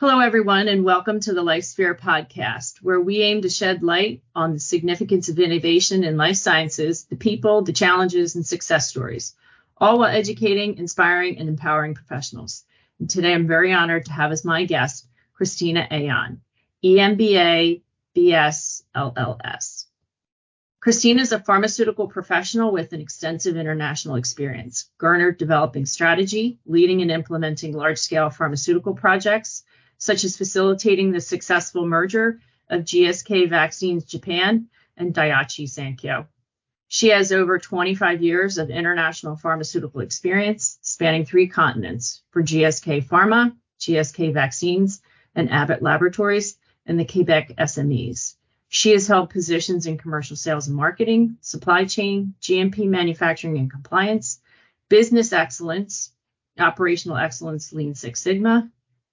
Hello, 0.00 0.20
everyone, 0.20 0.66
and 0.68 0.82
welcome 0.82 1.20
to 1.20 1.34
the 1.34 1.42
LifeSphere 1.42 1.94
podcast, 1.94 2.78
where 2.78 2.98
we 2.98 3.20
aim 3.20 3.42
to 3.42 3.50
shed 3.50 3.82
light 3.82 4.22
on 4.34 4.54
the 4.54 4.58
significance 4.58 5.28
of 5.28 5.38
innovation 5.38 6.04
in 6.04 6.16
life 6.16 6.36
sciences, 6.36 7.04
the 7.04 7.16
people, 7.16 7.60
the 7.60 7.74
challenges, 7.74 8.34
and 8.34 8.46
success 8.46 8.88
stories, 8.88 9.34
all 9.76 9.98
while 9.98 10.08
educating, 10.08 10.78
inspiring, 10.78 11.36
and 11.36 11.50
empowering 11.50 11.94
professionals. 11.94 12.64
And 12.98 13.10
today 13.10 13.34
I'm 13.34 13.46
very 13.46 13.74
honored 13.74 14.06
to 14.06 14.12
have 14.12 14.32
as 14.32 14.42
my 14.42 14.64
guest 14.64 15.06
Christina 15.34 15.86
Aon, 15.90 16.40
EMBA 16.82 17.82
BS 18.16 18.82
LLS. 18.96 19.84
Christina 20.80 21.20
is 21.20 21.32
a 21.32 21.40
pharmaceutical 21.40 22.08
professional 22.08 22.72
with 22.72 22.94
an 22.94 23.02
extensive 23.02 23.54
international 23.54 24.16
experience, 24.16 24.88
garnered 24.96 25.36
developing 25.36 25.84
strategy, 25.84 26.58
leading 26.64 27.02
and 27.02 27.10
implementing 27.10 27.74
large 27.74 27.98
scale 27.98 28.30
pharmaceutical 28.30 28.94
projects 28.94 29.62
such 30.00 30.24
as 30.24 30.36
facilitating 30.36 31.12
the 31.12 31.20
successful 31.20 31.86
merger 31.86 32.40
of 32.70 32.84
GSK 32.84 33.48
Vaccines 33.50 34.04
Japan 34.04 34.66
and 34.96 35.14
Daiichi 35.14 35.68
Sankyo. 35.68 36.26
She 36.88 37.10
has 37.10 37.30
over 37.30 37.58
25 37.58 38.22
years 38.22 38.58
of 38.58 38.70
international 38.70 39.36
pharmaceutical 39.36 40.00
experience 40.00 40.78
spanning 40.80 41.24
three 41.24 41.46
continents 41.46 42.22
for 42.30 42.42
GSK 42.42 43.04
Pharma, 43.04 43.54
GSK 43.78 44.32
Vaccines, 44.32 45.02
and 45.34 45.50
Abbott 45.50 45.82
Laboratories, 45.82 46.56
and 46.86 46.98
the 46.98 47.04
Quebec 47.04 47.52
SMEs. 47.58 48.34
She 48.68 48.92
has 48.92 49.06
held 49.06 49.30
positions 49.30 49.86
in 49.86 49.98
commercial 49.98 50.36
sales 50.36 50.66
and 50.66 50.76
marketing, 50.76 51.36
supply 51.42 51.84
chain, 51.84 52.34
GMP 52.40 52.88
manufacturing 52.88 53.58
and 53.58 53.70
compliance, 53.70 54.40
business 54.88 55.32
excellence, 55.32 56.12
operational 56.58 57.18
excellence, 57.18 57.72
Lean 57.72 57.94
Six 57.94 58.22
Sigma, 58.22 58.70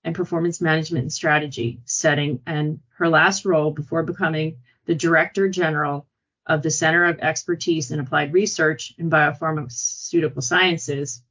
and 0.07 0.15
performance 0.15 0.61
management 0.61 1.03
and 1.03 1.11
strategy 1.11 1.81
setting. 1.83 2.39
And 2.45 2.79
her 2.95 3.09
last 3.09 3.43
role 3.43 3.71
before 3.71 4.03
becoming 4.03 4.59
the 4.85 4.95
Director 4.95 5.49
General 5.49 6.07
of 6.45 6.63
the 6.63 6.71
Center 6.71 7.03
of 7.03 7.19
Expertise 7.19 7.91
in 7.91 7.99
Applied 7.99 8.31
Research 8.31 8.93
in 8.97 9.09
Biopharmaceutical 9.09 10.41
Sciences 10.41 11.21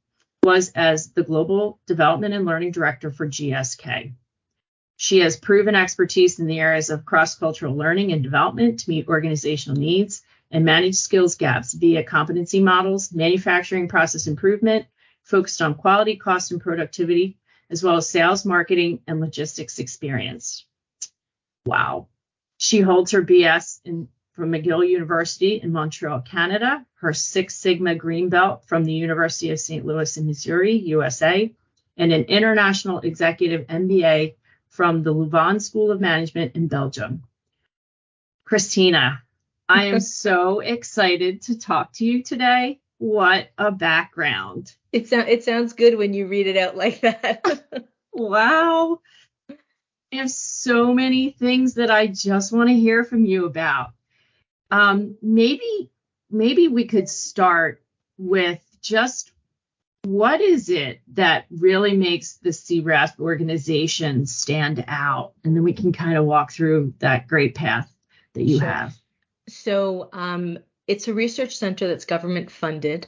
was 0.43 0.69
as 0.75 1.11
the 1.13 1.23
Global 1.23 1.79
Development 1.87 2.35
and 2.35 2.45
Learning 2.45 2.71
Director 2.71 3.09
for 3.09 3.27
GSK. 3.27 4.13
She 4.95 5.19
has 5.21 5.37
proven 5.37 5.73
expertise 5.73 6.39
in 6.39 6.45
the 6.45 6.59
areas 6.59 6.91
of 6.91 7.03
cross 7.03 7.33
cultural 7.33 7.75
learning 7.75 8.11
and 8.11 8.21
development 8.21 8.81
to 8.81 8.89
meet 8.91 9.07
organizational 9.07 9.79
needs 9.79 10.21
and 10.51 10.63
manage 10.63 10.95
skills 10.95 11.33
gaps 11.33 11.73
via 11.73 12.03
competency 12.03 12.61
models, 12.61 13.11
manufacturing 13.11 13.87
process 13.87 14.27
improvement, 14.27 14.85
focused 15.23 15.63
on 15.63 15.73
quality, 15.73 16.15
cost, 16.15 16.51
and 16.51 16.61
productivity, 16.61 17.39
as 17.69 17.83
well 17.83 17.97
as 17.97 18.09
sales, 18.09 18.45
marketing, 18.45 19.01
and 19.07 19.19
logistics 19.19 19.79
experience. 19.79 20.65
Wow. 21.65 22.07
She 22.57 22.81
holds 22.81 23.11
her 23.11 23.21
BS 23.21 23.81
in, 23.85 24.07
from 24.31 24.51
McGill 24.51 24.87
University 24.87 25.61
in 25.61 25.71
Montreal, 25.71 26.21
Canada, 26.21 26.85
her 26.95 27.13
Six 27.13 27.55
Sigma 27.55 27.95
Green 27.95 28.29
Belt 28.29 28.65
from 28.65 28.85
the 28.85 28.93
University 28.93 29.51
of 29.51 29.59
St. 29.59 29.85
Louis 29.85 30.17
in 30.17 30.25
Missouri, 30.25 30.75
USA, 30.77 31.53
and 31.97 32.13
an 32.13 32.23
International 32.23 32.99
Executive 32.99 33.67
MBA 33.67 34.35
from 34.69 35.03
the 35.03 35.11
Louvain 35.11 35.59
School 35.59 35.91
of 35.91 35.99
Management 35.99 36.55
in 36.55 36.67
Belgium. 36.67 37.23
Christina, 38.45 39.23
I 39.67 39.85
am 39.85 39.99
so 39.99 40.59
excited 40.59 41.41
to 41.43 41.59
talk 41.59 41.93
to 41.93 42.05
you 42.05 42.23
today. 42.23 42.79
What 42.99 43.49
a 43.57 43.71
background. 43.71 44.73
It, 44.91 45.07
so- 45.07 45.19
it 45.19 45.43
sounds 45.43 45.73
good 45.73 45.97
when 45.97 46.13
you 46.13 46.27
read 46.27 46.47
it 46.47 46.57
out 46.57 46.75
like 46.75 47.01
that. 47.01 47.87
wow. 48.13 48.99
I 50.11 50.15
have 50.15 50.31
so 50.31 50.93
many 50.93 51.31
things 51.31 51.75
that 51.75 51.91
I 51.91 52.07
just 52.07 52.53
want 52.53 52.69
to 52.69 52.75
hear 52.75 53.03
from 53.03 53.25
you 53.25 53.45
about. 53.45 53.91
Um, 54.71 55.17
maybe 55.21 55.91
maybe 56.29 56.67
we 56.67 56.85
could 56.85 57.09
start 57.09 57.81
with 58.17 58.63
just 58.81 59.31
what 60.03 60.39
is 60.39 60.69
it 60.69 61.01
that 61.13 61.45
really 61.49 61.95
makes 61.97 62.37
the 62.37 62.51
CERASP 62.51 63.19
organization 63.19 64.25
stand 64.25 64.85
out? 64.87 65.33
And 65.43 65.55
then 65.55 65.63
we 65.63 65.73
can 65.73 65.91
kind 65.91 66.17
of 66.17 66.25
walk 66.25 66.51
through 66.51 66.93
that 66.99 67.27
great 67.27 67.55
path 67.55 67.91
that 68.33 68.43
you 68.43 68.59
sure. 68.59 68.67
have. 68.67 68.95
So 69.49 70.09
um, 70.13 70.59
it's 70.87 71.07
a 71.07 71.13
research 71.13 71.55
center 71.55 71.87
that's 71.87 72.05
government 72.05 72.49
funded. 72.49 73.07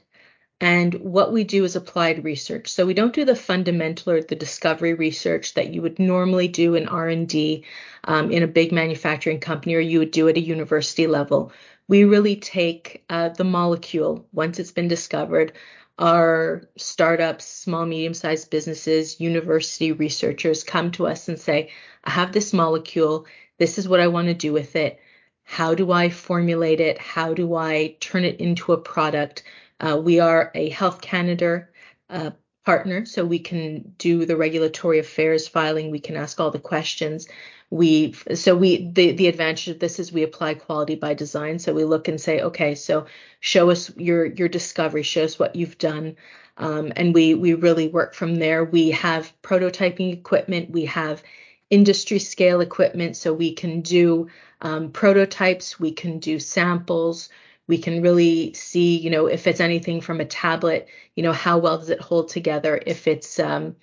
And 0.61 0.93
what 0.95 1.31
we 1.31 1.45
do 1.45 1.63
is 1.63 1.77
applied 1.77 2.25
research. 2.25 2.67
So 2.67 2.85
we 2.85 2.93
don't 2.93 3.13
do 3.13 3.23
the 3.23 3.35
fundamental 3.35 4.11
or 4.11 4.21
the 4.21 4.35
discovery 4.35 4.93
research 4.93 5.53
that 5.53 5.73
you 5.73 5.81
would 5.81 5.99
normally 5.99 6.49
do 6.49 6.75
in 6.75 6.89
R&D 6.89 7.63
um, 8.03 8.29
in 8.29 8.43
a 8.43 8.47
big 8.47 8.73
manufacturing 8.73 9.39
company 9.39 9.75
or 9.75 9.79
you 9.79 9.99
would 9.99 10.11
do 10.11 10.27
at 10.27 10.35
a 10.35 10.41
university 10.41 11.07
level. 11.07 11.53
We 11.87 12.03
really 12.03 12.35
take 12.35 13.05
uh, 13.09 13.29
the 13.29 13.45
molecule 13.45 14.27
once 14.33 14.59
it's 14.59 14.71
been 14.71 14.89
discovered. 14.89 15.53
Our 15.97 16.63
startups, 16.77 17.45
small, 17.45 17.85
medium 17.85 18.13
sized 18.13 18.49
businesses, 18.49 19.19
university 19.19 19.93
researchers 19.93 20.63
come 20.63 20.91
to 20.91 21.07
us 21.07 21.29
and 21.29 21.39
say, 21.39 21.71
I 22.03 22.11
have 22.11 22.33
this 22.33 22.51
molecule. 22.51 23.25
This 23.57 23.77
is 23.77 23.87
what 23.87 23.99
I 24.01 24.07
want 24.07 24.27
to 24.27 24.33
do 24.33 24.51
with 24.51 24.75
it. 24.75 24.99
How 25.49 25.73
do 25.73 25.91
I 25.91 26.09
formulate 26.11 26.79
it? 26.79 26.99
How 26.99 27.33
do 27.33 27.55
I 27.55 27.95
turn 27.99 28.23
it 28.23 28.39
into 28.39 28.71
a 28.71 28.77
product? 28.77 29.41
Uh, 29.79 29.99
we 30.01 30.19
are 30.19 30.51
a 30.53 30.69
Health 30.69 31.01
Canada 31.01 31.67
uh, 32.07 32.29
partner, 32.67 33.03
so 33.03 33.25
we 33.25 33.39
can 33.39 33.95
do 33.97 34.27
the 34.27 34.37
regulatory 34.37 34.99
affairs 34.99 35.47
filing. 35.47 35.89
We 35.89 35.99
can 35.99 36.15
ask 36.15 36.39
all 36.39 36.51
the 36.51 36.59
questions. 36.59 37.27
We 37.71 38.13
so 38.35 38.55
we 38.55 38.91
the 38.91 39.13
the 39.13 39.27
advantage 39.27 39.69
of 39.69 39.79
this 39.79 39.97
is 39.97 40.13
we 40.13 40.21
apply 40.21 40.53
quality 40.53 40.93
by 40.93 41.15
design. 41.15 41.57
So 41.57 41.73
we 41.73 41.83
look 41.83 42.07
and 42.07 42.21
say, 42.21 42.41
okay, 42.41 42.75
so 42.75 43.07
show 43.39 43.71
us 43.71 43.89
your 43.97 44.27
your 44.27 44.49
discovery, 44.49 45.01
show 45.01 45.23
us 45.23 45.39
what 45.39 45.55
you've 45.55 45.79
done, 45.79 46.15
um, 46.57 46.93
and 46.95 47.11
we 47.11 47.33
we 47.33 47.55
really 47.55 47.87
work 47.87 48.13
from 48.13 48.35
there. 48.35 48.63
We 48.65 48.91
have 48.91 49.33
prototyping 49.41 50.13
equipment. 50.13 50.69
We 50.69 50.85
have 50.85 51.23
industry 51.69 52.19
scale 52.19 52.61
equipment, 52.61 53.15
so 53.15 53.33
we 53.33 53.53
can 53.53 53.81
do 53.81 54.27
um, 54.61 54.91
prototypes. 54.91 55.79
We 55.79 55.91
can 55.91 56.19
do 56.19 56.39
samples 56.39 57.29
we 57.69 57.77
can 57.77 58.01
really 58.01 58.51
see, 58.53 58.97
you 58.97 59.11
know, 59.11 59.27
if 59.27 59.45
it's 59.45 59.59
anything 59.59 60.01
from 60.01 60.19
a 60.19 60.25
tablet, 60.25 60.87
you 61.15 61.21
know, 61.21 61.31
how 61.31 61.59
well 61.59 61.77
does 61.77 61.91
it 61.91 62.01
hold 62.01 62.27
together? 62.29 62.81
If 62.83 63.07
it's, 63.07 63.37
um, 63.37 63.75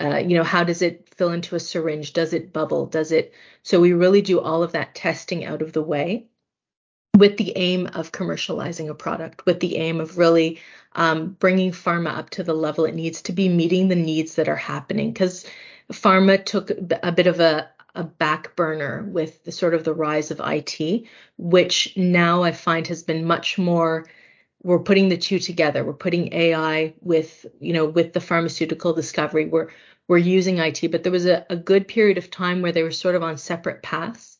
uh, 0.00 0.16
you 0.16 0.34
know, 0.34 0.42
how 0.42 0.64
does 0.64 0.80
it 0.80 1.14
fill 1.14 1.30
into 1.30 1.54
a 1.54 1.60
syringe? 1.60 2.14
Does 2.14 2.32
it 2.32 2.50
bubble? 2.50 2.86
Does 2.86 3.12
it? 3.12 3.34
So 3.62 3.78
we 3.78 3.92
really 3.92 4.22
do 4.22 4.40
all 4.40 4.62
of 4.62 4.72
that 4.72 4.94
testing 4.94 5.44
out 5.44 5.60
of 5.60 5.74
the 5.74 5.82
way 5.82 6.28
with 7.14 7.36
the 7.36 7.52
aim 7.58 7.88
of 7.88 8.10
commercializing 8.10 8.88
a 8.88 8.94
product, 8.94 9.44
with 9.44 9.60
the 9.60 9.76
aim 9.76 10.00
of 10.00 10.16
really 10.16 10.58
um, 10.94 11.36
bringing 11.38 11.72
pharma 11.72 12.16
up 12.16 12.30
to 12.30 12.42
the 12.42 12.54
level 12.54 12.86
it 12.86 12.94
needs 12.94 13.20
to 13.20 13.32
be, 13.32 13.50
meeting 13.50 13.88
the 13.88 13.94
needs 13.96 14.36
that 14.36 14.48
are 14.48 14.56
happening. 14.56 15.12
Because 15.12 15.44
pharma 15.92 16.44
took 16.44 16.70
a 17.02 17.12
bit 17.12 17.26
of 17.26 17.40
a, 17.40 17.68
a 17.94 18.04
back 18.04 18.56
burner 18.56 19.04
with 19.04 19.44
the 19.44 19.52
sort 19.52 19.74
of 19.74 19.84
the 19.84 19.94
rise 19.94 20.30
of 20.30 20.40
IT, 20.44 21.04
which 21.38 21.96
now 21.96 22.42
I 22.42 22.52
find 22.52 22.86
has 22.88 23.02
been 23.02 23.26
much 23.26 23.58
more 23.58 24.06
we're 24.64 24.78
putting 24.78 25.10
the 25.10 25.18
two 25.18 25.38
together. 25.38 25.84
We're 25.84 25.92
putting 25.92 26.32
AI 26.32 26.94
with, 27.02 27.44
you 27.60 27.74
know, 27.74 27.84
with 27.84 28.14
the 28.14 28.20
pharmaceutical 28.20 28.94
discovery. 28.94 29.44
We're 29.44 29.68
we're 30.08 30.18
using 30.18 30.58
IT, 30.58 30.90
but 30.90 31.02
there 31.02 31.12
was 31.12 31.26
a, 31.26 31.46
a 31.48 31.56
good 31.56 31.88
period 31.88 32.18
of 32.18 32.30
time 32.30 32.60
where 32.60 32.72
they 32.72 32.82
were 32.82 32.90
sort 32.90 33.14
of 33.14 33.22
on 33.22 33.38
separate 33.38 33.82
paths 33.82 34.38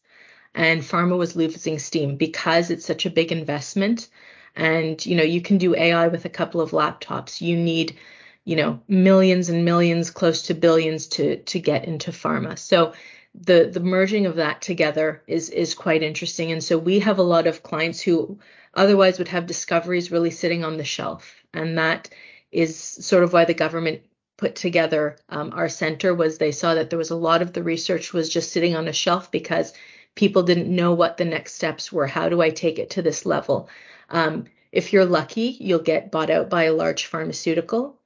and 0.55 0.83
pharma 0.83 1.17
was 1.17 1.37
losing 1.37 1.79
steam 1.79 2.17
because 2.17 2.71
it's 2.71 2.85
such 2.85 3.07
a 3.07 3.11
big 3.11 3.33
investment. 3.33 4.09
And, 4.57 5.05
you 5.05 5.17
know, 5.17 5.23
you 5.23 5.41
can 5.41 5.59
do 5.59 5.75
AI 5.75 6.09
with 6.09 6.27
a 6.27 6.31
couple 6.31 6.61
of 6.61 6.71
laptops. 6.71 7.41
You 7.41 7.57
need, 7.57 7.97
you 8.45 8.57
know, 8.57 8.81
millions 8.89 9.49
and 9.49 9.65
millions, 9.65 10.11
close 10.11 10.43
to 10.43 10.55
billions 10.55 11.07
to 11.09 11.37
to 11.37 11.59
get 11.59 11.87
into 11.87 12.11
pharma. 12.11 12.59
So 12.59 12.93
the 13.35 13.69
the 13.73 13.81
merging 13.81 14.27
of 14.27 14.37
that 14.37 14.63
together 14.63 15.23
is 15.27 15.51
is 15.51 15.75
quite 15.75 16.03
interesting. 16.03 16.53
And 16.53 16.63
so 16.63 16.79
we 16.79 17.01
have 17.01 17.19
a 17.19 17.23
lot 17.23 17.47
of 17.47 17.63
clients 17.63 18.01
who 18.01 18.39
otherwise 18.75 19.19
would 19.19 19.29
have 19.29 19.47
discoveries 19.47 20.11
really 20.11 20.31
sitting 20.31 20.65
on 20.65 20.77
the 20.77 20.85
shelf. 20.85 21.35
And 21.53 21.79
that 21.79 22.11
is 22.53 22.77
sort 22.79 23.25
of 23.25 23.33
why 23.33 23.45
the 23.45 23.55
government 23.55 24.03
put 24.37 24.55
together 24.55 25.17
um, 25.29 25.53
our 25.55 25.69
center 25.69 26.15
was 26.15 26.39
they 26.39 26.53
saw 26.53 26.75
that 26.75 26.91
there 26.91 26.99
was 26.99 27.11
a 27.11 27.17
lot 27.17 27.43
of 27.43 27.53
the 27.53 27.63
research 27.63 28.13
was 28.13 28.29
just 28.29 28.53
sitting 28.53 28.77
on 28.77 28.89
a 28.89 28.93
shelf 28.93 29.31
because 29.31 29.73
people 30.15 30.43
didn't 30.43 30.75
know 30.75 30.93
what 30.93 31.17
the 31.17 31.25
next 31.25 31.55
steps 31.55 31.93
were. 31.93 32.07
How 32.07 32.29
do 32.29 32.41
i 32.41 32.51
take 32.51 32.79
it 32.79 32.91
to 32.91 33.03
this 33.03 33.25
level? 33.25 33.69
Um, 34.11 34.45
if 34.73 34.93
you're 34.93 35.05
lucky 35.05 35.57
you'll 35.61 35.79
get 35.79 36.11
bought 36.11 36.31
out 36.31 36.51
by 36.51 36.65
a 36.65 36.73
large 36.73 37.07
pharmaceutical 37.07 37.97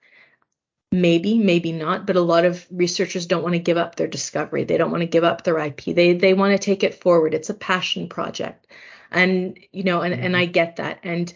maybe 0.90 1.38
maybe 1.38 1.70
not 1.70 2.06
but 2.06 2.16
a 2.16 2.20
lot 2.20 2.46
of 2.46 2.66
researchers 2.70 3.26
don't 3.26 3.42
want 3.42 3.54
to 3.54 3.58
give 3.58 3.76
up 3.76 3.96
their 3.96 4.06
discovery. 4.06 4.64
They 4.64 4.78
don't 4.78 4.90
want 4.90 5.02
to 5.02 5.06
give 5.06 5.24
up 5.24 5.44
their 5.44 5.58
ip 5.58 5.84
they 5.84 6.14
they 6.14 6.34
want 6.34 6.52
to 6.52 6.58
take 6.58 6.82
it 6.82 7.00
forward. 7.00 7.34
It's 7.34 7.50
a 7.50 7.54
passion 7.54 8.08
project. 8.08 8.66
And 9.10 9.58
you 9.72 9.84
know 9.84 10.00
and, 10.02 10.14
and 10.14 10.34
mm-hmm. 10.34 10.42
i 10.42 10.46
get 10.46 10.76
that. 10.76 11.00
And 11.02 11.32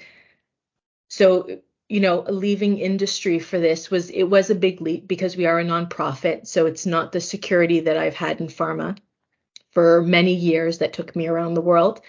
so 1.08 1.60
you 1.93 2.00
know, 2.00 2.25
leaving 2.26 2.78
industry 2.78 3.38
for 3.38 3.58
this 3.58 3.90
was 3.90 4.08
it 4.08 4.22
was 4.22 4.49
a 4.49 4.54
big 4.54 4.81
leap 4.81 5.06
because 5.06 5.37
we 5.37 5.44
are 5.44 5.58
a 5.58 5.64
nonprofit, 5.64 6.46
so 6.46 6.64
it's 6.64 6.87
not 6.87 7.12
the 7.12 7.20
security 7.20 7.81
that 7.81 7.98
I've 7.98 8.14
had 8.14 8.40
in 8.40 8.46
pharma 8.46 8.96
for 9.72 10.00
many 10.00 10.32
years 10.32 10.78
that 10.78 10.94
took 10.94 11.14
me 11.14 11.26
around 11.26 11.52
the 11.52 11.60
world, 11.60 12.00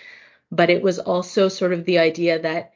but 0.52 0.70
it 0.70 0.82
was 0.82 1.00
also 1.00 1.50
sort 1.50 1.74
of 1.74 1.84
the 1.84 2.00
idea 2.00 2.40
that 2.40 2.73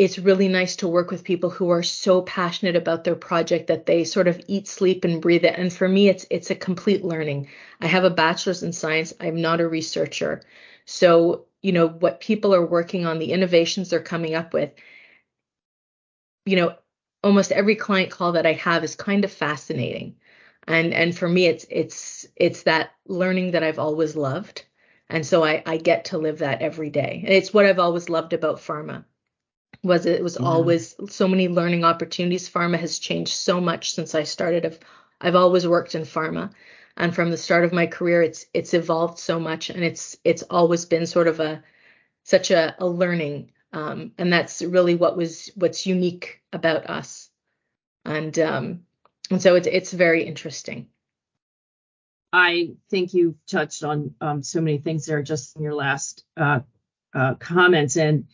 it's 0.00 0.18
really 0.18 0.48
nice 0.48 0.76
to 0.76 0.88
work 0.88 1.10
with 1.10 1.24
people 1.24 1.50
who 1.50 1.68
are 1.68 1.82
so 1.82 2.22
passionate 2.22 2.74
about 2.74 3.04
their 3.04 3.14
project 3.14 3.66
that 3.66 3.84
they 3.84 4.02
sort 4.04 4.28
of 4.28 4.40
eat, 4.48 4.66
sleep, 4.66 5.04
and 5.04 5.20
breathe 5.20 5.44
it. 5.44 5.58
And 5.58 5.70
for 5.70 5.86
me, 5.86 6.08
it's 6.08 6.24
it's 6.30 6.50
a 6.50 6.54
complete 6.54 7.04
learning. 7.04 7.48
I 7.82 7.86
have 7.86 8.04
a 8.04 8.08
bachelor's 8.10 8.62
in 8.62 8.72
science. 8.72 9.12
I'm 9.20 9.42
not 9.42 9.60
a 9.60 9.68
researcher. 9.68 10.40
So, 10.86 11.44
you 11.60 11.72
know, 11.72 11.88
what 11.88 12.20
people 12.20 12.54
are 12.54 12.64
working 12.64 13.04
on, 13.04 13.18
the 13.18 13.32
innovations 13.32 13.90
they're 13.90 14.00
coming 14.00 14.34
up 14.34 14.54
with, 14.54 14.72
you 16.46 16.56
know, 16.56 16.76
almost 17.22 17.52
every 17.52 17.76
client 17.76 18.10
call 18.10 18.32
that 18.32 18.46
I 18.46 18.54
have 18.54 18.84
is 18.84 18.96
kind 18.96 19.24
of 19.26 19.32
fascinating. 19.32 20.16
And 20.66 20.94
and 20.94 21.16
for 21.16 21.28
me 21.28 21.46
it's 21.46 21.66
it's 21.70 22.26
it's 22.36 22.62
that 22.64 22.92
learning 23.06 23.50
that 23.52 23.62
I've 23.64 23.78
always 23.78 24.16
loved. 24.16 24.64
And 25.10 25.26
so 25.26 25.44
I, 25.44 25.62
I 25.66 25.76
get 25.76 26.06
to 26.06 26.18
live 26.18 26.38
that 26.38 26.62
every 26.62 26.88
day. 26.90 27.20
And 27.24 27.34
it's 27.34 27.52
what 27.52 27.66
I've 27.66 27.78
always 27.78 28.08
loved 28.08 28.32
about 28.32 28.60
pharma. 28.60 29.04
Was 29.82 30.06
it 30.06 30.22
was 30.22 30.36
yeah. 30.38 30.46
always 30.46 30.94
so 31.08 31.26
many 31.26 31.48
learning 31.48 31.84
opportunities. 31.84 32.48
Pharma 32.48 32.78
has 32.78 32.98
changed 32.98 33.32
so 33.32 33.60
much 33.60 33.92
since 33.94 34.14
I 34.14 34.24
started. 34.24 34.66
I've, 34.66 34.78
I've 35.20 35.36
always 35.36 35.66
worked 35.66 35.94
in 35.94 36.02
pharma. 36.02 36.50
And 36.96 37.14
from 37.14 37.30
the 37.30 37.36
start 37.38 37.64
of 37.64 37.72
my 37.72 37.86
career, 37.86 38.22
it's 38.22 38.46
it's 38.52 38.74
evolved 38.74 39.18
so 39.18 39.40
much 39.40 39.70
and 39.70 39.82
it's 39.82 40.16
it's 40.24 40.42
always 40.50 40.84
been 40.84 41.06
sort 41.06 41.28
of 41.28 41.40
a 41.40 41.62
such 42.24 42.50
a, 42.50 42.74
a 42.78 42.86
learning 42.86 43.52
um, 43.72 44.12
and 44.18 44.32
that's 44.32 44.62
really 44.62 44.94
what 44.94 45.16
was 45.16 45.50
what's 45.54 45.86
unique 45.86 46.42
about 46.52 46.88
us. 46.90 47.30
And 48.04 48.36
um, 48.38 48.80
and 49.30 49.40
so 49.40 49.54
it's 49.54 49.66
it's 49.66 49.92
very 49.92 50.24
interesting. 50.24 50.88
I 52.32 52.74
think 52.90 53.12
you've 53.14 53.44
touched 53.46 53.82
on 53.82 54.14
um, 54.20 54.42
so 54.42 54.60
many 54.60 54.78
things 54.78 55.06
there 55.06 55.22
just 55.22 55.56
in 55.56 55.62
your 55.62 55.74
last 55.74 56.24
uh, 56.36 56.60
uh, 57.14 57.34
comments, 57.34 57.96
and 57.96 58.26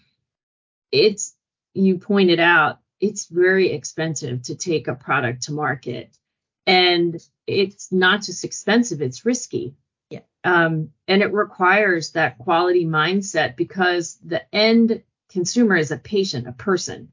it's 0.93 1.35
you 1.77 1.99
pointed 1.99 2.41
out 2.41 2.81
it's 3.01 3.27
very 3.27 3.73
expensive 3.73 4.43
to 4.43 4.55
take 4.55 4.89
a 4.89 4.95
product 4.95 5.45
to 5.45 5.53
market, 5.53 6.17
and 6.67 7.21
it's 7.47 7.93
not 7.93 8.23
just 8.23 8.45
expensive; 8.45 9.03
it's 9.03 9.27
risky. 9.27 9.75
Yeah. 10.11 10.21
Um, 10.45 10.91
and 11.07 11.23
it 11.23 11.33
requires 11.33 12.13
that 12.13 12.39
quality 12.39 12.87
mindset 12.87 13.57
because 13.57 14.19
the 14.25 14.43
end 14.55 15.03
consumer 15.31 15.77
is 15.77 15.91
a 15.91 15.99
patient, 15.99 16.49
a 16.49 16.53
person. 16.53 17.13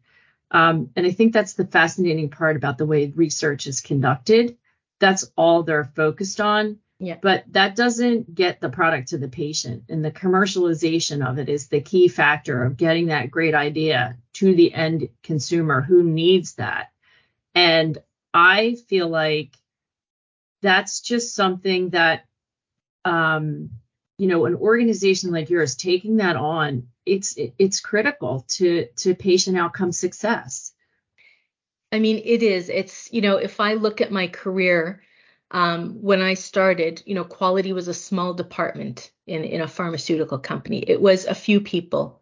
Um, 0.52 0.92
and 0.96 1.06
I 1.06 1.12
think 1.12 1.34
that's 1.34 1.54
the 1.54 1.66
fascinating 1.66 2.30
part 2.30 2.56
about 2.56 2.78
the 2.78 2.86
way 2.86 3.12
research 3.16 3.66
is 3.66 3.82
conducted. 3.82 4.58
That's 5.00 5.32
all 5.36 5.64
they're 5.64 5.92
focused 5.96 6.40
on. 6.40 6.78
Yeah. 7.00 7.18
But 7.22 7.44
that 7.52 7.76
doesn't 7.76 8.34
get 8.34 8.62
the 8.62 8.70
product 8.70 9.10
to 9.10 9.18
the 9.18 9.28
patient. 9.28 9.86
And 9.90 10.06
the 10.06 10.12
commercialization 10.12 11.28
of 11.28 11.38
it 11.38 11.50
is 11.50 11.68
the 11.68 11.82
key 11.82 12.08
factor 12.08 12.64
of 12.64 12.78
getting 12.78 13.08
that 13.08 13.32
great 13.32 13.56
idea 13.56 14.18
to 14.44 14.54
the 14.54 14.74
end 14.74 15.08
consumer 15.24 15.80
who 15.82 16.04
needs 16.04 16.56
that. 16.56 16.92
And 17.56 17.98
I 18.34 18.76
feel 18.90 19.08
like 19.08 19.56
that's 20.62 21.00
just 21.00 21.34
something 21.34 21.92
that 21.92 22.26
um, 23.06 23.70
you 24.18 24.28
know, 24.28 24.46
an 24.46 24.56
organization 24.56 25.32
like 25.32 25.50
yours 25.50 25.76
taking 25.76 26.18
that 26.18 26.36
on 26.36 26.88
it's 27.06 27.36
it's 27.38 27.80
critical 27.80 28.46
to 28.48 28.88
to 28.98 29.16
patient 29.16 29.58
outcome 29.58 29.92
success. 29.92 30.74
I 31.92 32.00
mean, 32.00 32.22
it 32.24 32.44
is. 32.44 32.70
It's 32.70 33.12
you 33.14 33.22
know, 33.22 33.38
if 33.38 33.60
I 33.60 33.74
look 33.76 34.02
at 34.02 34.12
my 34.12 34.28
career, 34.28 35.04
um, 35.52 36.02
when 36.02 36.22
I 36.22 36.34
started, 36.34 37.02
you 37.06 37.16
know, 37.16 37.24
quality 37.24 37.72
was 37.72 37.88
a 37.88 37.94
small 37.94 38.34
department 38.34 39.12
in 39.26 39.46
in 39.46 39.62
a 39.62 39.68
pharmaceutical 39.68 40.40
company. 40.40 40.80
It 40.80 41.02
was 41.02 41.26
a 41.26 41.36
few 41.36 41.62
people, 41.62 42.22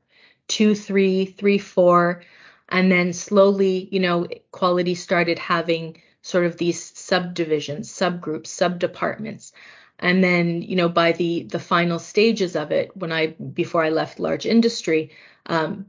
two, 0.52 0.76
three, 0.76 1.26
three, 1.26 1.58
four, 1.58 2.24
and 2.70 2.92
then 2.92 3.14
slowly, 3.14 3.88
you 3.92 4.00
know, 4.00 4.28
quality 4.52 4.96
started 4.96 5.40
having 5.40 6.02
sort 6.22 6.46
of 6.46 6.58
these 6.58 6.82
subdivisions, 6.98 7.92
subgroups, 7.92 8.48
subdepartments. 8.48 9.52
And 10.00 10.24
then 10.24 10.62
you 10.64 10.76
know 10.76 10.90
by 10.90 11.12
the 11.12 11.44
the 11.44 11.60
final 11.60 12.00
stages 12.00 12.56
of 12.56 12.72
it 12.72 12.90
when 12.98 13.12
i 13.12 13.28
before 13.28 13.84
i 13.84 13.90
left 13.90 14.20
large 14.20 14.48
industry 14.48 15.12
um, 15.46 15.86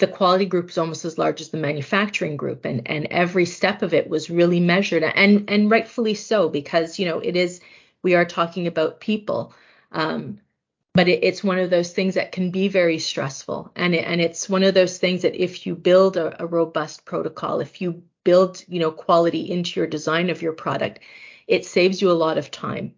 the 0.00 0.06
quality 0.06 0.46
group 0.46 0.70
is 0.70 0.78
almost 0.78 1.04
as 1.04 1.18
large 1.18 1.40
as 1.40 1.50
the 1.50 1.58
manufacturing 1.58 2.36
group 2.36 2.64
and 2.64 2.82
and 2.86 3.06
every 3.10 3.44
step 3.44 3.82
of 3.82 3.94
it 3.94 4.08
was 4.08 4.30
really 4.30 4.60
measured. 4.60 5.04
And 5.04 5.48
and 5.48 5.70
rightfully 5.70 6.14
so 6.14 6.48
because 6.48 6.98
you 6.98 7.06
know 7.06 7.20
it 7.20 7.36
is 7.36 7.60
we 8.02 8.14
are 8.14 8.24
talking 8.24 8.66
about 8.66 9.00
people. 9.00 9.52
Um, 9.92 10.40
but 10.94 11.08
it, 11.08 11.22
it's 11.22 11.44
one 11.44 11.58
of 11.58 11.70
those 11.70 11.92
things 11.92 12.14
that 12.14 12.32
can 12.32 12.50
be 12.50 12.68
very 12.68 12.98
stressful 12.98 13.70
and 13.76 13.94
it, 13.94 14.04
and 14.04 14.20
it's 14.20 14.48
one 14.48 14.62
of 14.62 14.74
those 14.74 14.98
things 14.98 15.22
that 15.22 15.40
if 15.40 15.66
you 15.66 15.74
build 15.74 16.16
a, 16.16 16.42
a 16.42 16.46
robust 16.46 17.04
protocol 17.04 17.60
if 17.60 17.80
you 17.80 18.02
build 18.24 18.64
you 18.68 18.80
know 18.80 18.90
quality 18.90 19.50
into 19.50 19.80
your 19.80 19.86
design 19.86 20.30
of 20.30 20.42
your 20.42 20.52
product 20.52 21.00
it 21.50 21.66
saves 21.66 22.00
you 22.00 22.10
a 22.10 22.12
lot 22.12 22.38
of 22.38 22.50
time 22.50 22.94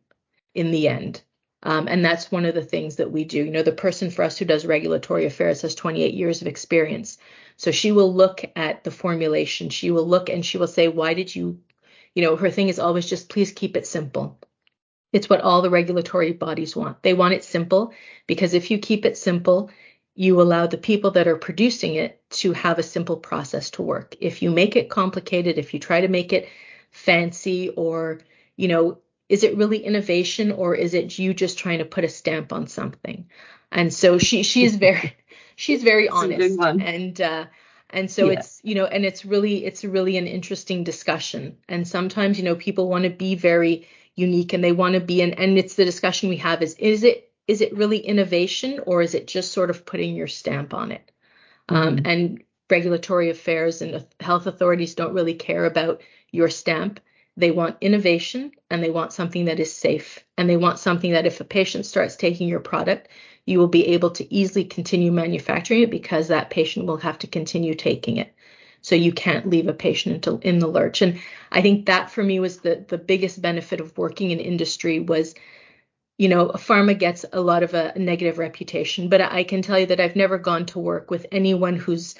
in 0.55 0.71
the 0.71 0.89
end. 0.89 1.23
Um, 1.62 1.87
and 1.89 2.05
that's 2.05 2.31
one 2.31 2.44
of 2.44 2.55
the 2.55 2.65
things 2.65 2.97
that 2.97 3.11
we 3.11 3.25
do. 3.25 3.39
You 3.39 3.50
know, 3.50 3.62
the 3.62 3.73
person 3.73 4.11
for 4.11 4.25
us 4.25 4.37
who 4.37 4.44
does 4.44 4.67
regulatory 4.67 5.27
affairs 5.27 5.62
has 5.62 5.75
28 5.75 6.12
years 6.12 6.43
of 6.43 6.49
experience. 6.49 7.19
So 7.56 7.71
she 7.71 7.93
will 7.93 8.12
look 8.12 8.44
at 8.56 8.85
the 8.85 8.91
formulation. 8.91 9.71
She 9.71 9.91
will 9.91 10.06
look 10.06 10.29
and 10.29 10.44
she 10.44 10.59
will 10.59 10.67
say, 10.67 10.89
why 10.89 11.15
did 11.15 11.35
you, 11.35 11.61
you 12.15 12.23
know, 12.23 12.37
her 12.37 12.50
thing 12.50 12.69
is 12.69 12.79
always 12.79 13.09
just 13.09 13.29
please 13.29 13.53
keep 13.53 13.77
it 13.77 13.87
simple. 13.87 14.39
It's 15.12 15.29
what 15.29 15.41
all 15.43 15.62
the 15.62 15.70
regulatory 15.70 16.32
bodies 16.32 16.75
want. 16.75 17.03
They 17.03 17.14
want 17.14 17.35
it 17.35 17.44
simple 17.44 17.93
because 18.26 18.55
if 18.55 18.70
you 18.70 18.79
keep 18.79 19.05
it 19.05 19.19
simple, 19.19 19.70
you 20.14 20.41
allow 20.41 20.67
the 20.67 20.79
people 20.79 21.12
that 21.12 21.29
are 21.29 21.37
producing 21.37 21.94
it 21.94 22.23
to 22.31 22.53
have 22.53 22.79
a 22.79 22.82
simple 22.82 23.17
process 23.17 23.70
to 23.70 23.82
work. 23.82 24.17
If 24.20 24.43
you 24.43 24.50
make 24.50 24.76
it 24.76 24.91
complicated, 24.91 25.59
if 25.59 25.73
you 25.73 25.81
try 25.81 26.00
to 26.00 26.09
make 26.09 26.32
it 26.32 26.49
fancy 26.91 27.70
or, 27.70 28.20
you 28.56 28.69
know, 28.69 28.99
is 29.29 29.44
it 29.44 29.56
really 29.56 29.79
innovation 29.79 30.53
or 30.53 30.75
is 30.75 30.93
it 30.93 31.19
you 31.19 31.32
just 31.32 31.58
trying 31.58 31.79
to 31.79 31.85
put 31.85 32.05
a 32.05 32.08
stamp 32.08 32.53
on 32.53 32.67
something? 32.67 33.29
And 33.70 33.93
so 33.93 34.19
she 34.19 34.43
she 34.43 34.65
is 34.65 34.76
very 34.76 35.17
she's 35.56 35.82
very 35.82 36.08
honest 36.08 36.58
and 36.61 37.19
uh 37.20 37.47
and 37.88 38.11
so 38.11 38.26
yeah. 38.26 38.38
it's 38.38 38.61
you 38.62 38.75
know 38.75 38.85
and 38.85 39.06
it's 39.06 39.25
really 39.25 39.65
it's 39.65 39.85
really 39.85 40.19
an 40.19 40.26
interesting 40.26 40.85
discussion 40.85 41.56
and 41.69 41.88
sometimes 41.88 42.38
you 42.38 42.44
know 42.44 42.55
people 42.55 42.88
want 42.88 43.05
to 43.05 43.11
be 43.11 43.35
very 43.35 43.87
unique 44.14 44.53
and 44.53 44.62
they 44.62 44.73
want 44.73 44.94
to 44.94 45.00
be 45.00 45.23
and 45.23 45.38
and 45.38 45.59
it's 45.59 45.75
the 45.75 45.84
discussion 45.84 46.29
we 46.29 46.36
have 46.36 46.63
is 46.63 46.75
is 46.75 47.03
it 47.03 47.31
is 47.48 47.60
it 47.60 47.77
really 47.77 47.98
innovation 47.98 48.81
or 48.86 49.03
is 49.03 49.15
it 49.15 49.27
just 49.27 49.53
sort 49.53 49.70
of 49.70 49.86
putting 49.86 50.15
your 50.15 50.29
stamp 50.29 50.75
on 50.75 50.93
it 50.93 51.10
um, 51.69 51.77
mm-hmm. 51.77 51.98
um, 51.98 52.03
and 52.05 52.43
regulatory 52.70 53.31
affairs 53.31 53.82
and 53.82 54.05
health 54.20 54.46
authorities 54.46 54.94
don't 54.94 55.15
really 55.15 55.34
care 55.34 55.65
about 55.65 56.03
your 56.31 56.48
stamp 56.48 57.01
they 57.36 57.51
want 57.51 57.77
innovation 57.81 58.53
and 58.70 58.82
they 58.82 58.91
want 58.91 59.13
something 59.13 59.46
that 59.46 59.60
is 59.60 59.72
safe. 59.72 60.25
And 60.36 60.48
they 60.48 60.56
want 60.56 60.79
something 60.79 61.13
that 61.13 61.27
if 61.27 61.41
a 61.41 61.44
patient 61.44 61.86
starts 61.86 62.17
taking 62.17 62.48
your 62.48 62.60
product, 62.60 63.08
you 63.46 63.58
will 63.58 63.69
be 63.69 63.89
able 63.89 64.10
to 64.10 64.34
easily 64.34 64.65
continue 64.65 65.10
manufacturing 65.10 65.82
it 65.82 65.91
because 65.91 66.29
that 66.29 66.51
patient 66.51 66.86
will 66.86 66.98
have 66.98 67.19
to 67.20 67.27
continue 67.27 67.75
taking 67.75 68.19
it. 68.19 68.34
So 68.82 68.94
you 68.94 69.12
can't 69.12 69.48
leave 69.48 69.69
a 69.69 69.72
patient 69.72 70.27
in 70.43 70.58
the 70.58 70.67
lurch. 70.67 71.03
And 71.03 71.20
I 71.51 71.62
think 71.62 71.86
that 71.86 72.10
for 72.10 72.22
me 72.22 72.41
was 72.41 72.58
the, 72.58 72.84
the 72.89 72.98
biggest 72.98 73.41
benefit 73.41 73.81
of 73.81 73.96
working 73.96 74.32
in 74.32 74.41
industry 74.41 74.98
was, 74.98 75.34
you 76.19 76.29
know, 76.29 76.48
pharma 76.48 76.98
gets 76.98 77.24
a 77.32 77.41
lot 77.41 77.62
of 77.62 77.74
a 77.74 77.93
negative 77.96 78.39
reputation, 78.39 79.08
but 79.08 79.20
I 79.20 79.44
can 79.44 79.62
tell 79.62 79.79
you 79.79 79.86
that 79.86 80.01
I've 80.01 80.17
never 80.17 80.36
gone 80.36 80.67
to 80.67 80.79
work 80.79 81.10
with 81.10 81.27
anyone 81.32 81.77
who's 81.77 82.17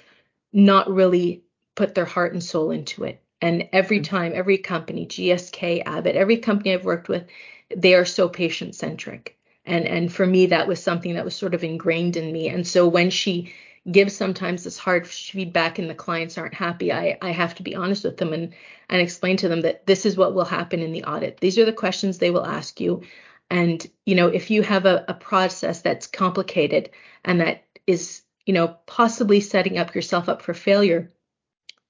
not 0.53 0.89
really 0.89 1.43
put 1.75 1.95
their 1.95 2.05
heart 2.05 2.33
and 2.33 2.43
soul 2.43 2.71
into 2.71 3.05
it. 3.05 3.21
And 3.41 3.69
every 3.73 3.99
mm-hmm. 3.99 4.17
time, 4.17 4.33
every 4.35 4.59
company, 4.59 5.07
GSK, 5.07 5.83
Abbott, 5.85 6.17
every 6.17 6.37
company 6.39 6.73
I've 6.73 6.85
worked 6.85 7.09
with, 7.09 7.27
they 7.75 7.95
are 7.95 8.05
so 8.05 8.29
patient 8.29 8.75
centric. 8.75 9.37
And 9.65 9.87
and 9.87 10.13
for 10.13 10.27
me, 10.27 10.47
that 10.47 10.67
was 10.69 10.83
something 10.83 11.15
that 11.15 11.25
was 11.25 11.37
sort 11.37 11.55
of 11.55 11.65
ingrained 11.65 12.17
in 12.17 12.33
me. 12.33 12.49
And 12.49 12.67
so 12.67 12.89
when 12.89 13.11
she 13.11 13.53
gives 13.91 14.17
sometimes 14.17 14.63
this 14.63 14.79
hard 14.79 15.07
feedback 15.07 15.79
and 15.79 15.91
the 15.91 15.95
clients 15.95 16.39
aren't 16.39 16.55
happy, 16.55 16.93
I, 16.93 17.19
I 17.21 17.31
have 17.31 17.55
to 17.57 17.63
be 17.63 17.75
honest 17.75 18.05
with 18.05 18.17
them 18.17 18.33
and, 18.33 18.55
and 18.89 19.01
explain 19.01 19.37
to 19.39 19.49
them 19.49 19.63
that 19.63 19.87
this 19.87 20.07
is 20.07 20.17
what 20.17 20.35
will 20.35 20.45
happen 20.45 20.81
in 20.81 20.93
the 20.93 21.05
audit. 21.05 21.39
These 21.41 21.59
are 21.59 21.65
the 21.65 21.73
questions 21.73 22.19
they 22.19 22.31
will 22.31 22.47
ask 22.47 22.81
you. 22.81 23.03
And, 23.51 23.85
you 24.07 24.15
know, 24.15 24.29
if 24.29 24.51
you 24.51 24.63
have 24.63 24.87
a, 24.87 25.05
a 25.09 25.15
process 25.15 25.83
that's 25.83 26.07
complicated 26.07 26.91
and 27.25 27.41
that 27.41 27.65
is, 27.87 28.23
you 28.47 28.55
know, 28.55 28.69
possibly 28.87 29.41
setting 29.41 29.79
up 29.79 29.95
yourself 29.95 30.29
up 30.29 30.43
for 30.43 30.55
failure, 30.55 31.13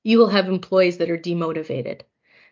you 0.03 0.19
will 0.19 0.29
have 0.29 0.49
employees 0.49 0.99
that 0.99 1.11
are 1.11 1.19
demotivated. 1.19 2.01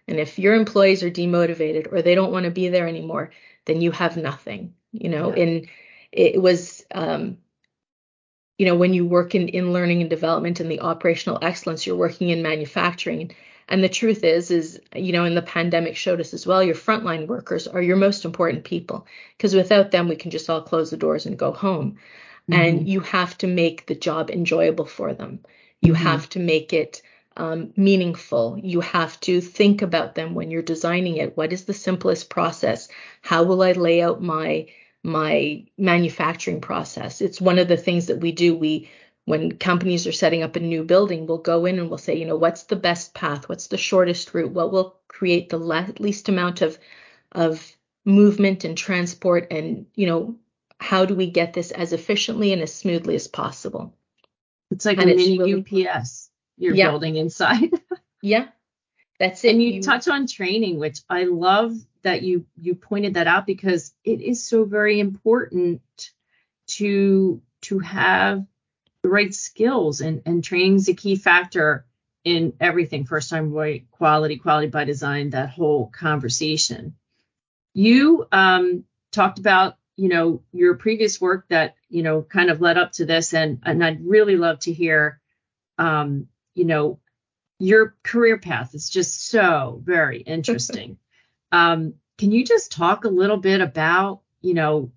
And 0.07 0.19
if 0.19 0.39
your 0.39 0.55
employees 0.55 1.03
are 1.03 1.11
demotivated 1.11 1.93
or 1.93 2.03
they 2.03 2.15
don't 2.15 2.33
want 2.33 2.45
to 2.45 2.51
be 2.51 2.69
there 2.69 2.87
anymore, 2.87 3.33
then 3.65 3.81
you 3.81 3.91
have 3.91 4.17
nothing. 4.17 4.75
You 4.93 5.09
know, 5.09 5.35
yeah. 5.35 5.43
and 5.43 5.69
it 6.13 6.43
was 6.43 6.85
um 6.93 7.39
you 8.61 8.67
know, 8.67 8.75
when 8.75 8.93
you 8.93 9.07
work 9.07 9.35
in, 9.35 9.49
in 9.49 9.73
learning 9.73 10.03
and 10.03 10.11
development 10.11 10.61
and 10.61 10.71
the 10.71 10.81
operational 10.81 11.39
excellence, 11.41 11.87
you're 11.87 11.97
working 11.97 12.29
in 12.29 12.43
manufacturing. 12.43 13.35
And 13.69 13.83
the 13.83 13.89
truth 13.89 14.23
is, 14.23 14.51
is, 14.51 14.79
you 14.95 15.13
know, 15.13 15.25
and 15.25 15.35
the 15.35 15.41
pandemic 15.41 15.97
showed 15.97 16.21
us 16.21 16.35
as 16.35 16.47
well, 16.47 16.63
your 16.63 16.75
frontline 16.75 17.27
workers 17.27 17.67
are 17.67 17.81
your 17.81 17.97
most 17.97 18.27
important 18.27 18.65
people 18.65 19.07
because 19.35 19.55
without 19.55 19.93
them, 19.93 20.09
we 20.09 20.17
can 20.17 20.31
just 20.31 20.51
all 20.51 20.61
close 20.61 20.91
the 20.91 20.99
doors 20.99 21.25
and 21.25 21.39
go 21.39 21.53
home. 21.53 21.97
Mm-hmm. 22.51 22.61
And 22.61 22.87
you 22.87 23.01
have 23.01 23.39
to 23.39 23.47
make 23.47 23.87
the 23.87 23.95
job 23.95 24.29
enjoyable 24.29 24.85
for 24.85 25.15
them. 25.15 25.39
You 25.81 25.95
mm-hmm. 25.95 26.03
have 26.03 26.29
to 26.29 26.39
make 26.39 26.75
it 26.75 27.01
um, 27.39 27.73
meaningful. 27.79 28.61
You 28.63 28.83
have 28.83 29.19
to 29.21 29.41
think 29.41 29.81
about 29.81 30.17
them 30.17 30.35
when 30.35 30.51
you're 30.51 30.61
designing 30.61 31.17
it. 31.17 31.35
What 31.35 31.55
is 31.55 31.65
the 31.65 31.73
simplest 31.73 32.29
process? 32.29 32.89
How 33.23 33.43
will 33.43 33.63
I 33.63 33.73
lay 33.73 34.03
out 34.03 34.21
my 34.23 34.67
my 35.03 35.65
manufacturing 35.79 36.61
process? 36.61 37.21
It's 37.21 37.41
one 37.41 37.59
of 37.59 37.69
the 37.69 37.77
things 37.77 38.07
that 38.07 38.21
we 38.21 38.33
do. 38.33 38.55
We 38.55 38.91
when 39.27 39.59
companies 39.59 40.07
are 40.07 40.13
setting 40.13 40.43
up 40.43 40.57
a 40.57 40.61
new 40.61 40.83
building, 40.83 41.27
we'll 41.27 41.39
go 41.39 41.67
in 41.67 41.79
and 41.79 41.89
we'll 41.89 41.99
say, 41.99 42.17
you 42.17 42.27
know, 42.27 42.37
what's 42.37 42.65
the 42.65 42.77
best 42.77 43.15
path? 43.15 43.49
What's 43.49 43.69
the 43.69 43.77
shortest 43.77 44.35
route? 44.35 44.51
What 44.51 44.73
will 44.73 44.97
create 45.09 45.51
the 45.51 45.59
le- 45.59 45.95
least 45.99 46.29
amount 46.29 46.63
of 46.63 46.79
of 47.33 47.77
movement 48.05 48.65
and 48.65 48.77
transport 48.77 49.47
and 49.51 49.87
you 49.95 50.07
know 50.07 50.37
how 50.79 51.05
do 51.05 51.15
we 51.15 51.31
get 51.31 51.53
this 51.53 51.71
as 51.71 51.93
efficiently 51.93 52.53
and 52.53 52.63
as 52.63 52.73
smoothly 52.73 53.15
as 53.15 53.29
possible 53.29 53.95
it's 54.71 54.87
like 54.87 54.99
and 54.99 55.11
a 55.11 55.15
mini 55.15 55.39
really, 55.39 55.87
ups 55.87 56.31
you're 56.61 56.75
yeah. 56.75 56.91
building 56.91 57.17
inside. 57.17 57.71
yeah. 58.23 58.49
That's 59.19 59.45
it. 59.45 59.53
And 59.53 59.63
you, 59.63 59.73
you 59.73 59.83
touch 59.83 60.07
on 60.09 60.27
training, 60.27 60.79
which 60.79 61.01
I 61.09 61.25
love 61.25 61.75
that 62.03 62.23
you 62.23 62.47
you 62.61 62.75
pointed 62.75 63.15
that 63.15 63.27
out 63.27 63.47
because 63.47 63.95
it 64.05 64.21
is 64.21 64.47
so 64.47 64.65
very 64.65 65.01
important 65.01 65.81
to 66.67 67.43
to 67.63 67.79
have 67.81 68.45
the 69.03 69.09
right 69.09 69.35
skills 69.35 70.01
and 70.01 70.23
and 70.27 70.45
training 70.45 70.77
is 70.77 70.89
a 70.89 70.95
key 70.95 71.17
factor 71.17 71.87
in 72.25 72.53
everything. 72.61 73.05
First 73.05 73.31
time 73.31 73.53
right 73.53 73.87
quality 73.91 74.37
quality 74.37 74.69
by 74.69 74.85
design 74.85 75.31
that 75.31 75.51
whole 75.51 75.87
conversation. 75.87 76.95
You 77.73 78.27
um, 78.33 78.85
talked 79.13 79.39
about 79.39 79.77
you 79.97 80.09
know 80.09 80.43
your 80.53 80.75
previous 80.75 81.21
work 81.21 81.47
that 81.49 81.75
you 81.89 82.03
know 82.03 82.23
kind 82.23 82.51
of 82.51 82.61
led 82.61 82.79
up 82.79 82.93
to 82.93 83.05
this 83.05 83.35
and 83.35 83.61
and 83.65 83.85
i'd 83.85 84.07
really 84.07 84.37
love 84.37 84.59
to 84.61 84.73
hear 84.73 85.21
um, 85.81 86.29
you 86.55 86.65
know, 86.65 87.01
your 87.59 87.97
career 88.03 88.39
path. 88.39 88.75
Is 88.75 88.89
just 88.89 89.29
so 89.29 89.81
very 89.85 90.21
interesting. 90.37 90.99
Um, 91.53 91.95
can 92.19 92.33
you 92.33 92.45
just 92.45 92.73
talk 92.73 93.05
a 93.05 93.09
little 93.09 93.37
bit 93.37 93.61
about, 93.61 94.21
you 94.41 94.55
know, 94.55 94.93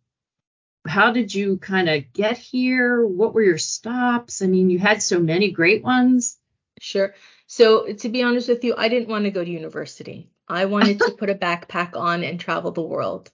how 0.86 1.12
did 1.12 1.34
you 1.34 1.58
kind 1.58 1.90
of 1.90 2.12
get 2.14 2.38
here? 2.38 3.06
What 3.06 3.34
were 3.34 3.42
your 3.42 3.58
stops? 3.58 4.42
I 4.42 4.48
mean, 4.48 4.70
you 4.70 4.80
had 4.80 5.02
so 5.02 5.20
many 5.20 5.52
great 5.52 5.84
ones. 5.84 6.38
Sure. 6.80 7.14
So, 7.48 7.94
to 7.94 8.10
be 8.10 8.24
honest 8.24 8.50
with 8.50 8.64
you, 8.64 8.76
I 8.78 8.90
didn't 8.90 9.10
want 9.10 9.26
to 9.26 9.32
go 9.32 9.44
to 9.44 9.50
university. 9.50 10.30
I 10.48 10.66
wanted 10.66 11.00
to 11.00 11.12
put 11.18 11.30
a 11.30 11.36
backpack 11.36 11.96
on 11.96 12.24
and 12.24 12.40
travel 12.40 12.72
the 12.72 12.82
world. 12.82 13.32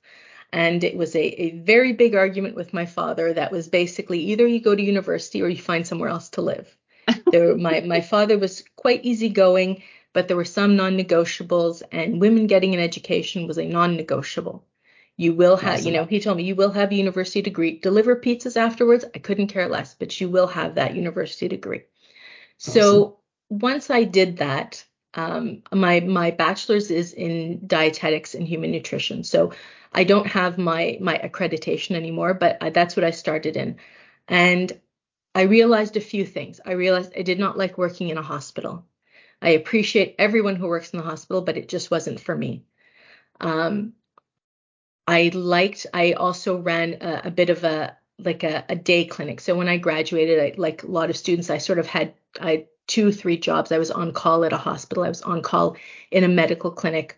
And 0.51 0.83
it 0.83 0.97
was 0.97 1.15
a, 1.15 1.21
a 1.21 1.51
very 1.51 1.93
big 1.93 2.15
argument 2.15 2.55
with 2.55 2.73
my 2.73 2.85
father 2.85 3.33
that 3.33 3.51
was 3.51 3.67
basically 3.67 4.19
either 4.31 4.47
you 4.47 4.59
go 4.59 4.75
to 4.75 4.81
university 4.81 5.41
or 5.41 5.49
you 5.49 5.61
find 5.61 5.85
somewhere 5.85 6.09
else 6.09 6.29
to 6.29 6.41
live. 6.41 6.75
There, 7.31 7.55
my 7.57 7.81
my 7.81 8.01
father 8.01 8.37
was 8.37 8.63
quite 8.75 9.03
easygoing, 9.03 9.83
but 10.13 10.27
there 10.27 10.37
were 10.37 10.45
some 10.45 10.75
non-negotiables, 10.75 11.83
and 11.91 12.21
women 12.21 12.47
getting 12.47 12.73
an 12.73 12.81
education 12.81 13.47
was 13.47 13.57
a 13.57 13.65
non-negotiable. 13.65 14.65
You 15.17 15.33
will 15.33 15.57
have, 15.57 15.79
awesome. 15.79 15.87
you 15.87 15.93
know, 15.93 16.05
he 16.05 16.21
told 16.21 16.37
me 16.37 16.43
you 16.43 16.55
will 16.55 16.71
have 16.71 16.91
a 16.91 16.95
university 16.95 17.41
degree. 17.41 17.77
Deliver 17.77 18.15
pizzas 18.15 18.55
afterwards. 18.55 19.03
I 19.13 19.19
couldn't 19.19 19.47
care 19.47 19.67
less, 19.67 19.93
but 19.93 20.19
you 20.21 20.29
will 20.29 20.47
have 20.47 20.75
that 20.75 20.95
university 20.95 21.49
degree. 21.49 21.83
Awesome. 22.61 22.73
So 22.73 23.19
once 23.49 23.89
I 23.89 24.05
did 24.05 24.37
that, 24.37 24.85
um, 25.13 25.63
my 25.73 25.99
my 26.01 26.31
bachelor's 26.31 26.91
is 26.91 27.13
in 27.13 27.61
dietetics 27.67 28.35
and 28.35 28.47
human 28.47 28.71
nutrition. 28.71 29.23
So 29.23 29.53
I 29.91 30.03
don't 30.03 30.27
have 30.27 30.57
my 30.57 30.97
my 31.01 31.17
accreditation 31.17 31.95
anymore, 31.95 32.33
but 32.33 32.57
I, 32.61 32.69
that's 32.69 32.95
what 32.95 33.03
I 33.03 33.11
started 33.11 33.57
in. 33.57 33.77
And 34.27 34.71
I 35.33 35.43
realized 35.43 35.97
a 35.97 36.01
few 36.01 36.25
things. 36.25 36.59
I 36.65 36.73
realized 36.73 37.13
I 37.17 37.23
did 37.23 37.39
not 37.39 37.57
like 37.57 37.77
working 37.77 38.09
in 38.09 38.17
a 38.17 38.21
hospital. 38.21 38.85
I 39.41 39.49
appreciate 39.49 40.15
everyone 40.19 40.55
who 40.55 40.67
works 40.67 40.91
in 40.91 40.99
the 40.99 41.05
hospital, 41.05 41.41
but 41.41 41.57
it 41.57 41.69
just 41.69 41.89
wasn't 41.89 42.19
for 42.19 42.35
me. 42.35 42.63
Um, 43.39 43.93
I 45.07 45.31
liked, 45.33 45.87
I 45.93 46.13
also 46.13 46.57
ran 46.57 46.97
a, 47.01 47.21
a 47.25 47.31
bit 47.31 47.49
of 47.49 47.63
a 47.63 47.97
like 48.19 48.43
a, 48.43 48.65
a, 48.67 48.75
day 48.75 49.05
clinic. 49.05 49.39
So 49.39 49.55
when 49.55 49.69
I 49.69 49.77
graduated, 49.77 50.39
I, 50.39 50.53
like 50.57 50.83
a 50.83 50.87
lot 50.87 51.09
of 51.09 51.15
students, 51.15 51.49
I 51.49 51.57
sort 51.57 51.79
of 51.79 51.87
had 51.87 52.13
I 52.39 52.65
two, 52.85 53.11
three 53.11 53.37
jobs. 53.37 53.71
I 53.71 53.77
was 53.77 53.91
on 53.91 54.11
call 54.11 54.43
at 54.43 54.51
a 54.51 54.57
hospital. 54.57 55.03
I 55.03 55.09
was 55.09 55.21
on 55.21 55.41
call 55.41 55.77
in 56.11 56.25
a 56.25 56.27
medical 56.27 56.71
clinic, 56.71 57.17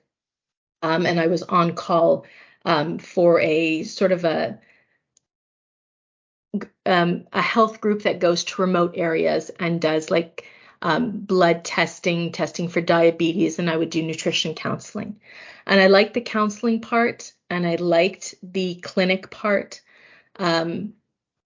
um, 0.84 1.06
and 1.08 1.20
I 1.20 1.28
was 1.28 1.42
on 1.44 1.74
call 1.74 2.26
um, 2.66 3.00
for 3.00 3.40
a 3.40 3.84
sort 3.84 4.12
of 4.12 4.26
a 4.26 4.60
um, 6.86 7.26
a 7.34 7.42
health 7.42 7.82
group 7.82 8.04
that 8.04 8.20
goes 8.20 8.44
to 8.44 8.62
remote 8.62 8.94
areas 8.96 9.50
and 9.60 9.82
does 9.82 10.12
like 10.12 10.46
um, 10.82 11.12
blood 11.12 11.64
testing, 11.64 12.32
testing 12.32 12.68
for 12.68 12.82
diabetes, 12.82 13.60
and 13.60 13.70
I 13.70 13.78
would 13.78 13.90
do 13.90 14.02
nutrition 14.02 14.56
counseling. 14.56 15.20
And 15.68 15.80
I 15.80 15.88
liked 15.88 16.14
the 16.14 16.22
counseling 16.22 16.82
part 16.82 17.34
and 17.50 17.68
I 17.68 17.76
liked 17.76 18.36
the 18.42 18.76
clinic 18.76 19.30
part. 19.30 19.82
Um, 20.38 20.94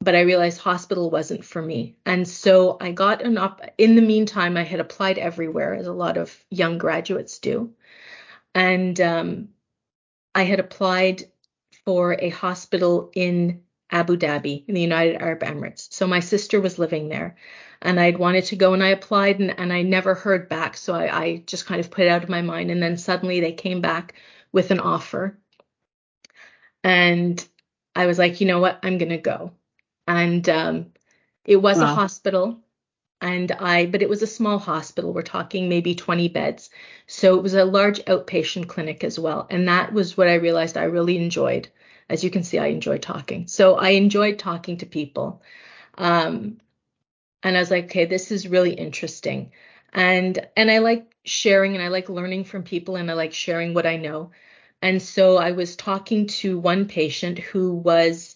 but 0.02 0.16
I 0.16 0.22
realized 0.22 0.60
hospital 0.60 1.10
wasn't 1.10 1.44
for 1.44 1.62
me. 1.62 1.98
And 2.06 2.28
so 2.28 2.78
I 2.80 2.92
got 2.92 3.22
an 3.24 3.38
up 3.38 3.62
in 3.78 3.96
the 3.96 4.02
meantime, 4.02 4.56
I 4.56 4.64
had 4.64 4.80
applied 4.80 5.18
everywhere, 5.18 5.74
as 5.74 5.88
a 5.88 5.94
lot 5.94 6.18
of 6.18 6.38
young 6.50 6.78
graduates 6.78 7.40
do. 7.40 7.74
And 8.54 9.00
um, 9.02 9.50
I 10.34 10.44
had 10.44 10.60
applied 10.60 11.24
for 11.86 12.16
a 12.20 12.30
hospital 12.30 13.10
in 13.16 13.62
Abu 13.90 14.18
Dhabi 14.18 14.66
in 14.68 14.76
the 14.76 14.82
United 14.82 15.22
Arab 15.22 15.42
Emirates. 15.42 15.92
So 15.92 16.08
my 16.08 16.20
sister 16.20 16.60
was 16.60 16.80
living 16.80 17.10
there 17.10 17.36
and 17.86 18.00
I'd 18.00 18.18
wanted 18.18 18.46
to 18.46 18.56
go 18.56 18.74
and 18.74 18.84
I 18.84 18.90
applied 18.90 19.40
and, 19.40 19.58
and 19.60 19.72
I 19.72 19.84
never 19.84 20.16
heard 20.16 20.50
back. 20.50 20.76
So 20.76 20.94
I, 20.94 21.22
I 21.22 21.44
just 21.46 21.66
kind 21.66 21.80
of 21.80 21.92
put 21.92 22.06
it 22.06 22.10
out 22.10 22.24
of 22.24 22.30
my 22.30 22.42
mind. 22.42 22.72
And 22.72 22.82
then 22.82 22.98
suddenly 22.98 23.40
they 23.40 23.54
came 23.54 23.80
back 23.80 24.16
with 24.52 24.72
an 24.72 24.80
offer. 24.80 25.38
And 26.84 27.46
I 27.96 28.08
was 28.08 28.18
like, 28.18 28.42
you 28.42 28.48
know 28.48 28.60
what? 28.60 28.80
I'm 28.84 28.98
going 28.98 29.10
to 29.10 29.18
go. 29.18 29.52
And 30.08 30.48
um, 30.50 30.88
it 31.46 31.58
was 31.58 31.78
wow. 31.78 31.84
a 31.84 31.96
hospital. 31.96 32.60
And 33.22 33.52
I, 33.52 33.86
but 33.86 34.02
it 34.02 34.10
was 34.10 34.22
a 34.22 34.28
small 34.28 34.58
hospital. 34.58 35.14
We're 35.14 35.22
talking 35.22 35.70
maybe 35.70 35.96
20 35.96 36.28
beds. 36.30 36.70
So 37.08 37.38
it 37.38 37.44
was 37.44 37.54
a 37.54 37.66
large 37.66 38.00
outpatient 38.06 38.68
clinic 38.68 39.04
as 39.04 39.20
well. 39.20 39.48
And 39.50 39.68
that 39.68 39.94
was 39.94 40.18
what 40.18 40.28
I 40.28 40.36
realized 40.36 40.76
I 40.76 40.86
really 40.86 41.18
enjoyed 41.18 41.70
as 42.10 42.24
you 42.24 42.30
can 42.30 42.44
see, 42.44 42.60
I 42.60 42.68
enjoy 42.68 42.98
talking. 43.00 43.48
So 43.48 43.76
I 43.76 43.90
enjoyed 43.90 44.38
talking 44.38 44.78
to 44.78 44.86
people. 44.86 45.42
Um, 45.98 46.58
and 47.46 47.56
I 47.56 47.60
was 47.62 47.72
like, 47.72 47.86
okay, 47.86 48.06
this 48.06 48.32
is 48.32 48.48
really 48.48 48.74
interesting. 48.74 49.52
And 49.94 50.48
and 50.58 50.72
I 50.72 50.80
like 50.80 51.16
sharing 51.26 51.76
and 51.76 51.84
I 51.84 51.90
like 51.90 52.10
learning 52.10 52.46
from 52.46 52.64
people 52.64 52.96
and 52.98 53.10
I 53.12 53.14
like 53.14 53.34
sharing 53.34 53.74
what 53.76 53.86
I 53.86 53.98
know. 53.98 54.32
And 54.82 55.02
so 55.02 55.38
I 55.38 55.52
was 55.52 55.76
talking 55.76 56.28
to 56.28 56.60
one 56.60 56.88
patient 56.88 57.40
who 57.40 57.76
was 57.76 58.36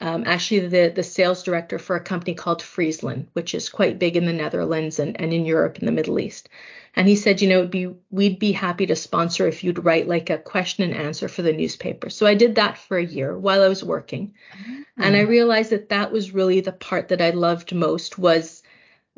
um, 0.00 0.24
actually 0.26 0.68
the, 0.68 0.92
the 0.94 1.02
sales 1.02 1.42
director 1.42 1.78
for 1.78 1.96
a 1.96 2.00
company 2.00 2.34
called 2.34 2.62
Friesland, 2.62 3.28
which 3.32 3.54
is 3.54 3.68
quite 3.68 3.98
big 3.98 4.16
in 4.16 4.26
the 4.26 4.32
Netherlands 4.32 4.98
and, 4.98 5.18
and 5.20 5.32
in 5.32 5.46
Europe 5.46 5.78
and 5.78 5.88
the 5.88 5.92
Middle 5.92 6.20
East. 6.20 6.48
And 6.94 7.08
he 7.08 7.16
said, 7.16 7.42
you 7.42 7.48
know, 7.48 7.58
it'd 7.58 7.70
be 7.70 7.94
we'd 8.10 8.38
be 8.38 8.52
happy 8.52 8.86
to 8.86 8.96
sponsor 8.96 9.46
if 9.46 9.62
you'd 9.62 9.84
write 9.84 10.08
like 10.08 10.30
a 10.30 10.38
question 10.38 10.84
and 10.84 10.94
answer 10.94 11.28
for 11.28 11.42
the 11.42 11.52
newspaper. 11.52 12.08
So 12.08 12.26
I 12.26 12.34
did 12.34 12.54
that 12.54 12.78
for 12.78 12.96
a 12.96 13.04
year 13.04 13.36
while 13.36 13.62
I 13.62 13.68
was 13.68 13.84
working, 13.84 14.34
mm-hmm. 14.58 14.82
and 14.96 15.14
I 15.14 15.20
realized 15.20 15.70
that 15.70 15.90
that 15.90 16.10
was 16.10 16.32
really 16.32 16.60
the 16.60 16.72
part 16.72 17.08
that 17.08 17.20
I 17.20 17.30
loved 17.30 17.74
most 17.74 18.18
was 18.18 18.62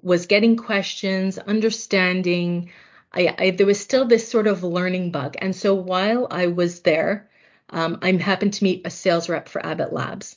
was 0.02 0.26
getting 0.26 0.56
questions, 0.56 1.38
understanding. 1.38 2.70
I, 3.12 3.34
I 3.38 3.50
there 3.50 3.66
was 3.66 3.80
still 3.80 4.06
this 4.06 4.28
sort 4.28 4.48
of 4.48 4.64
learning 4.64 5.12
bug, 5.12 5.36
and 5.38 5.54
so 5.54 5.74
while 5.74 6.26
I 6.32 6.48
was 6.48 6.80
there, 6.80 7.28
um, 7.70 7.98
I 8.02 8.10
happened 8.12 8.54
to 8.54 8.64
meet 8.64 8.86
a 8.86 8.90
sales 8.90 9.28
rep 9.28 9.48
for 9.48 9.64
Abbott 9.64 9.92
Labs, 9.92 10.36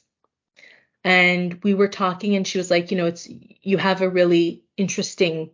and 1.03 1.59
we 1.63 1.73
were 1.73 1.87
talking, 1.87 2.35
and 2.35 2.47
she 2.47 2.57
was 2.57 2.69
like, 2.69 2.91
you 2.91 2.97
know, 2.97 3.07
it's 3.07 3.27
you 3.61 3.77
have 3.77 4.01
a 4.01 4.09
really 4.09 4.63
interesting 4.77 5.51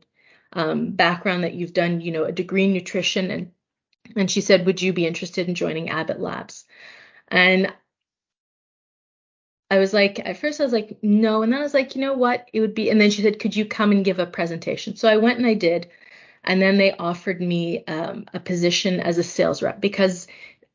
um, 0.53 0.91
background 0.91 1.43
that 1.43 1.53
you've 1.53 1.73
done, 1.73 2.01
you 2.01 2.11
know, 2.11 2.23
a 2.23 2.31
degree 2.31 2.65
in 2.65 2.73
nutrition. 2.73 3.31
And, 3.31 3.51
and 4.15 4.31
she 4.31 4.41
said, 4.41 4.65
would 4.65 4.81
you 4.81 4.93
be 4.93 5.05
interested 5.05 5.47
in 5.47 5.55
joining 5.55 5.89
Abbott 5.89 6.19
Labs? 6.19 6.65
And 7.27 7.73
I 9.69 9.79
was 9.79 9.93
like, 9.93 10.19
at 10.19 10.37
first 10.37 10.61
I 10.61 10.63
was 10.63 10.73
like, 10.73 10.97
no. 11.01 11.41
And 11.41 11.51
then 11.51 11.59
I 11.59 11.63
was 11.63 11.73
like, 11.73 11.95
you 11.95 12.01
know 12.01 12.13
what? 12.13 12.49
It 12.53 12.61
would 12.61 12.73
be. 12.73 12.89
And 12.89 12.99
then 12.99 13.11
she 13.11 13.21
said, 13.21 13.39
could 13.39 13.55
you 13.55 13.65
come 13.65 13.91
and 13.91 14.05
give 14.05 14.19
a 14.19 14.25
presentation? 14.25 14.95
So 14.95 15.09
I 15.09 15.17
went 15.17 15.37
and 15.37 15.47
I 15.47 15.53
did. 15.53 15.89
And 16.43 16.61
then 16.61 16.77
they 16.77 16.93
offered 16.93 17.41
me 17.41 17.83
um, 17.85 18.25
a 18.33 18.39
position 18.39 19.01
as 19.01 19.17
a 19.17 19.23
sales 19.23 19.61
rep 19.61 19.81
because 19.81 20.27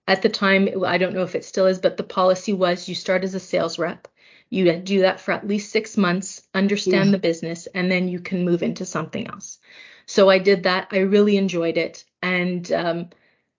at 0.06 0.20
the 0.20 0.28
time, 0.28 0.68
I 0.84 0.98
don't 0.98 1.14
know 1.14 1.22
if 1.22 1.34
it 1.34 1.44
still 1.44 1.66
is, 1.66 1.78
but 1.78 1.96
the 1.96 2.02
policy 2.02 2.52
was 2.52 2.88
you 2.88 2.94
start 2.94 3.24
as 3.24 3.34
a 3.34 3.40
sales 3.40 3.78
rep, 3.78 4.08
You 4.52 4.70
do 4.76 5.00
that 5.00 5.18
for 5.18 5.32
at 5.32 5.48
least 5.48 5.72
six 5.72 5.96
months, 5.96 6.42
understand 6.52 7.06
yeah. 7.06 7.12
the 7.12 7.18
business, 7.18 7.66
and 7.74 7.90
then 7.90 8.06
you 8.08 8.20
can 8.20 8.44
move 8.44 8.62
into 8.62 8.84
something 8.84 9.26
else. 9.26 9.58
So 10.04 10.28
I 10.28 10.38
did 10.38 10.64
that. 10.64 10.88
I 10.92 10.98
really 10.98 11.38
enjoyed 11.38 11.78
it, 11.78 12.04
and 12.20 12.70
um, 12.70 13.08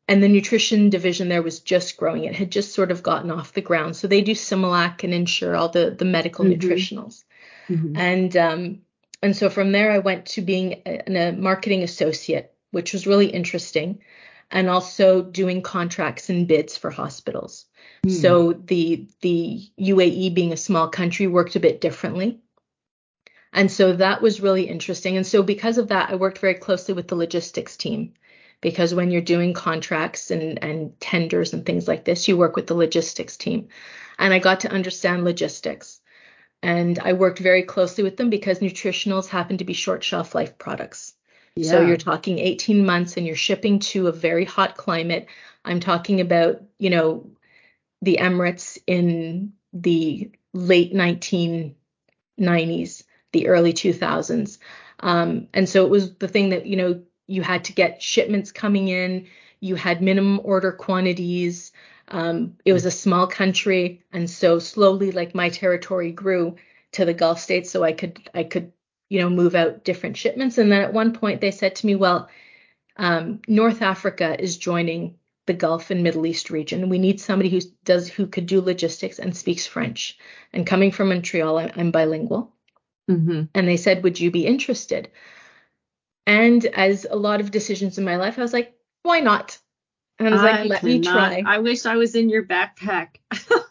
and 0.08 0.22
the 0.22 0.28
nutrition 0.28 0.92
division 0.92 1.30
there 1.30 1.42
was 1.42 1.62
just 1.62 1.98
growing. 1.98 2.26
It 2.26 2.36
had 2.36 2.52
just 2.52 2.76
sort 2.76 2.92
of 2.92 3.02
gotten 3.02 3.32
off 3.32 3.54
the 3.54 3.62
ground. 3.62 3.96
So 3.96 4.08
they 4.08 4.22
do 4.22 4.34
Similac 4.34 5.04
and 5.04 5.16
Ensure 5.16 5.56
all 5.56 5.70
the 5.70 5.90
the 5.90 6.06
medical 6.06 6.46
mm-hmm. 6.46 6.60
nutritionals, 6.60 7.24
mm-hmm. 7.68 7.98
and 7.98 8.38
um, 8.38 8.82
and 9.24 9.36
so 9.36 9.50
from 9.50 9.72
there 9.72 9.90
I 9.90 9.98
went 9.98 10.28
to 10.28 10.44
being 10.44 10.84
a, 10.86 11.30
a 11.30 11.32
marketing 11.32 11.82
associate, 11.82 12.54
which 12.70 12.94
was 12.94 13.08
really 13.08 13.28
interesting 13.28 14.00
and 14.52 14.70
also 14.70 15.24
doing 15.24 15.64
contracts 15.64 16.30
and 16.30 16.48
bids 16.48 16.78
for 16.78 16.92
hospitals. 16.92 17.66
Mm. 18.06 18.22
So 18.22 18.54
the 18.54 19.08
the 19.22 19.70
UAE 19.80 20.34
being 20.34 20.54
a 20.54 20.58
small 20.58 20.88
country 20.90 21.28
worked 21.28 21.56
a 21.56 21.60
bit 21.60 21.82
differently. 21.82 22.40
And 23.54 23.72
so 23.72 23.94
that 23.94 24.22
was 24.22 24.42
really 24.42 24.64
interesting. 24.64 25.16
And 25.16 25.28
so 25.28 25.44
because 25.44 25.78
of 25.78 25.90
that, 25.90 26.10
I 26.10 26.16
worked 26.16 26.40
very 26.40 26.56
closely 26.56 26.96
with 26.96 27.08
the 27.08 27.16
logistics 27.16 27.78
team 27.78 28.14
because 28.62 28.96
when 28.96 29.12
you're 29.12 29.22
doing 29.22 29.54
contracts 29.54 30.32
and, 30.32 30.62
and 30.64 31.00
tenders 31.00 31.54
and 31.54 31.64
things 31.64 31.88
like 31.88 32.04
this, 32.04 32.28
you 32.28 32.36
work 32.36 32.56
with 32.56 32.66
the 32.66 32.74
logistics 32.74 33.38
team. 33.38 33.68
And 34.18 34.34
I 34.34 34.40
got 34.40 34.62
to 34.62 34.72
understand 34.72 35.24
logistics. 35.24 36.02
And 36.64 36.98
I 37.00 37.14
worked 37.14 37.40
very 37.40 37.62
closely 37.62 38.04
with 38.04 38.18
them 38.18 38.30
because 38.30 38.60
nutritionals 38.60 39.28
happen 39.28 39.58
to 39.58 39.66
be 39.66 39.74
short 39.74 40.04
shelf 40.04 40.34
life 40.34 40.58
products. 40.58 41.14
Yeah. 41.56 41.72
So 41.72 41.86
you're 41.86 41.98
talking 41.98 42.40
18 42.40 42.86
months 42.86 43.18
and 43.18 43.28
you're 43.28 43.36
shipping 43.36 43.80
to 43.80 44.08
a 44.08 44.12
very 44.12 44.46
hot 44.46 44.78
climate. 44.78 45.28
I'm 45.66 45.80
talking 45.80 46.22
about, 46.22 46.62
you 46.80 46.90
know, 46.90 47.30
the 48.04 48.20
Emirates 48.22 48.78
in 48.86 49.54
the 49.72 50.32
late 50.54 50.94
1990s, 50.94 53.04
the 53.32 53.48
early 53.48 53.74
2000s. 53.74 54.58
Um, 55.00 55.48
and 55.54 55.68
so 55.68 55.86
it 55.86 55.90
was 55.90 56.14
the 56.16 56.28
thing 56.28 56.50
that, 56.50 56.66
you 56.66 56.76
know, 56.76 57.02
you 57.28 57.42
had 57.42 57.64
to 57.66 57.74
get 57.74 58.02
shipments 58.02 58.52
coming 58.52 58.90
in, 58.90 59.28
you 59.60 59.76
had 59.76 60.02
minimum 60.02 60.42
order 60.44 60.72
quantities. 60.72 61.72
Um, 62.10 62.58
it 62.66 62.74
was 62.74 62.86
a 62.86 62.92
small 62.92 63.28
country. 63.28 64.04
And 64.12 64.30
so 64.30 64.60
slowly, 64.60 65.12
like 65.12 65.34
my 65.34 65.50
territory 65.50 66.12
grew 66.12 66.58
to 66.92 67.06
the 67.06 67.14
Gulf 67.14 67.40
states 67.40 67.72
so 67.72 67.84
I 67.84 67.94
could 67.94 68.20
I 68.34 68.44
could 68.44 68.74
you 69.14 69.20
know, 69.20 69.30
move 69.30 69.54
out 69.54 69.84
different 69.84 70.18
shipments. 70.18 70.58
And 70.58 70.72
then 70.72 70.82
at 70.82 70.92
one 70.92 71.14
point 71.14 71.40
they 71.40 71.52
said 71.52 71.76
to 71.76 71.86
me, 71.86 71.94
well, 71.94 72.30
um, 72.98 73.42
North 73.48 73.84
Africa 73.84 74.36
is 74.42 74.58
joining 74.58 75.14
the 75.46 75.54
Gulf 75.54 75.92
and 75.92 76.04
Middle 76.04 76.26
East 76.26 76.50
region. 76.50 76.90
We 76.90 77.00
need 77.00 77.20
somebody 77.20 77.50
who 77.50 77.60
does 77.84 78.08
who 78.08 78.28
could 78.28 78.46
do 78.46 78.62
logistics 78.62 79.20
and 79.20 79.36
speaks 79.36 79.68
French. 79.68 80.18
And 80.54 80.66
coming 80.66 80.92
from 80.92 81.10
Montreal, 81.10 81.70
I'm 81.76 81.92
bilingual. 81.92 82.54
Mm-hmm. 83.10 83.44
And 83.54 83.68
they 83.68 83.78
said, 83.78 84.04
would 84.04 84.20
you 84.20 84.32
be 84.32 84.46
interested? 84.46 85.12
And 86.26 86.66
as 86.66 87.06
a 87.10 87.16
lot 87.16 87.42
of 87.42 87.52
decisions 87.52 87.98
in 87.98 88.06
my 88.06 88.16
life, 88.16 88.40
I 88.40 88.42
was 88.42 88.54
like, 88.54 88.74
why 89.04 89.20
not? 89.20 89.60
And 90.20 90.30
I 90.30 90.32
was 90.32 90.42
like, 90.42 90.70
let 90.70 90.84
me 90.84 91.02
try. 91.02 91.44
I 91.46 91.58
wish 91.58 91.86
I 91.86 91.98
was 91.98 92.16
in 92.16 92.30
your 92.30 92.46
backpack. 92.46 93.16
so 93.34 93.64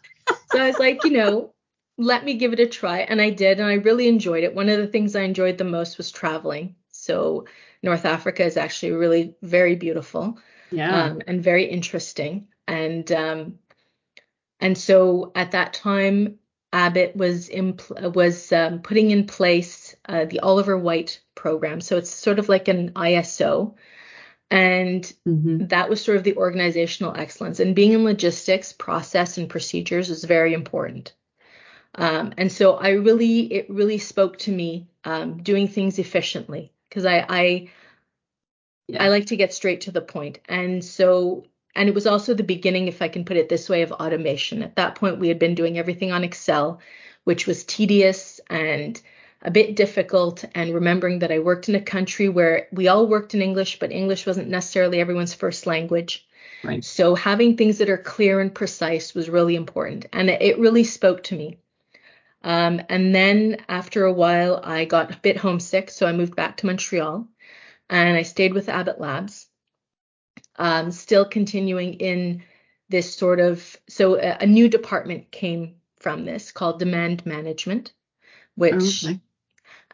I 0.53 0.67
was 0.67 0.77
like, 0.77 1.03
you 1.03 1.11
know, 1.11 1.53
let 1.97 2.25
me 2.25 2.35
give 2.35 2.53
it 2.53 2.59
a 2.59 2.67
try. 2.67 2.99
And 2.99 3.21
I 3.21 3.31
did, 3.31 3.59
and 3.59 3.67
I 3.67 3.75
really 3.75 4.07
enjoyed 4.07 4.43
it. 4.43 4.53
One 4.53 4.69
of 4.69 4.77
the 4.77 4.87
things 4.87 5.15
I 5.15 5.21
enjoyed 5.21 5.57
the 5.57 5.63
most 5.63 5.97
was 5.97 6.11
traveling. 6.11 6.75
So 6.91 7.45
North 7.81 8.05
Africa 8.05 8.43
is 8.43 8.57
actually 8.57 8.91
really 8.91 9.35
very 9.41 9.75
beautiful. 9.75 10.37
Yeah. 10.73 11.03
Um, 11.03 11.21
and 11.27 11.43
very 11.43 11.65
interesting. 11.65 12.47
And 12.67 13.11
um, 13.11 13.59
and 14.59 14.77
so 14.77 15.31
at 15.35 15.51
that 15.51 15.73
time, 15.73 16.39
Abbott 16.71 17.15
was 17.15 17.49
impl- 17.49 18.15
was 18.15 18.51
um, 18.51 18.79
putting 18.81 19.11
in 19.11 19.27
place 19.27 19.95
uh, 20.07 20.25
the 20.25 20.39
Oliver 20.39 20.77
Wight 20.77 21.21
program. 21.35 21.81
So 21.81 21.97
it's 21.97 22.09
sort 22.09 22.39
of 22.39 22.49
like 22.49 22.67
an 22.67 22.91
ISO, 22.91 23.75
and 24.49 25.03
mm-hmm. 25.27 25.67
that 25.67 25.89
was 25.89 26.03
sort 26.03 26.17
of 26.17 26.23
the 26.23 26.35
organizational 26.35 27.15
excellence. 27.15 27.59
And 27.59 27.75
being 27.75 27.91
in 27.91 28.03
logistics, 28.03 28.73
process, 28.73 29.37
and 29.37 29.49
procedures 29.49 30.09
is 30.09 30.23
very 30.23 30.53
important. 30.53 31.13
Um, 31.95 32.33
and 32.37 32.51
so 32.51 32.75
I 32.75 32.91
really, 32.91 33.53
it 33.53 33.69
really 33.69 33.99
spoke 33.99 34.39
to 34.39 34.51
me 34.51 34.87
um, 35.03 35.43
doing 35.43 35.67
things 35.67 35.99
efficiently 35.99 36.71
because 36.89 37.05
I, 37.05 37.25
I. 37.29 37.69
I 38.99 39.09
like 39.09 39.27
to 39.27 39.37
get 39.37 39.53
straight 39.53 39.81
to 39.81 39.91
the 39.91 40.01
point. 40.01 40.39
And 40.49 40.83
so, 40.83 41.45
and 41.75 41.87
it 41.87 41.95
was 41.95 42.07
also 42.07 42.33
the 42.33 42.43
beginning, 42.43 42.87
if 42.87 43.01
I 43.01 43.07
can 43.07 43.25
put 43.25 43.37
it 43.37 43.49
this 43.49 43.69
way, 43.69 43.81
of 43.81 43.91
automation. 43.91 44.61
At 44.61 44.75
that 44.75 44.95
point, 44.95 45.19
we 45.19 45.29
had 45.29 45.39
been 45.39 45.55
doing 45.55 45.77
everything 45.77 46.11
on 46.11 46.23
Excel, 46.23 46.79
which 47.23 47.47
was 47.47 47.63
tedious 47.63 48.39
and 48.49 49.01
a 49.41 49.51
bit 49.51 49.75
difficult. 49.75 50.43
And 50.53 50.73
remembering 50.73 51.19
that 51.19 51.31
I 51.31 51.39
worked 51.39 51.69
in 51.69 51.75
a 51.75 51.81
country 51.81 52.29
where 52.29 52.67
we 52.71 52.87
all 52.87 53.07
worked 53.07 53.33
in 53.33 53.41
English, 53.41 53.79
but 53.79 53.91
English 53.91 54.25
wasn't 54.25 54.49
necessarily 54.49 54.99
everyone's 54.99 55.33
first 55.33 55.65
language. 55.65 56.27
Right. 56.63 56.83
So 56.83 57.15
having 57.15 57.55
things 57.55 57.77
that 57.77 57.89
are 57.89 57.97
clear 57.97 58.39
and 58.39 58.53
precise 58.53 59.13
was 59.13 59.29
really 59.29 59.55
important. 59.55 60.05
And 60.13 60.29
it 60.29 60.59
really 60.59 60.83
spoke 60.83 61.23
to 61.23 61.35
me. 61.35 61.57
Um, 62.43 62.81
and 62.89 63.15
then 63.15 63.57
after 63.69 64.03
a 64.03 64.13
while, 64.13 64.59
I 64.63 64.83
got 64.83 65.11
a 65.11 65.19
bit 65.19 65.37
homesick, 65.37 65.89
so 65.89 66.05
I 66.05 66.11
moved 66.11 66.35
back 66.35 66.57
to 66.57 66.65
Montreal 66.65 67.25
and 67.93 68.17
I 68.17 68.23
stayed 68.23 68.53
with 68.53 68.69
Abbott 68.69 68.99
Labs, 68.99 69.47
um, 70.57 70.91
still 70.91 71.25
continuing 71.25 71.95
in 71.95 72.43
this 72.89 73.15
sort 73.15 73.39
of. 73.39 73.77
So 73.87 74.15
a, 74.15 74.37
a, 74.41 74.47
new 74.47 74.67
department 74.67 75.31
came 75.31 75.75
from 75.99 76.25
this 76.25 76.51
called 76.51 76.79
demand 76.79 77.25
management, 77.25 77.93
which. 78.55 79.05
Okay. 79.05 79.19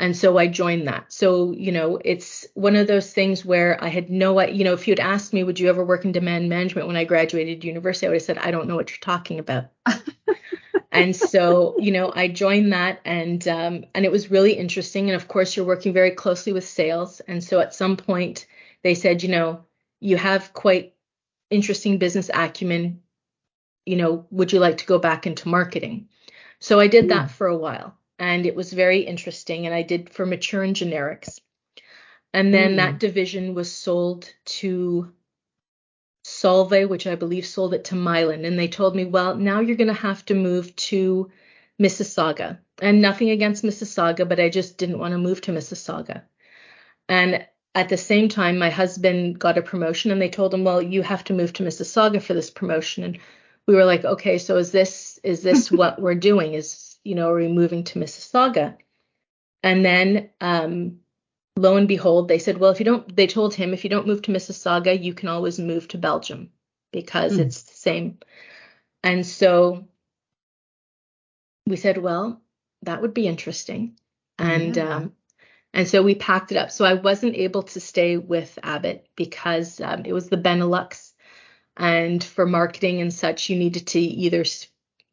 And 0.02 0.16
so 0.16 0.38
I 0.38 0.48
joined 0.48 0.88
that. 0.88 1.12
So, 1.12 1.52
you 1.52 1.74
know, 1.74 2.00
it's 2.06 2.48
one 2.54 2.78
of 2.78 2.88
those 2.88 3.12
things 3.12 3.44
where 3.44 3.84
I 3.84 3.90
had 3.90 4.10
no, 4.10 4.40
you 4.42 4.64
know, 4.64 4.72
if 4.72 4.88
you'd 4.88 5.02
asked 5.02 5.34
me, 5.34 5.44
would 5.44 5.60
you 5.60 5.68
ever 5.68 5.84
work 5.84 6.06
in 6.06 6.14
demand 6.14 6.48
management 6.48 6.88
when 6.88 6.96
I 6.96 7.04
graduated 7.04 7.66
university, 7.66 8.08
I 8.08 8.10
would 8.10 8.16
have 8.16 8.24
said, 8.24 8.38
I 8.38 8.52
don't 8.52 8.70
know 8.70 8.78
what 8.78 8.92
you're 8.92 9.00
talking 9.02 9.40
about. 9.40 9.66
and 10.92 11.16
so 11.16 11.76
you 11.80 11.92
know 11.92 12.12
i 12.16 12.28
joined 12.28 12.74
that 12.74 13.00
and 13.06 13.48
um, 13.48 13.86
and 13.94 14.06
it 14.06 14.12
was 14.12 14.32
really 14.32 14.54
interesting. 14.54 15.10
And 15.10 15.16
of 15.16 15.28
course 15.28 15.56
you're 15.56 15.66
working 15.66 15.94
very 15.94 16.12
closely 16.12 16.54
with 16.54 16.68
sales. 16.68 17.20
And 17.22 17.44
so 17.44 17.60
at 17.60 17.76
some 17.76 17.98
point 17.98 18.48
they 18.84 18.96
said 18.96 19.24
you 19.24 19.30
know 19.30 19.66
you 20.00 20.18
have 20.18 20.54
quite 20.54 20.94
interesting 21.50 21.98
business 21.98 22.30
acumen. 22.34 23.02
You 23.86 23.98
know 23.98 24.26
would 24.32 24.52
you 24.52 24.60
like 24.60 24.78
to 24.78 24.86
go 24.86 25.00
back 25.00 25.28
into 25.28 25.48
marketing? 25.48 26.10
So 26.60 26.80
i 26.80 26.88
did 26.88 27.06
mm. 27.06 27.10
that 27.10 27.32
for 27.32 27.48
a 27.48 27.58
while 27.58 27.96
and 28.18 28.46
it 28.46 28.56
was 28.56 28.74
very 28.74 29.00
interesting 29.00 29.66
and 29.66 29.74
i 29.74 29.82
did 29.82 30.10
for 30.10 30.26
mature 30.26 30.64
and 30.64 30.76
generics. 30.76 31.40
And 32.34 32.54
then 32.54 32.74
mm. 32.74 32.76
that 32.78 33.00
division 33.00 33.56
was 33.56 33.72
sold 33.72 34.32
to 34.46 35.12
Solvay, 36.30 36.88
which 36.88 37.08
I 37.08 37.16
believe 37.16 37.46
sold 37.46 37.74
it 37.74 37.86
to 37.86 37.96
Mylan, 37.96 38.46
and 38.46 38.58
they 38.58 38.68
told 38.68 38.96
me, 38.96 39.06
well, 39.06 39.36
now 39.36 39.60
you're 39.60 39.76
going 39.76 39.88
to 39.88 39.94
have 39.94 40.24
to 40.26 40.36
move 40.36 40.76
to 40.76 41.32
Mississauga. 41.82 42.60
And 42.82 43.02
nothing 43.02 43.32
against 43.32 43.64
Mississauga, 43.64 44.30
but 44.30 44.40
I 44.40 44.50
just 44.50 44.78
didn't 44.78 45.00
want 45.00 45.14
to 45.14 45.18
move 45.18 45.42
to 45.42 45.52
Mississauga. 45.52 46.22
And 47.10 47.46
at 47.74 47.90
the 47.90 47.98
same 47.98 48.30
time, 48.30 48.58
my 48.58 48.70
husband 48.70 49.40
got 49.40 49.58
a 49.58 49.64
promotion, 49.64 50.12
and 50.12 50.22
they 50.22 50.30
told 50.30 50.54
him, 50.54 50.64
well, 50.64 50.82
you 50.82 51.02
have 51.02 51.24
to 51.26 51.34
move 51.34 51.52
to 51.54 51.64
Mississauga 51.64 52.22
for 52.22 52.36
this 52.36 52.52
promotion. 52.52 53.04
And 53.04 53.20
we 53.66 53.74
were 53.76 53.86
like, 53.86 54.06
okay, 54.06 54.38
so 54.38 54.58
is 54.58 54.72
this 54.72 55.20
is 55.24 55.42
this 55.42 55.72
what 55.80 56.00
we're 56.00 56.16
doing? 56.16 56.54
Is 56.54 56.98
you 57.04 57.16
know, 57.16 57.30
are 57.30 57.36
we 57.36 57.48
moving 57.48 57.84
to 57.86 58.00
Mississauga? 58.00 58.78
And 59.64 59.84
then 59.84 60.30
um, 60.40 61.00
lo 61.56 61.76
and 61.76 61.88
behold, 61.88 62.28
they 62.28 62.40
said, 62.40 62.58
well, 62.58 62.72
if 62.72 62.80
you 62.80 62.86
don't, 62.86 63.16
they 63.16 63.28
told 63.28 63.54
him, 63.54 63.74
if 63.74 63.84
you 63.84 63.90
don't 63.90 64.08
move 64.08 64.22
to 64.24 64.32
Mississauga, 64.32 65.02
you 65.02 65.14
can 65.14 65.30
always 65.30 65.60
move 65.60 65.88
to 65.90 65.98
Belgium 65.98 66.52
because 66.92 67.38
mm. 67.38 67.40
it's 67.40 67.64
the 67.64 67.74
same. 67.74 68.20
And 69.04 69.26
so 69.26 69.88
we 71.66 71.76
said, 71.76 71.98
well, 71.98 72.42
that 72.84 73.02
would 73.02 73.14
be 73.14 73.28
interesting. 73.28 73.98
And, 74.38 74.76
yeah. 74.76 74.96
um, 74.96 75.14
and 75.74 75.88
so 75.88 76.02
we 76.02 76.16
packed 76.16 76.52
it 76.52 76.58
up. 76.58 76.72
So 76.72 76.86
I 76.86 76.94
wasn't 76.94 77.36
able 77.36 77.64
to 77.64 77.80
stay 77.80 78.18
with 78.18 78.58
Abbott 78.64 79.08
because 79.16 79.80
um, 79.82 80.04
it 80.06 80.14
was 80.14 80.30
the 80.30 80.38
Benelux. 80.38 81.14
And 81.78 82.24
for 82.24 82.46
marketing 82.46 83.02
and 83.02 83.14
such, 83.14 83.50
you 83.50 83.58
needed 83.58 83.88
to 83.88 84.00
either 84.00 84.44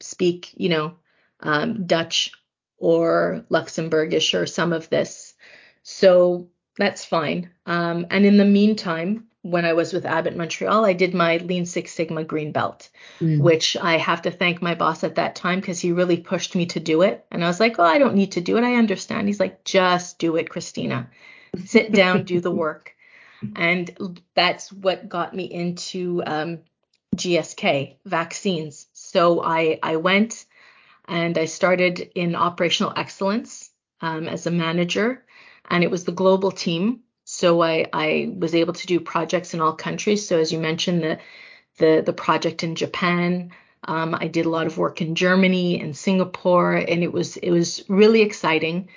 speak, 0.01 0.53
you 0.57 0.69
know, 0.69 0.95
um, 1.41 1.87
Dutch 1.87 2.33
or 2.79 3.45
Luxembourgish 3.51 4.39
or 4.39 4.47
some 4.47 4.73
of 4.73 4.89
this. 4.89 5.26
So 5.89 6.49
that's 6.77 7.05
fine. 7.05 7.51
Um, 7.65 8.09
and 8.11 8.27
in 8.27 8.39
the 8.39 8.45
meantime, 8.45 9.29
when 9.43 9.65
I 9.65 9.75
was 9.75 9.93
with 9.93 10.05
Abbott 10.05 10.37
Montreal, 10.37 10.85
I 10.85 10.95
did 10.95 11.15
my 11.15 11.37
Lean 11.37 11.65
Six 11.65 11.93
Sigma 11.93 12.25
Green 12.25 12.51
Belt, 12.51 12.91
mm. 13.21 13.41
which 13.41 13.77
I 13.77 13.97
have 13.97 14.23
to 14.23 14.33
thank 14.33 14.61
my 14.61 14.75
boss 14.75 15.05
at 15.05 15.15
that 15.15 15.37
time 15.37 15.61
because 15.61 15.79
he 15.79 15.93
really 15.93 16.17
pushed 16.17 16.57
me 16.57 16.67
to 16.67 16.81
do 16.81 17.03
it. 17.03 17.25
And 17.31 17.45
I 17.45 17.47
was 17.47 17.61
like, 17.61 17.79
oh, 17.79 17.85
I 17.85 17.99
don't 17.99 18.17
need 18.17 18.33
to 18.33 18.41
do 18.41 18.57
it. 18.57 18.65
I 18.65 18.75
understand. 18.75 19.29
He's 19.29 19.39
like, 19.39 19.63
just 19.63 20.19
do 20.19 20.35
it, 20.35 20.51
Christina. 20.51 21.09
Sit 21.65 21.93
down, 21.93 22.25
do 22.25 22.41
the 22.41 22.51
work. 22.51 22.93
And 23.55 24.19
that's 24.35 24.73
what 24.73 25.11
got 25.11 25.37
me 25.37 25.45
into 25.45 26.23
um, 26.27 26.61
GSK 27.15 27.97
vaccines. 28.05 28.87
So 28.95 29.45
I 29.45 29.79
I 29.83 29.97
went 29.97 30.47
and 31.07 31.37
I 31.37 31.45
started 31.45 32.11
in 32.15 32.35
operational 32.35 32.95
excellence 32.97 33.71
um, 34.01 34.27
as 34.27 34.47
a 34.47 34.51
manager, 34.51 35.23
and 35.69 35.85
it 35.85 35.91
was 35.91 36.05
the 36.05 36.13
global 36.13 36.51
team. 36.51 37.01
So 37.25 37.61
I, 37.63 37.87
I 37.93 38.33
was 38.37 38.55
able 38.55 38.75
to 38.75 38.87
do 38.87 39.01
projects 39.01 39.53
in 39.53 39.61
all 39.61 39.75
countries. 39.75 40.27
So 40.27 40.39
as 40.39 40.53
you 40.53 40.59
mentioned, 40.59 41.03
the 41.03 41.19
the 41.79 42.03
the 42.05 42.13
project 42.13 42.63
in 42.63 42.75
Japan. 42.75 43.53
Um, 43.85 44.17
I 44.19 44.29
did 44.29 44.47
a 44.47 44.51
lot 44.51 44.67
of 44.67 44.79
work 44.79 45.01
in 45.01 45.15
Germany 45.15 45.81
and 45.81 45.97
Singapore, 45.97 46.75
and 46.75 47.03
it 47.03 47.13
was 47.13 47.37
it 47.37 47.51
was 47.51 47.85
really 47.89 48.23
exciting, 48.23 48.89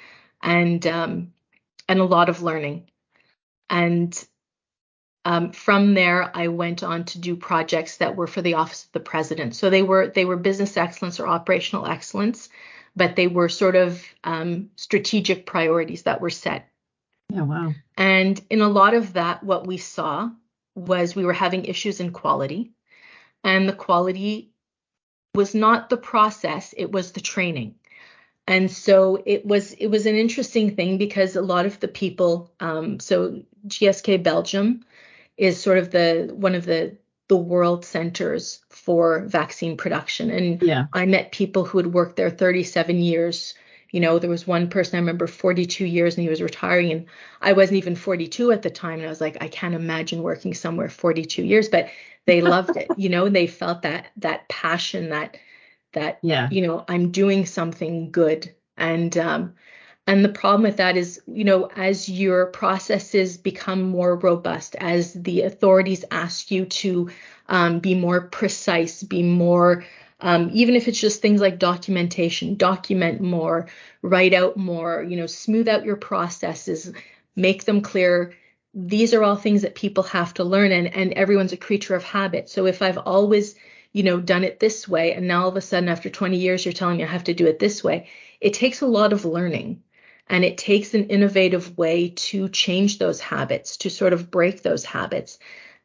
and 0.41 0.85
um, 0.87 1.33
and 1.87 1.99
a 1.99 2.05
lot 2.05 2.29
of 2.29 2.41
learning. 2.41 2.89
And 3.69 4.27
um, 5.25 5.51
from 5.51 5.93
there, 5.93 6.35
I 6.35 6.47
went 6.47 6.81
on 6.81 7.05
to 7.05 7.19
do 7.19 7.35
projects 7.35 7.97
that 7.97 8.15
were 8.15 8.27
for 8.27 8.41
the 8.41 8.55
Office 8.55 8.85
of 8.85 8.91
the 8.93 8.99
President. 8.99 9.55
So 9.55 9.69
they 9.69 9.83
were 9.83 10.07
they 10.07 10.25
were 10.25 10.37
business 10.37 10.77
excellence 10.77 11.19
or 11.19 11.27
operational 11.27 11.85
excellence, 11.85 12.49
but 12.99 13.15
they 13.15 13.27
were 13.27 13.47
sort 13.47 13.77
of 13.77 14.03
um, 14.25 14.69
strategic 14.75 15.45
priorities 15.45 16.03
that 16.03 16.19
were 16.19 16.29
set. 16.29 16.69
Yeah, 17.33 17.43
wow. 17.43 17.73
And 17.97 18.39
in 18.49 18.59
a 18.59 18.67
lot 18.67 18.93
of 18.93 19.13
that, 19.13 19.41
what 19.41 19.65
we 19.65 19.77
saw 19.77 20.29
was 20.75 21.15
we 21.15 21.23
were 21.23 21.33
having 21.33 21.63
issues 21.63 22.01
in 22.01 22.11
quality, 22.11 22.73
and 23.41 23.69
the 23.69 23.73
quality 23.73 24.51
was 25.33 25.55
not 25.55 25.89
the 25.89 25.97
process; 25.97 26.73
it 26.77 26.91
was 26.91 27.13
the 27.13 27.21
training. 27.21 27.75
And 28.45 28.69
so 28.69 29.23
it 29.25 29.45
was 29.45 29.71
it 29.73 29.87
was 29.87 30.05
an 30.05 30.15
interesting 30.15 30.75
thing 30.75 30.97
because 30.97 31.37
a 31.37 31.41
lot 31.41 31.65
of 31.65 31.79
the 31.79 31.87
people, 31.87 32.51
um, 32.59 32.99
so 32.99 33.43
GSK 33.67 34.21
Belgium 34.23 34.83
is 35.37 35.61
sort 35.61 35.77
of 35.77 35.91
the 35.91 36.31
one 36.33 36.55
of 36.55 36.65
the 36.65 36.97
the 37.29 37.37
world 37.37 37.85
centers 37.85 38.59
for 38.69 39.21
vaccine 39.21 39.77
production. 39.77 40.31
And 40.31 40.61
yeah. 40.61 40.87
I 40.91 41.05
met 41.05 41.31
people 41.31 41.63
who 41.63 41.77
had 41.77 41.93
worked 41.93 42.15
there 42.15 42.31
37 42.31 42.97
years. 42.97 43.53
You 43.91 43.99
know, 43.99 44.17
there 44.17 44.29
was 44.29 44.47
one 44.47 44.67
person 44.69 44.97
I 44.97 44.99
remember 44.99 45.27
42 45.27 45.85
years 45.85 46.15
and 46.15 46.23
he 46.23 46.29
was 46.29 46.41
retiring 46.41 46.91
and 46.91 47.05
I 47.41 47.53
wasn't 47.53 47.77
even 47.77 47.95
42 47.95 48.51
at 48.51 48.63
the 48.63 48.71
time. 48.71 48.95
And 48.95 49.05
I 49.05 49.09
was 49.09 49.21
like, 49.21 49.37
I 49.41 49.47
can't 49.47 49.75
imagine 49.75 50.23
working 50.23 50.55
somewhere 50.55 50.89
42 50.89 51.43
years, 51.43 51.69
but 51.69 51.89
they 52.25 52.41
loved 52.55 52.75
it, 52.75 52.89
you 52.97 53.09
know, 53.09 53.29
they 53.29 53.47
felt 53.47 53.83
that 53.83 54.07
that 54.17 54.49
passion 54.49 55.09
that 55.09 55.37
that 55.93 56.19
yeah. 56.23 56.49
you 56.51 56.65
know, 56.65 56.83
I'm 56.87 57.11
doing 57.11 57.45
something 57.45 58.11
good. 58.11 58.53
And 58.75 59.15
um 59.17 59.53
and 60.09 60.25
the 60.25 60.29
problem 60.29 60.63
with 60.63 60.77
that 60.77 60.97
is, 60.97 61.21
you 61.27 61.43
know, 61.43 61.65
as 61.75 62.09
your 62.09 62.47
processes 62.47 63.37
become 63.37 63.83
more 63.83 64.15
robust, 64.15 64.75
as 64.79 65.13
the 65.13 65.43
authorities 65.43 66.03
ask 66.09 66.49
you 66.49 66.65
to 66.65 67.11
um, 67.47 67.77
be 67.77 67.93
more 67.93 68.21
precise, 68.21 69.03
be 69.03 69.21
more, 69.21 69.85
um, 70.19 70.49
even 70.51 70.75
if 70.75 70.87
it's 70.87 70.99
just 70.99 71.21
things 71.21 71.41
like 71.41 71.59
documentation, 71.59 72.55
document 72.55 73.21
more, 73.21 73.67
write 74.01 74.33
out 74.33 74.57
more, 74.57 75.03
you 75.03 75.15
know, 75.15 75.27
smooth 75.27 75.69
out 75.69 75.85
your 75.85 75.95
processes, 75.95 76.91
make 77.35 77.65
them 77.65 77.79
clear. 77.79 78.33
These 78.73 79.13
are 79.13 79.21
all 79.23 79.35
things 79.35 79.61
that 79.61 79.75
people 79.75 80.01
have 80.05 80.33
to 80.33 80.43
learn, 80.43 80.71
and, 80.71 80.87
and 80.87 81.13
everyone's 81.13 81.53
a 81.53 81.57
creature 81.57 81.93
of 81.93 82.03
habit. 82.03 82.49
So 82.49 82.65
if 82.65 82.81
I've 82.81 82.97
always, 82.97 83.53
you 83.93 84.01
know, 84.01 84.19
done 84.19 84.43
it 84.43 84.59
this 84.59 84.87
way, 84.87 85.13
and 85.13 85.27
now 85.27 85.43
all 85.43 85.49
of 85.49 85.55
a 85.55 85.61
sudden 85.61 85.87
after 85.87 86.09
20 86.09 86.35
years 86.35 86.65
you're 86.65 86.73
telling 86.73 86.97
me 86.97 87.03
I 87.03 87.07
have 87.07 87.25
to 87.25 87.35
do 87.35 87.45
it 87.45 87.59
this 87.59 87.83
way, 87.83 88.07
it 88.41 88.55
takes 88.55 88.81
a 88.81 88.87
lot 88.87 89.13
of 89.13 89.23
learning 89.23 89.83
and 90.29 90.45
it 90.45 90.57
takes 90.57 90.93
an 90.93 91.05
innovative 91.05 91.77
way 91.77 92.09
to 92.09 92.49
change 92.49 92.99
those 92.99 93.19
habits, 93.19 93.77
to 93.77 93.89
sort 93.89 94.13
of 94.13 94.29
break 94.29 94.61
those 94.61 94.85
habits. 94.85 95.39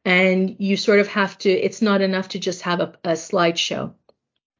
And 0.04 0.57
you 0.59 0.76
sort 0.76 1.00
of 1.00 1.09
have 1.09 1.38
to, 1.38 1.50
it's 1.50 1.80
not 1.80 2.02
enough 2.02 2.28
to 2.30 2.38
just 2.38 2.62
have 2.62 2.80
a, 2.80 2.92
a 3.04 3.12
slideshow 3.12 3.94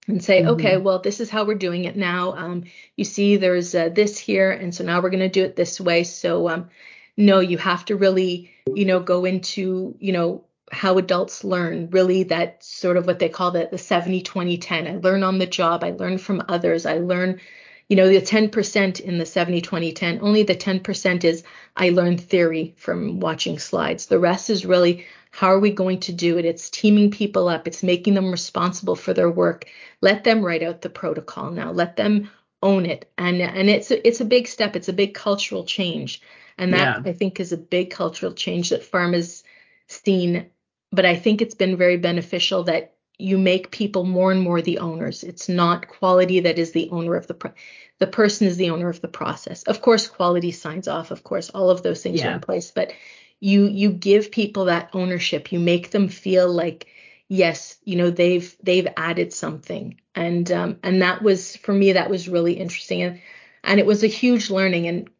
and 0.09 0.25
say, 0.25 0.41
mm-hmm. 0.41 0.51
okay, 0.51 0.77
well, 0.79 1.01
this 1.01 1.21
is 1.21 1.29
how 1.29 1.45
we're 1.45 1.55
doing 1.55 1.85
it 1.85 1.97
now. 1.97 2.33
Um, 2.33 2.65
you 2.97 3.05
see, 3.05 3.37
there's 3.37 3.75
uh, 3.75 3.91
this 3.91 4.19
here, 4.19 4.51
and 4.51 4.75
so 4.75 4.85
now 4.85 5.03
we're 5.03 5.11
going 5.11 5.21
to 5.21 5.29
do 5.29 5.45
it 5.45 5.57
this 5.57 5.81
way. 5.81 6.05
So, 6.05 6.49
um, 6.49 6.71
no, 7.17 7.41
you 7.41 7.59
have 7.59 7.85
to 7.87 7.97
really, 7.97 8.51
you 8.75 8.87
know, 8.87 9.01
go 9.01 9.25
into, 9.25 9.97
you 9.99 10.13
know, 10.13 10.45
how 10.73 10.99
adults 10.99 11.45
learn, 11.45 11.91
really 11.91 12.25
that 12.25 12.65
sort 12.65 12.97
of 12.97 13.07
what 13.07 13.19
they 13.19 13.29
call 13.29 13.51
the, 13.51 13.69
the 13.71 13.79
70, 13.79 14.23
20, 14.23 14.59
10. 14.59 14.87
I 14.87 14.97
learn 14.97 15.23
on 15.23 15.39
the 15.39 15.47
job, 15.47 15.85
I 15.85 15.91
learn 15.91 16.19
from 16.19 16.43
others, 16.49 16.87
I 16.87 16.99
learn 16.99 17.41
you 17.89 17.97
know, 17.97 18.09
the 18.09 18.21
10% 18.21 19.01
in 19.01 19.19
the 19.19 19.27
70 19.27 19.61
20 19.61 19.93
10, 19.93 20.19
only 20.23 20.43
the 20.43 20.55
10% 20.55 21.25
is 21.25 21.45
I 21.77 21.91
learned 21.91 22.21
theory 22.21 22.75
from 22.77 23.21
watching 23.21 23.59
slides. 23.59 24.07
The 24.07 24.19
rest 24.19 24.51
is 24.51 24.65
really 24.65 25.07
how 25.31 25.49
are 25.49 25.59
we 25.59 25.71
going 25.71 25.99
to 26.01 26.13
do 26.13 26.39
it? 26.39 26.45
It's 26.45 26.71
teaming 26.71 27.11
people 27.11 27.49
up, 27.49 27.67
it's 27.67 27.83
making 27.83 28.15
them 28.15 28.31
responsible 28.31 28.95
for 28.95 29.13
their 29.13 29.31
work. 29.31 29.67
Let 30.01 30.25
them 30.25 30.45
write 30.45 30.63
out 30.63 30.81
the 30.81 30.91
protocol 30.91 31.51
now. 31.51 31.73
Let 31.73 31.97
them 31.97 32.31
own 32.63 32.87
it. 32.87 33.11
And 33.19 33.43
and 33.43 33.69
it's 33.69 33.91
a, 33.91 34.07
it's 34.07 34.21
a 34.21 34.25
big 34.25 34.47
step. 34.47 34.77
It's 34.77 34.89
a 34.89 34.93
big 34.93 35.13
cultural 35.13 35.65
change. 35.65 36.23
And 36.57 36.73
that 36.73 37.05
yeah. 37.05 37.11
I 37.11 37.13
think 37.13 37.41
is 37.41 37.53
a 37.53 37.57
big 37.57 37.91
cultural 37.91 38.33
change 38.33 38.71
that 38.71 38.89
pharma's 38.89 39.43
seen. 39.89 40.47
But 40.93 41.05
I 41.05 41.17
think 41.17 41.43
it's 41.43 41.57
been 41.57 41.77
very 41.77 41.97
beneficial 41.97 42.63
that 42.65 42.94
you 43.19 43.39
make 43.39 43.71
people 43.71 44.05
more 44.05 44.33
and 44.33 44.41
more 44.41 44.61
the 44.61 44.79
owners. 44.79 45.23
It's 45.23 45.49
not 45.49 45.89
quality 45.89 46.41
that 46.41 46.59
is 46.59 46.73
the 46.73 46.91
owner 46.91 47.15
of 47.15 47.27
the 47.27 47.35
pro- 47.35 47.53
the 48.01 48.07
person 48.07 48.47
is 48.47 48.57
the 48.57 48.71
owner 48.71 48.89
of 48.89 49.01
the 49.01 49.09
process. 49.09 49.63
Of 49.65 49.81
course, 49.81 50.09
quality 50.09 50.51
signs 50.51 50.89
off. 50.89 51.11
Of 51.11 51.23
course, 51.23 51.51
all 51.51 51.71
of 51.71 51.83
those 51.83 52.03
things 52.03 52.21
yeah. 52.21 52.31
are 52.31 52.35
in 52.35 52.41
place, 52.41 52.71
but 52.71 52.93
you 53.41 53.67
you 53.67 53.91
give 53.93 54.31
people 54.31 54.67
that 54.67 54.91
ownership. 54.93 55.53
You 55.53 55.61
make 55.61 55.91
them 55.91 56.09
feel 56.09 56.53
like 56.53 56.89
yes, 57.29 57.77
you 57.85 57.97
know 57.97 58.11
they've 58.11 58.57
they've 58.63 58.89
added 58.97 59.33
something, 59.33 60.01
and 60.15 60.51
um, 60.51 60.79
and 60.83 61.03
that 61.03 61.23
was 61.23 61.57
for 61.57 61.73
me 61.73 61.93
that 61.93 62.11
was 62.11 62.29
really 62.29 62.55
interesting, 62.55 63.03
and 63.03 63.21
and 63.63 63.79
it 63.79 63.87
was 63.87 64.03
a 64.03 64.09
huge 64.09 64.51
learning. 64.51 64.89
And 64.89 65.11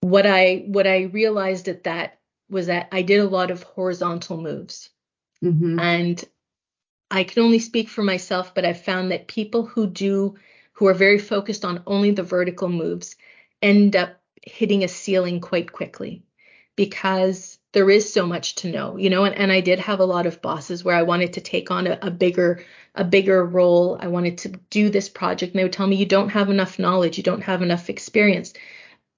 what 0.00 0.26
I 0.26 0.64
what 0.66 0.86
I 0.86 1.02
realized 1.04 1.68
at 1.68 1.84
that 1.84 2.18
was 2.50 2.66
that 2.66 2.88
I 2.90 3.02
did 3.02 3.20
a 3.20 3.28
lot 3.28 3.50
of 3.50 3.62
horizontal 3.62 4.40
moves. 4.40 4.90
Mm-hmm. 5.42 5.78
And 5.78 6.24
I 7.10 7.24
can 7.24 7.42
only 7.42 7.58
speak 7.58 7.88
for 7.88 8.02
myself, 8.02 8.54
but 8.54 8.64
I've 8.64 8.82
found 8.82 9.10
that 9.10 9.28
people 9.28 9.66
who 9.66 9.86
do, 9.86 10.36
who 10.72 10.86
are 10.86 10.94
very 10.94 11.18
focused 11.18 11.64
on 11.64 11.82
only 11.86 12.10
the 12.10 12.22
vertical 12.22 12.68
moves, 12.68 13.16
end 13.62 13.96
up 13.96 14.20
hitting 14.42 14.84
a 14.84 14.88
ceiling 14.88 15.40
quite 15.40 15.72
quickly 15.72 16.22
because 16.76 17.58
there 17.72 17.90
is 17.90 18.12
so 18.12 18.26
much 18.26 18.56
to 18.56 18.70
know, 18.70 18.96
you 18.96 19.10
know, 19.10 19.24
and, 19.24 19.34
and 19.34 19.52
I 19.52 19.60
did 19.60 19.78
have 19.80 20.00
a 20.00 20.04
lot 20.04 20.26
of 20.26 20.42
bosses 20.42 20.84
where 20.84 20.96
I 20.96 21.02
wanted 21.02 21.34
to 21.34 21.40
take 21.40 21.70
on 21.70 21.86
a, 21.86 21.98
a 22.02 22.10
bigger, 22.10 22.64
a 22.94 23.04
bigger 23.04 23.44
role. 23.44 23.96
I 24.00 24.08
wanted 24.08 24.38
to 24.38 24.48
do 24.70 24.90
this 24.90 25.08
project 25.08 25.52
and 25.52 25.58
they 25.58 25.64
would 25.64 25.72
tell 25.72 25.86
me, 25.86 25.96
you 25.96 26.06
don't 26.06 26.30
have 26.30 26.50
enough 26.50 26.78
knowledge. 26.78 27.16
You 27.16 27.24
don't 27.24 27.42
have 27.42 27.62
enough 27.62 27.90
experience. 27.90 28.52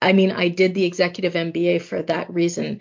I 0.01 0.13
mean, 0.13 0.33
I 0.33 0.49
did 0.49 0.75
the 0.75 0.85
executive 0.85 1.35
MBA 1.35 1.83
for 1.83 2.03
that 2.03 2.33
reason 2.33 2.81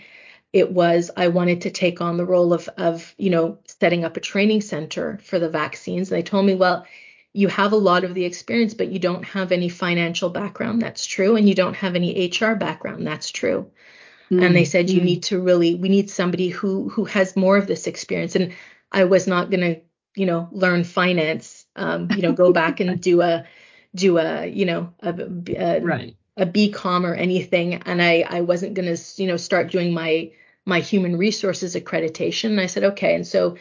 it 0.56 0.72
was 0.72 1.12
I 1.18 1.28
wanted 1.28 1.64
to 1.64 1.70
take 1.70 2.00
on 2.00 2.16
the 2.16 2.26
role 2.26 2.54
of 2.54 2.70
of 2.78 3.14
you 3.18 3.30
know 3.30 3.60
setting 3.66 4.06
up 4.06 4.16
a 4.16 4.22
training 4.22 4.62
center 4.62 5.20
for 5.22 5.38
the 5.38 5.50
vaccines. 5.50 6.10
And 6.10 6.18
they 6.18 6.24
told 6.24 6.46
me, 6.46 6.56
well, 6.56 6.86
you 7.34 7.50
have 7.50 7.74
a 7.74 7.88
lot 7.90 8.06
of 8.06 8.14
the 8.14 8.24
experience, 8.24 8.74
but 8.74 8.88
you 8.88 8.98
don't 8.98 9.26
have 9.26 9.52
any 9.52 9.68
financial 9.68 10.30
background. 10.30 10.82
That's 10.82 11.06
true, 11.06 11.36
and 11.36 11.50
you 11.50 11.56
don't 11.56 11.76
have 11.76 11.96
any 11.96 12.30
HR 12.30 12.56
background. 12.56 13.06
That's 13.06 13.32
true. 13.32 13.70
Mm-hmm. 14.32 14.44
And 14.44 14.56
they 14.56 14.64
said 14.64 14.90
you 14.90 15.02
mm. 15.02 15.06
need 15.06 15.24
to 15.24 15.42
really 15.42 15.76
we 15.76 15.90
need 15.90 16.10
somebody 16.10 16.48
who 16.48 16.88
who 16.88 17.04
has 17.04 17.36
more 17.36 17.58
of 17.58 17.68
this 17.68 17.86
experience. 17.86 18.38
And 18.38 18.54
I 18.94 19.04
was 19.04 19.28
not 19.28 19.52
going 19.52 19.76
to 19.76 19.82
you 20.16 20.26
know 20.26 20.48
learn 20.54 20.86
finance, 20.86 21.66
um, 21.76 22.08
you 22.12 22.22
know, 22.22 22.32
go 22.32 22.54
back 22.54 22.80
and 22.80 23.02
do 23.02 23.22
a 23.22 23.44
do 23.94 24.20
a 24.20 24.46
you 24.46 24.66
know 24.66 24.94
a, 25.02 25.14
a 25.58 25.82
right 25.82 26.16
a 26.38 26.46
BCom 26.46 27.04
or 27.04 27.14
anything, 27.14 27.76
and 27.76 28.02
I 28.02 28.24
I 28.28 28.40
wasn't 28.42 28.74
going 28.74 28.96
to 28.96 29.22
you 29.22 29.28
know 29.28 29.38
start 29.38 29.70
doing 29.70 29.94
my 29.94 30.32
my 30.66 30.80
human 30.80 31.18
resources 31.18 31.76
accreditation. 31.76 32.52
And 32.52 32.60
I 32.60 32.66
said, 32.66 32.84
okay. 32.84 33.16
And 33.16 33.26
so 33.26 33.58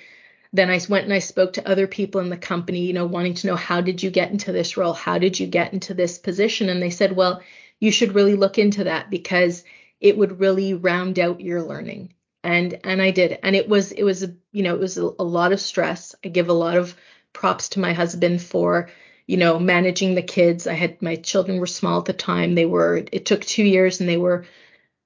then 0.52 0.70
I 0.70 0.80
went 0.88 1.04
and 1.04 1.12
I 1.12 1.18
spoke 1.18 1.52
to 1.54 1.68
other 1.68 1.86
people 1.86 2.20
in 2.20 2.30
the 2.30 2.36
company, 2.36 2.80
you 2.80 2.92
know, 2.92 3.06
wanting 3.06 3.34
to 3.34 3.46
know 3.46 3.56
how 3.56 3.80
did 3.80 4.02
you 4.02 4.10
get 4.10 4.30
into 4.30 4.52
this 4.52 4.76
role? 4.76 4.92
How 4.92 5.18
did 5.18 5.38
you 5.38 5.46
get 5.46 5.72
into 5.72 5.94
this 5.94 6.18
position? 6.18 6.68
And 6.68 6.82
they 6.82 6.90
said, 6.90 7.12
well, 7.16 7.42
you 7.80 7.90
should 7.90 8.14
really 8.14 8.36
look 8.36 8.58
into 8.58 8.84
that 8.84 9.10
because 9.10 9.64
it 10.00 10.16
would 10.16 10.40
really 10.40 10.74
round 10.74 11.18
out 11.18 11.40
your 11.40 11.62
learning. 11.62 12.14
And 12.42 12.78
and 12.84 13.00
I 13.00 13.10
did. 13.10 13.38
And 13.42 13.56
it 13.56 13.68
was 13.68 13.90
it 13.90 14.04
was 14.04 14.26
you 14.52 14.62
know, 14.62 14.74
it 14.74 14.80
was 14.80 14.98
a, 14.98 15.10
a 15.18 15.24
lot 15.24 15.52
of 15.52 15.60
stress. 15.60 16.14
I 16.24 16.28
give 16.28 16.48
a 16.48 16.52
lot 16.52 16.76
of 16.76 16.94
props 17.32 17.70
to 17.70 17.80
my 17.80 17.92
husband 17.92 18.40
for 18.40 18.88
you 19.26 19.36
know 19.36 19.58
managing 19.58 20.14
the 20.14 20.22
kids 20.22 20.66
i 20.66 20.72
had 20.72 21.00
my 21.02 21.16
children 21.16 21.58
were 21.58 21.66
small 21.66 21.98
at 21.98 22.04
the 22.04 22.12
time 22.12 22.54
they 22.54 22.66
were 22.66 23.04
it 23.12 23.26
took 23.26 23.42
two 23.42 23.64
years 23.64 24.00
and 24.00 24.08
they 24.08 24.16
were 24.16 24.46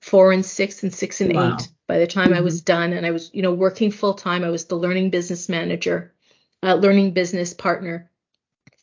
four 0.01 0.33
and 0.33 0.45
six 0.45 0.83
and 0.83 0.95
six 0.95 1.21
and 1.21 1.35
wow. 1.35 1.55
eight 1.55 1.69
by 1.89 1.99
the 1.99 2.07
time 2.07 2.27
mm-hmm. 2.27 2.39
I 2.39 2.43
was 2.43 2.61
mm-hmm. 2.61 2.73
done. 2.73 2.93
And 2.93 3.05
I 3.05 3.11
was, 3.11 3.31
you 3.33 3.43
know, 3.43 3.53
working 3.53 3.91
full 3.91 4.15
time. 4.15 4.45
I 4.45 4.51
was 4.51 4.67
the 4.67 4.77
learning 4.77 5.11
business 5.11 5.49
manager, 5.49 6.13
uh, 6.63 6.75
learning 6.75 7.13
business 7.13 7.53
partner 7.53 8.09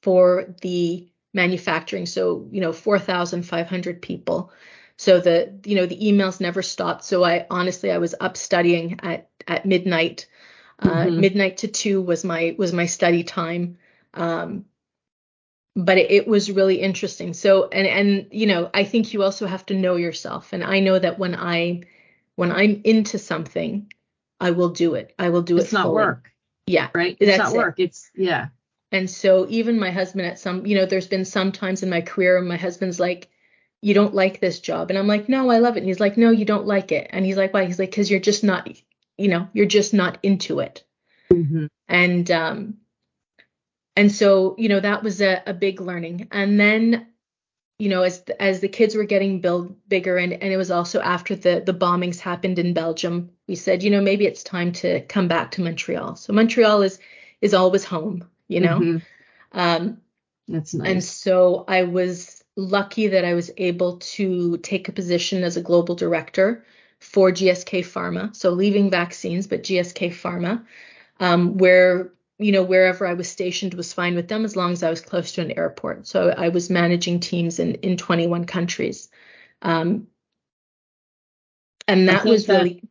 for 0.01 0.53
the 0.61 1.07
manufacturing. 1.33 2.07
So, 2.07 2.49
you 2.51 2.59
know, 2.59 2.73
4,500 2.73 4.01
people. 4.01 4.51
So 4.97 5.19
the, 5.19 5.59
you 5.65 5.75
know, 5.75 5.85
the 5.85 5.99
emails 5.99 6.41
never 6.41 6.61
stopped. 6.61 7.03
So 7.03 7.23
I 7.23 7.45
honestly, 7.49 7.91
I 7.91 7.99
was 7.99 8.15
up 8.19 8.35
studying 8.35 8.99
at, 9.03 9.29
at 9.47 9.65
midnight. 9.65 10.27
Uh, 10.79 10.89
mm-hmm. 10.89 11.19
Midnight 11.21 11.57
to 11.57 11.67
two 11.69 12.01
was 12.01 12.25
my 12.25 12.53
was 12.57 12.73
my 12.73 12.85
study 12.85 13.23
time. 13.23 13.77
Um, 14.13 14.65
but 15.75 15.97
it, 15.97 16.11
it 16.11 16.27
was 16.27 16.51
really 16.51 16.81
interesting. 16.81 17.33
So 17.33 17.69
and 17.69 17.87
and 17.87 18.27
you 18.31 18.45
know, 18.45 18.69
I 18.73 18.83
think 18.83 19.13
you 19.13 19.23
also 19.23 19.47
have 19.47 19.65
to 19.67 19.73
know 19.73 19.95
yourself. 19.95 20.51
And 20.51 20.63
I 20.63 20.81
know 20.81 20.99
that 20.99 21.17
when 21.17 21.33
I 21.33 21.83
when 22.35 22.51
I'm 22.51 22.81
into 22.83 23.17
something, 23.19 23.91
I 24.39 24.51
will 24.51 24.69
do 24.69 24.95
it. 24.95 25.13
I 25.17 25.29
will 25.29 25.41
do 25.41 25.55
it's 25.55 25.63
it. 25.63 25.65
It's 25.65 25.73
not 25.73 25.83
fully. 25.83 25.95
work. 25.95 26.31
Yeah. 26.67 26.89
Right. 26.93 27.17
It's 27.19 27.37
not 27.37 27.53
work. 27.53 27.79
It. 27.79 27.83
It's 27.83 28.11
yeah. 28.15 28.47
And 28.91 29.09
so 29.09 29.45
even 29.49 29.79
my 29.79 29.91
husband 29.91 30.25
at 30.25 30.39
some, 30.39 30.65
you 30.65 30.75
know, 30.75 30.85
there's 30.85 31.07
been 31.07 31.25
some 31.25 31.51
times 31.51 31.83
in 31.83 31.89
my 31.89 32.01
career 32.01 32.39
my 32.41 32.57
husband's 32.57 32.99
like, 32.99 33.29
you 33.81 33.93
don't 33.93 34.15
like 34.15 34.39
this 34.39 34.59
job. 34.59 34.89
And 34.89 34.97
I'm 34.97 35.07
like, 35.07 35.29
no, 35.29 35.49
I 35.49 35.59
love 35.59 35.75
it. 35.75 35.81
And 35.81 35.87
he's 35.87 35.99
like, 35.99 36.17
no, 36.17 36.31
you 36.31 36.45
don't 36.45 36.65
like 36.65 36.91
it. 36.91 37.07
And 37.11 37.25
he's 37.25 37.37
like, 37.37 37.53
why? 37.53 37.65
He's 37.65 37.77
like, 37.77 37.91
because 37.91 38.09
you're 38.09 38.19
just 38.19 38.43
not, 38.43 38.67
you 39.17 39.27
know, 39.27 39.47
you're 39.53 39.65
just 39.65 39.93
not 39.93 40.17
into 40.23 40.59
it. 40.59 40.83
Mm-hmm. 41.31 41.65
And 41.87 42.31
um, 42.31 42.77
and 43.95 44.11
so, 44.11 44.55
you 44.57 44.69
know, 44.69 44.79
that 44.79 45.03
was 45.03 45.21
a, 45.21 45.41
a 45.45 45.53
big 45.53 45.81
learning. 45.81 46.27
And 46.31 46.59
then, 46.59 47.07
you 47.77 47.89
know, 47.89 48.03
as 48.03 48.23
as 48.39 48.61
the 48.61 48.67
kids 48.67 48.95
were 48.95 49.03
getting 49.03 49.41
build 49.41 49.75
bigger 49.89 50.17
and, 50.17 50.33
and 50.33 50.53
it 50.53 50.57
was 50.57 50.71
also 50.71 51.01
after 51.01 51.35
the 51.35 51.61
the 51.65 51.73
bombings 51.73 52.19
happened 52.19 52.59
in 52.59 52.73
Belgium, 52.73 53.29
we 53.47 53.55
said, 53.55 53.83
you 53.83 53.89
know, 53.89 54.01
maybe 54.01 54.25
it's 54.25 54.43
time 54.43 54.71
to 54.73 55.01
come 55.01 55.27
back 55.27 55.51
to 55.51 55.61
Montreal. 55.61 56.15
So 56.15 56.33
Montreal 56.33 56.81
is 56.83 56.99
is 57.41 57.53
always 57.53 57.83
home, 57.83 58.27
you 58.47 58.61
know. 58.61 58.79
Mm-hmm. 58.79 59.59
Um 59.59 59.97
that's 60.47 60.73
nice. 60.73 60.89
And 60.89 61.03
so 61.03 61.65
I 61.67 61.83
was 61.83 62.43
lucky 62.55 63.07
that 63.07 63.25
I 63.25 63.33
was 63.33 63.51
able 63.57 63.97
to 63.97 64.57
take 64.57 64.87
a 64.87 64.93
position 64.93 65.43
as 65.43 65.57
a 65.57 65.61
global 65.61 65.95
director 65.95 66.63
for 66.99 67.31
GSK 67.31 67.81
Pharma. 67.81 68.35
So 68.35 68.51
leaving 68.51 68.89
vaccines, 68.89 69.47
but 69.47 69.63
GSK 69.63 70.11
Pharma, 70.11 70.63
um, 71.19 71.57
where 71.57 72.11
you 72.37 72.51
know, 72.51 72.63
wherever 72.63 73.07
I 73.07 73.13
was 73.13 73.29
stationed 73.29 73.73
was 73.73 73.93
fine 73.93 74.15
with 74.15 74.27
them 74.27 74.43
as 74.43 74.55
long 74.55 74.73
as 74.73 74.83
I 74.83 74.89
was 74.89 75.01
close 75.01 75.33
to 75.33 75.41
an 75.41 75.57
airport. 75.57 76.07
So 76.07 76.29
I 76.29 76.49
was 76.49 76.69
managing 76.69 77.21
teams 77.21 77.59
in, 77.59 77.75
in 77.75 77.97
21 77.97 78.45
countries. 78.45 79.09
Um, 79.61 80.07
and 81.87 82.09
that 82.09 82.25
was 82.25 82.47
that, 82.47 82.57
really. 82.57 82.83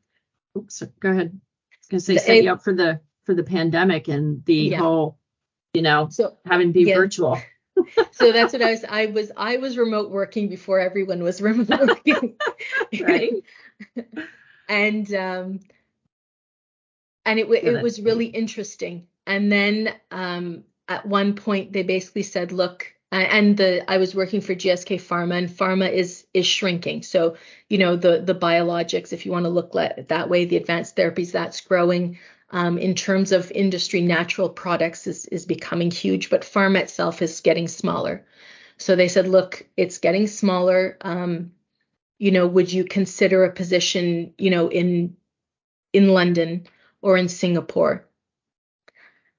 Oops, 0.57 0.83
go 1.01 1.11
ahead. 1.11 1.41
Because 1.89 2.07
they 2.07 2.17
set 2.17 2.43
you 2.43 2.53
up 2.53 2.63
for 2.65 2.73
the 2.73 3.01
for 3.25 3.35
the 3.35 3.43
pandemic 3.43 4.09
and 4.09 4.45
the 4.45 4.55
yeah. 4.55 4.79
whole, 4.79 5.19
you 5.75 5.83
know, 5.83 6.09
so, 6.11 6.39
having 6.47 6.69
to 6.69 6.73
be 6.73 6.85
yeah. 6.85 6.95
virtual. 6.95 7.41
so 8.13 8.33
that's 8.33 8.53
what 8.53 8.63
I 8.63 8.71
was. 8.71 8.85
I 8.89 9.07
was 9.07 9.33
I 9.37 9.57
was 9.57 9.77
remote 9.77 10.11
working 10.11 10.49
before 10.49 10.79
everyone 10.79 11.23
was 11.23 11.43
remote 11.43 11.69
working. 11.69 12.37
right. 13.01 13.33
and 14.69 15.13
um, 15.13 15.61
and 17.27 17.39
it 17.39 17.51
it 17.51 17.83
was 17.83 18.01
really 18.01 18.27
interesting 18.27 19.09
and 19.27 19.51
then 19.51 19.95
um, 20.11 20.65
at 20.89 21.07
one 21.07 21.35
point 21.35 21.73
they 21.73 21.83
basically 21.83 22.23
said, 22.23 22.53
look, 22.53 22.95
and 23.13 23.57
the 23.57 23.89
I 23.91 23.99
was 23.99 24.15
working 24.15 24.41
for 24.41 24.55
GSK 24.55 25.01
Pharma, 25.01 25.39
and 25.39 25.49
pharma 25.49 25.91
is 25.93 26.27
is 26.35 26.47
shrinking. 26.47 27.03
So 27.03 27.37
you 27.69 27.79
know 27.79 27.97
the 27.97 28.21
the 28.21 28.35
biologics, 28.35 29.13
if 29.13 29.25
you 29.25 29.33
want 29.33 29.45
to 29.45 29.51
look 29.51 29.75
at 29.77 30.09
that 30.09 30.29
way, 30.29 30.45
the 30.45 30.57
advanced 30.57 30.97
therapies 30.97 31.33
that's 31.33 31.61
growing. 31.61 32.19
Um, 32.51 32.79
in 32.79 32.95
terms 32.95 33.33
of 33.33 33.51
industry, 33.53 34.01
natural 34.01 34.49
products 34.49 35.07
is 35.07 35.27
is 35.27 35.47
becoming 35.47 35.91
huge, 35.91 36.29
but 36.31 36.43
pharma 36.43 36.81
itself 36.81 37.23
is 37.23 37.41
getting 37.41 37.69
smaller. 37.69 38.25
So 38.79 38.97
they 38.97 39.09
said, 39.09 39.29
look, 39.29 39.67
it's 39.77 39.99
getting 39.99 40.27
smaller. 40.27 40.97
Um, 41.01 41.53
you 42.19 42.31
know, 42.31 42.47
would 42.47 42.73
you 42.73 42.85
consider 42.85 43.45
a 43.45 43.53
position, 43.53 44.35
you 44.39 44.51
know, 44.51 44.69
in 44.69 45.17
in 45.93 46.09
London 46.09 46.67
or 47.01 47.17
in 47.17 47.29
Singapore? 47.29 48.07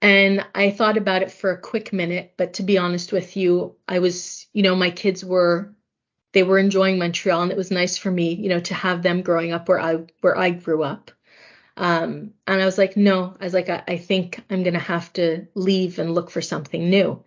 And 0.05 0.45
I 0.53 0.69
thought 0.69 0.97
about 0.97 1.23
it 1.23 1.31
for 1.31 1.49
a 1.49 1.59
quick 1.59 1.91
minute, 1.91 2.35
but 2.37 2.53
to 2.53 2.63
be 2.63 2.77
honest 2.77 3.11
with 3.11 3.35
you, 3.35 3.75
I 3.87 3.97
was, 3.97 4.45
you 4.53 4.61
know, 4.61 4.75
my 4.75 4.91
kids 4.91 5.25
were 5.25 5.73
they 6.31 6.43
were 6.43 6.59
enjoying 6.59 6.99
Montreal 6.99 7.41
and 7.41 7.51
it 7.51 7.57
was 7.57 7.71
nice 7.71 7.97
for 7.97 8.11
me, 8.11 8.35
you 8.35 8.49
know, 8.49 8.59
to 8.59 8.75
have 8.75 9.01
them 9.01 9.23
growing 9.23 9.51
up 9.51 9.67
where 9.67 9.79
I 9.79 10.05
where 10.21 10.37
I 10.37 10.51
grew 10.51 10.83
up. 10.83 11.09
Um, 11.75 12.33
and 12.45 12.61
I 12.61 12.65
was 12.65 12.77
like, 12.77 12.95
no, 12.95 13.35
I 13.41 13.45
was 13.45 13.55
like, 13.55 13.67
I, 13.67 13.81
I 13.87 13.97
think 13.97 14.43
I'm 14.51 14.61
gonna 14.61 14.77
have 14.77 15.11
to 15.13 15.47
leave 15.55 15.97
and 15.97 16.13
look 16.13 16.29
for 16.29 16.41
something 16.41 16.87
new. 16.87 17.23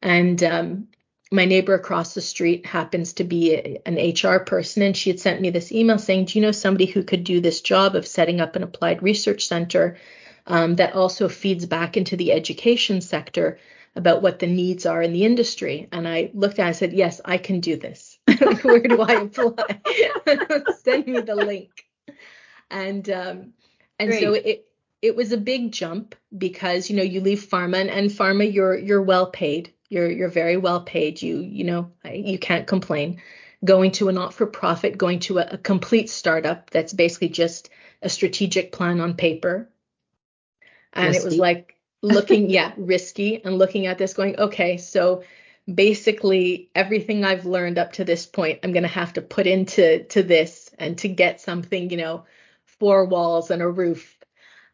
And 0.00 0.42
um, 0.42 0.88
my 1.30 1.44
neighbor 1.44 1.74
across 1.74 2.14
the 2.14 2.22
street 2.22 2.64
happens 2.64 3.12
to 3.14 3.24
be 3.24 3.56
a, 3.56 3.82
an 3.84 3.96
HR 3.96 4.38
person, 4.38 4.82
and 4.82 4.96
she 4.96 5.10
had 5.10 5.20
sent 5.20 5.42
me 5.42 5.50
this 5.50 5.70
email 5.70 5.98
saying, 5.98 6.24
Do 6.26 6.38
you 6.38 6.42
know 6.46 6.52
somebody 6.52 6.86
who 6.86 7.02
could 7.02 7.24
do 7.24 7.42
this 7.42 7.60
job 7.60 7.94
of 7.94 8.06
setting 8.06 8.40
up 8.40 8.56
an 8.56 8.62
applied 8.62 9.02
research 9.02 9.46
center 9.46 9.98
um, 10.46 10.76
that 10.76 10.94
also 10.94 11.28
feeds 11.28 11.66
back 11.66 11.96
into 11.96 12.16
the 12.16 12.32
education 12.32 13.00
sector 13.00 13.58
about 13.96 14.22
what 14.22 14.38
the 14.38 14.46
needs 14.46 14.86
are 14.86 15.02
in 15.02 15.12
the 15.12 15.24
industry. 15.24 15.88
And 15.90 16.06
I 16.06 16.30
looked 16.34 16.58
at 16.58 16.64
it 16.64 16.68
and 16.68 16.76
said, 16.76 16.92
yes, 16.92 17.20
I 17.24 17.38
can 17.38 17.60
do 17.60 17.76
this. 17.76 18.18
Where 18.62 18.80
do 18.80 19.00
I 19.00 19.12
apply? 19.22 19.80
Send 20.84 21.06
me 21.06 21.20
the 21.20 21.34
link. 21.34 21.70
And 22.70 23.08
um, 23.10 23.52
and 23.98 24.10
Great. 24.10 24.20
so 24.20 24.34
it 24.34 24.66
it 25.00 25.16
was 25.16 25.32
a 25.32 25.36
big 25.36 25.72
jump 25.72 26.14
because 26.36 26.90
you 26.90 26.96
know 26.96 27.02
you 27.02 27.20
leave 27.20 27.48
pharma 27.48 27.80
and, 27.80 27.90
and 27.90 28.10
pharma 28.10 28.52
you're 28.52 28.76
you're 28.76 29.02
well 29.02 29.30
paid. 29.30 29.72
You're 29.88 30.10
you're 30.10 30.28
very 30.28 30.56
well 30.56 30.80
paid. 30.80 31.22
You 31.22 31.38
you 31.38 31.64
know 31.64 31.92
you 32.04 32.38
can't 32.38 32.66
complain. 32.66 33.22
Going 33.64 33.92
to 33.92 34.08
a 34.08 34.12
not 34.12 34.34
for 34.34 34.46
profit, 34.46 34.98
going 34.98 35.20
to 35.20 35.38
a, 35.38 35.46
a 35.52 35.58
complete 35.58 36.10
startup 36.10 36.70
that's 36.70 36.92
basically 36.92 37.30
just 37.30 37.70
a 38.02 38.08
strategic 38.08 38.72
plan 38.72 39.00
on 39.00 39.14
paper 39.14 39.70
and 40.96 41.08
risky. 41.08 41.22
it 41.22 41.24
was 41.24 41.38
like 41.38 41.76
looking 42.02 42.50
yeah 42.58 42.72
risky 42.76 43.44
and 43.44 43.58
looking 43.58 43.86
at 43.86 43.98
this 43.98 44.14
going 44.14 44.38
okay 44.38 44.76
so 44.76 45.22
basically 45.72 46.70
everything 46.74 47.24
i've 47.24 47.44
learned 47.44 47.78
up 47.78 47.92
to 47.92 48.04
this 48.04 48.26
point 48.26 48.60
i'm 48.62 48.72
going 48.72 48.82
to 48.82 48.88
have 48.88 49.12
to 49.12 49.22
put 49.22 49.46
into 49.46 50.04
to 50.04 50.22
this 50.22 50.70
and 50.78 50.98
to 50.98 51.08
get 51.08 51.40
something 51.40 51.90
you 51.90 51.96
know 51.96 52.24
four 52.78 53.04
walls 53.06 53.50
and 53.50 53.62
a 53.62 53.68
roof. 53.68 54.16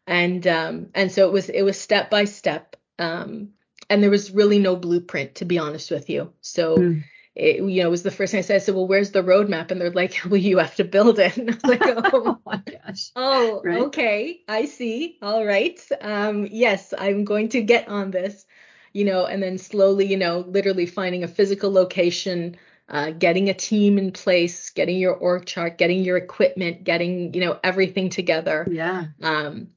And 0.05 0.45
um 0.47 0.87
and 0.93 1.11
so 1.11 1.27
it 1.27 1.31
was 1.31 1.49
it 1.49 1.61
was 1.61 1.79
step 1.79 2.09
by 2.09 2.25
step 2.25 2.75
um 2.99 3.49
and 3.89 4.03
there 4.03 4.09
was 4.09 4.31
really 4.31 4.59
no 4.59 4.75
blueprint 4.75 5.35
to 5.35 5.45
be 5.45 5.57
honest 5.57 5.91
with 5.91 6.09
you. 6.09 6.33
So 6.41 6.77
mm 6.77 7.03
it, 7.35 7.57
you 7.57 7.81
know, 7.81 7.89
was 7.89 8.03
the 8.03 8.11
first 8.11 8.31
thing 8.31 8.39
I 8.39 8.41
said. 8.41 8.55
I 8.55 8.59
said, 8.59 8.75
well, 8.75 8.87
where's 8.87 9.11
the 9.11 9.23
roadmap? 9.23 9.71
And 9.71 9.81
they're 9.81 9.91
like, 9.91 10.19
well, 10.25 10.37
you 10.37 10.59
have 10.59 10.75
to 10.75 10.83
build 10.83 11.19
it. 11.19 11.37
And 11.37 11.49
I 11.49 11.53
was 11.53 11.63
like, 11.63 11.81
oh, 12.13 12.39
my 12.45 12.57
gosh. 12.57 13.11
Oh, 13.15 13.61
right? 13.63 13.81
okay. 13.83 14.41
I 14.47 14.65
see. 14.65 15.17
All 15.21 15.45
right. 15.45 15.79
Um, 16.01 16.47
yes, 16.51 16.93
I'm 16.97 17.23
going 17.23 17.49
to 17.49 17.61
get 17.61 17.87
on 17.87 18.11
this, 18.11 18.45
you 18.93 19.05
know, 19.05 19.25
and 19.25 19.41
then 19.41 19.57
slowly, 19.57 20.05
you 20.05 20.17
know, 20.17 20.39
literally 20.47 20.85
finding 20.85 21.23
a 21.23 21.27
physical 21.27 21.71
location, 21.71 22.57
uh, 22.87 23.11
getting 23.11 23.49
a 23.49 23.53
team 23.53 23.97
in 23.97 24.11
place, 24.11 24.69
getting 24.69 24.99
your 24.99 25.15
org 25.15 25.45
chart, 25.45 25.79
getting 25.79 26.03
your 26.03 26.17
equipment, 26.17 26.83
getting, 26.83 27.33
you 27.33 27.41
know, 27.41 27.59
everything 27.63 28.09
together. 28.09 28.67
Yeah. 28.69 29.05
Um, 29.21 29.69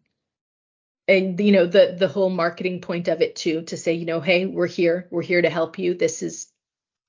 and 1.09 1.39
you 1.39 1.53
know 1.53 1.67
the 1.67 1.95
the 1.97 2.09
whole 2.09 2.31
marketing 2.31 2.81
point 2.81 3.07
of 3.07 3.23
it 3.23 3.37
too 3.37 3.63
to 3.63 3.77
say 3.77 3.93
you 3.93 4.05
know 4.05 4.21
hey 4.21 4.45
we're 4.45 4.67
here 4.67 5.07
we're 5.13 5.23
here 5.23 5.41
to 5.41 5.49
help 5.49 5.79
you 5.79 5.95
this 5.95 6.21
is 6.21 6.49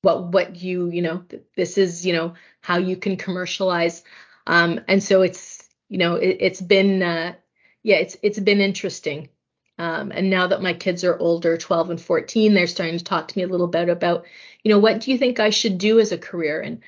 what 0.07 0.27
what 0.31 0.55
you 0.55 0.89
you 0.89 1.01
know 1.01 1.21
this 1.57 1.77
is 1.77 2.05
you 2.05 2.13
know 2.13 2.33
how 2.61 2.77
you 2.77 2.95
can 2.95 3.17
commercialize. 3.17 4.03
Um 4.45 4.79
and 4.87 5.03
so 5.03 5.21
it's 5.21 5.67
you 5.89 5.97
know 5.97 6.15
it, 6.15 6.41
has 6.41 6.61
been 6.61 7.03
uh 7.03 7.33
yeah 7.83 7.97
it's 7.97 8.15
it's 8.23 8.39
been 8.39 8.61
interesting. 8.61 9.27
Um 9.77 10.11
and 10.11 10.29
now 10.29 10.47
that 10.47 10.61
my 10.61 10.73
kids 10.73 11.03
are 11.03 11.19
older 11.19 11.57
12 11.57 11.89
and 11.89 12.01
14 12.01 12.53
they're 12.53 12.67
starting 12.67 12.97
to 12.97 13.03
talk 13.03 13.27
to 13.27 13.37
me 13.37 13.43
a 13.43 13.47
little 13.47 13.67
bit 13.67 13.89
about 13.89 14.25
you 14.63 14.71
know 14.71 14.79
what 14.79 15.01
do 15.01 15.11
you 15.11 15.17
think 15.17 15.41
I 15.41 15.49
should 15.49 15.77
do 15.77 15.99
as 15.99 16.13
a 16.13 16.17
career? 16.17 16.61
And 16.61 16.81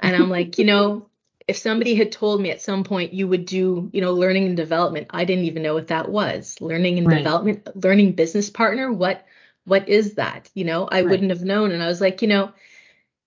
and 0.00 0.16
I'm 0.16 0.28
like 0.28 0.58
you 0.58 0.64
know 0.64 1.06
if 1.46 1.56
somebody 1.56 1.94
had 1.94 2.10
told 2.10 2.40
me 2.40 2.50
at 2.50 2.60
some 2.60 2.82
point 2.82 3.12
you 3.12 3.28
would 3.28 3.46
do 3.46 3.88
you 3.92 4.00
know 4.00 4.12
learning 4.12 4.46
and 4.46 4.56
development 4.56 5.06
I 5.10 5.24
didn't 5.24 5.44
even 5.44 5.62
know 5.62 5.74
what 5.74 5.86
that 5.86 6.08
was. 6.08 6.60
Learning 6.60 6.98
and 6.98 7.06
right. 7.06 7.18
development 7.18 7.84
learning 7.84 8.14
business 8.14 8.50
partner 8.50 8.92
what 8.92 9.24
what 9.66 9.88
is 9.88 10.14
that? 10.14 10.48
You 10.54 10.64
know, 10.64 10.88
I 10.90 11.00
right. 11.00 11.10
wouldn't 11.10 11.30
have 11.30 11.42
known. 11.42 11.72
And 11.72 11.82
I 11.82 11.86
was 11.88 12.00
like, 12.00 12.22
you 12.22 12.28
know, 12.28 12.52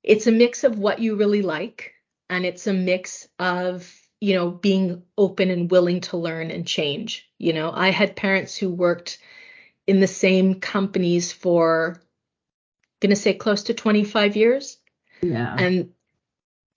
it's 0.03 0.27
a 0.27 0.31
mix 0.31 0.63
of 0.63 0.79
what 0.79 0.99
you 0.99 1.15
really 1.15 1.41
like, 1.41 1.93
and 2.29 2.45
it's 2.45 2.65
a 2.65 2.73
mix 2.73 3.27
of, 3.37 3.93
you 4.21 4.33
know, 4.33 4.49
being 4.49 5.03
open 5.17 5.51
and 5.51 5.69
willing 5.69 6.01
to 6.01 6.17
learn 6.17 6.49
and 6.51 6.65
change. 6.65 7.29
You 7.37 7.53
know, 7.53 7.71
I 7.73 7.89
had 7.89 8.15
parents 8.15 8.55
who 8.55 8.69
worked 8.69 9.19
in 9.85 9.99
the 9.99 10.07
same 10.07 10.55
companies 10.55 11.31
for, 11.31 12.01
going 13.01 13.09
to 13.09 13.15
say 13.15 13.33
close 13.33 13.63
to 13.63 13.73
25 13.73 14.35
years. 14.35 14.77
Yeah. 15.21 15.55
And 15.57 15.91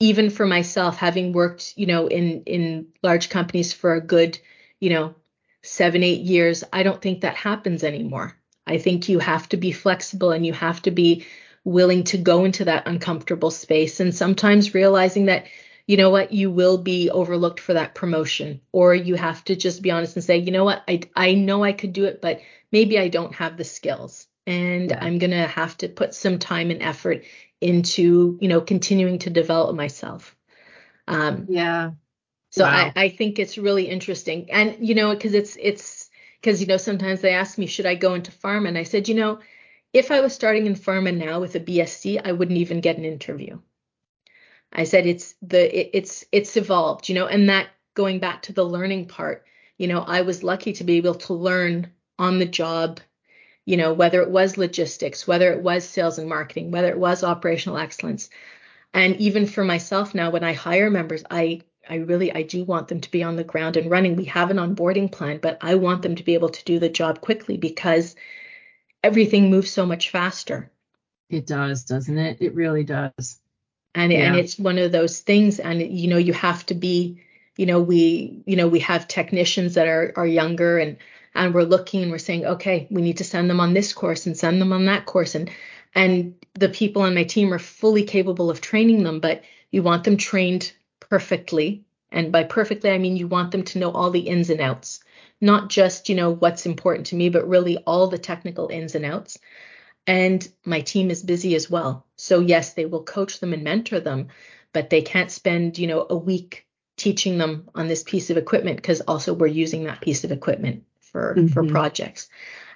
even 0.00 0.30
for 0.30 0.46
myself, 0.46 0.96
having 0.96 1.32
worked, 1.32 1.74
you 1.76 1.86
know, 1.86 2.08
in 2.08 2.42
in 2.42 2.88
large 3.04 3.28
companies 3.28 3.72
for 3.72 3.94
a 3.94 4.00
good, 4.00 4.38
you 4.80 4.90
know, 4.90 5.14
seven, 5.62 6.02
eight 6.02 6.22
years, 6.22 6.64
I 6.72 6.82
don't 6.82 7.00
think 7.00 7.20
that 7.20 7.36
happens 7.36 7.84
anymore. 7.84 8.36
I 8.66 8.78
think 8.78 9.08
you 9.08 9.18
have 9.18 9.48
to 9.50 9.56
be 9.56 9.72
flexible 9.72 10.30
and 10.30 10.46
you 10.46 10.52
have 10.52 10.82
to 10.82 10.90
be 10.90 11.26
willing 11.64 12.04
to 12.04 12.18
go 12.18 12.44
into 12.44 12.64
that 12.64 12.86
uncomfortable 12.86 13.50
space 13.50 14.00
and 14.00 14.14
sometimes 14.14 14.74
realizing 14.74 15.26
that 15.26 15.46
you 15.86 15.96
know 15.96 16.10
what 16.10 16.32
you 16.32 16.50
will 16.50 16.78
be 16.78 17.10
overlooked 17.10 17.60
for 17.60 17.74
that 17.74 17.94
promotion 17.94 18.60
or 18.72 18.94
you 18.94 19.14
have 19.14 19.44
to 19.44 19.56
just 19.56 19.82
be 19.82 19.90
honest 19.90 20.16
and 20.16 20.24
say 20.24 20.38
you 20.38 20.50
know 20.50 20.64
what 20.64 20.82
I 20.88 21.02
I 21.14 21.34
know 21.34 21.62
I 21.62 21.72
could 21.72 21.92
do 21.92 22.04
it 22.04 22.20
but 22.20 22.40
maybe 22.72 22.98
I 22.98 23.08
don't 23.08 23.34
have 23.34 23.56
the 23.56 23.64
skills 23.64 24.26
and. 24.46 24.92
I'm 24.92 25.18
going 25.18 25.30
to 25.30 25.46
have 25.46 25.76
to 25.78 25.88
put 25.88 26.14
some 26.14 26.40
time 26.40 26.72
and 26.72 26.82
effort 26.82 27.22
into, 27.62 28.36
you 28.40 28.48
know, 28.48 28.60
continuing 28.60 29.20
to 29.20 29.30
develop 29.30 29.74
myself. 29.76 30.36
Um, 31.06 31.46
yeah. 31.48 31.92
So 32.50 32.64
wow. 32.64 32.92
I, 32.94 33.04
I 33.04 33.08
think 33.08 33.38
it's 33.38 33.56
really 33.56 33.84
interesting. 33.88 34.50
And, 34.50 34.76
you 34.86 34.94
know, 34.94 35.14
because 35.14 35.32
it's, 35.32 35.56
it's, 35.58 36.01
because, 36.42 36.60
you 36.60 36.66
know, 36.66 36.76
sometimes 36.76 37.20
they 37.20 37.34
ask 37.34 37.56
me, 37.56 37.66
should 37.66 37.86
I 37.86 37.94
go 37.94 38.14
into 38.14 38.32
pharma? 38.32 38.66
And 38.66 38.76
I 38.76 38.82
said, 38.82 39.08
you 39.08 39.14
know, 39.14 39.38
if 39.92 40.10
I 40.10 40.20
was 40.20 40.34
starting 40.34 40.66
in 40.66 40.74
pharma 40.74 41.16
now 41.16 41.38
with 41.38 41.54
a 41.54 41.60
BSc, 41.60 42.20
I 42.24 42.32
wouldn't 42.32 42.58
even 42.58 42.80
get 42.80 42.98
an 42.98 43.04
interview. 43.04 43.60
I 44.72 44.84
said 44.84 45.06
it's 45.06 45.34
the 45.40 45.80
it, 45.80 45.90
it's 45.92 46.24
it's 46.32 46.56
evolved, 46.56 47.08
you 47.08 47.14
know, 47.14 47.26
and 47.26 47.48
that 47.48 47.68
going 47.94 48.18
back 48.18 48.42
to 48.42 48.52
the 48.52 48.64
learning 48.64 49.06
part, 49.06 49.44
you 49.78 49.86
know, 49.86 50.00
I 50.00 50.22
was 50.22 50.42
lucky 50.42 50.72
to 50.72 50.84
be 50.84 50.96
able 50.96 51.14
to 51.14 51.34
learn 51.34 51.92
on 52.18 52.38
the 52.38 52.46
job, 52.46 52.98
you 53.64 53.76
know, 53.76 53.92
whether 53.92 54.20
it 54.22 54.30
was 54.30 54.58
logistics, 54.58 55.28
whether 55.28 55.52
it 55.52 55.62
was 55.62 55.84
sales 55.84 56.18
and 56.18 56.28
marketing, 56.28 56.70
whether 56.72 56.88
it 56.88 56.98
was 56.98 57.22
operational 57.22 57.78
excellence. 57.78 58.30
And 58.94 59.16
even 59.16 59.46
for 59.46 59.62
myself 59.62 60.14
now 60.14 60.30
when 60.30 60.42
I 60.42 60.54
hire 60.54 60.90
members, 60.90 61.22
I 61.30 61.60
I 61.88 61.96
really 61.96 62.32
I 62.32 62.42
do 62.42 62.64
want 62.64 62.88
them 62.88 63.00
to 63.00 63.10
be 63.10 63.22
on 63.22 63.36
the 63.36 63.44
ground 63.44 63.76
and 63.76 63.90
running. 63.90 64.16
We 64.16 64.26
have 64.26 64.50
an 64.50 64.58
onboarding 64.58 65.10
plan, 65.10 65.38
but 65.42 65.58
I 65.60 65.74
want 65.74 66.02
them 66.02 66.14
to 66.16 66.22
be 66.22 66.34
able 66.34 66.50
to 66.50 66.64
do 66.64 66.78
the 66.78 66.88
job 66.88 67.20
quickly 67.20 67.56
because 67.56 68.14
everything 69.02 69.50
moves 69.50 69.70
so 69.70 69.84
much 69.84 70.10
faster. 70.10 70.70
It 71.28 71.46
does, 71.46 71.84
doesn't 71.84 72.18
it? 72.18 72.38
It 72.40 72.54
really 72.54 72.84
does. 72.84 73.38
And 73.94 74.12
yeah. 74.12 74.20
and 74.26 74.36
it's 74.36 74.58
one 74.58 74.78
of 74.78 74.92
those 74.92 75.20
things 75.20 75.58
and 75.58 75.80
you 75.82 76.08
know 76.08 76.18
you 76.18 76.32
have 76.32 76.64
to 76.66 76.74
be 76.74 77.20
you 77.56 77.66
know 77.66 77.80
we 77.80 78.42
you 78.46 78.56
know 78.56 78.68
we 78.68 78.78
have 78.80 79.08
technicians 79.08 79.74
that 79.74 79.86
are 79.86 80.12
are 80.16 80.26
younger 80.26 80.78
and 80.78 80.96
and 81.34 81.54
we're 81.54 81.62
looking 81.62 82.02
and 82.02 82.10
we're 82.10 82.18
saying 82.18 82.46
okay 82.46 82.86
we 82.90 83.02
need 83.02 83.18
to 83.18 83.24
send 83.24 83.50
them 83.50 83.60
on 83.60 83.74
this 83.74 83.92
course 83.92 84.26
and 84.26 84.36
send 84.36 84.60
them 84.60 84.72
on 84.72 84.86
that 84.86 85.04
course 85.04 85.34
and 85.34 85.50
and 85.94 86.34
the 86.54 86.70
people 86.70 87.02
on 87.02 87.14
my 87.14 87.24
team 87.24 87.52
are 87.52 87.58
fully 87.58 88.04
capable 88.04 88.50
of 88.50 88.62
training 88.62 89.02
them 89.02 89.20
but 89.20 89.42
you 89.70 89.82
want 89.82 90.04
them 90.04 90.16
trained 90.16 90.72
perfectly. 91.12 91.84
And 92.10 92.32
by 92.32 92.44
perfectly 92.44 92.88
i 92.90 92.96
mean 92.96 93.18
you 93.18 93.26
want 93.26 93.50
them 93.50 93.64
to 93.64 93.78
know 93.78 93.90
all 93.90 94.10
the 94.10 94.28
ins 94.34 94.48
and 94.48 94.62
outs. 94.62 95.00
Not 95.42 95.68
just 95.68 96.08
you 96.08 96.14
know 96.14 96.30
what's 96.30 96.64
important 96.64 97.08
to 97.08 97.16
me 97.16 97.28
but 97.28 97.46
really 97.46 97.76
all 97.86 98.06
the 98.06 98.16
technical 98.30 98.68
ins 98.68 98.94
and 98.94 99.04
outs. 99.04 99.38
And 100.06 100.40
my 100.64 100.80
team 100.80 101.10
is 101.10 101.22
busy 101.22 101.54
as 101.54 101.68
well. 101.68 102.06
So 102.16 102.40
yes 102.40 102.72
they 102.72 102.86
will 102.86 103.02
coach 103.04 103.40
them 103.40 103.52
and 103.52 103.62
mentor 103.62 104.00
them 104.00 104.28
but 104.72 104.88
they 104.88 105.02
can't 105.02 105.30
spend 105.30 105.78
you 105.78 105.86
know 105.86 106.06
a 106.08 106.16
week 106.16 106.66
teaching 106.96 107.36
them 107.36 107.68
on 107.74 107.88
this 107.88 108.02
piece 108.02 108.30
of 108.30 108.38
equipment 108.38 108.76
because 108.76 109.02
also 109.02 109.34
we're 109.34 109.58
using 109.64 109.84
that 109.84 110.00
piece 110.00 110.24
of 110.24 110.32
equipment 110.32 110.84
for 111.00 111.34
mm-hmm. 111.36 111.48
for 111.48 111.62
projects. 111.66 112.30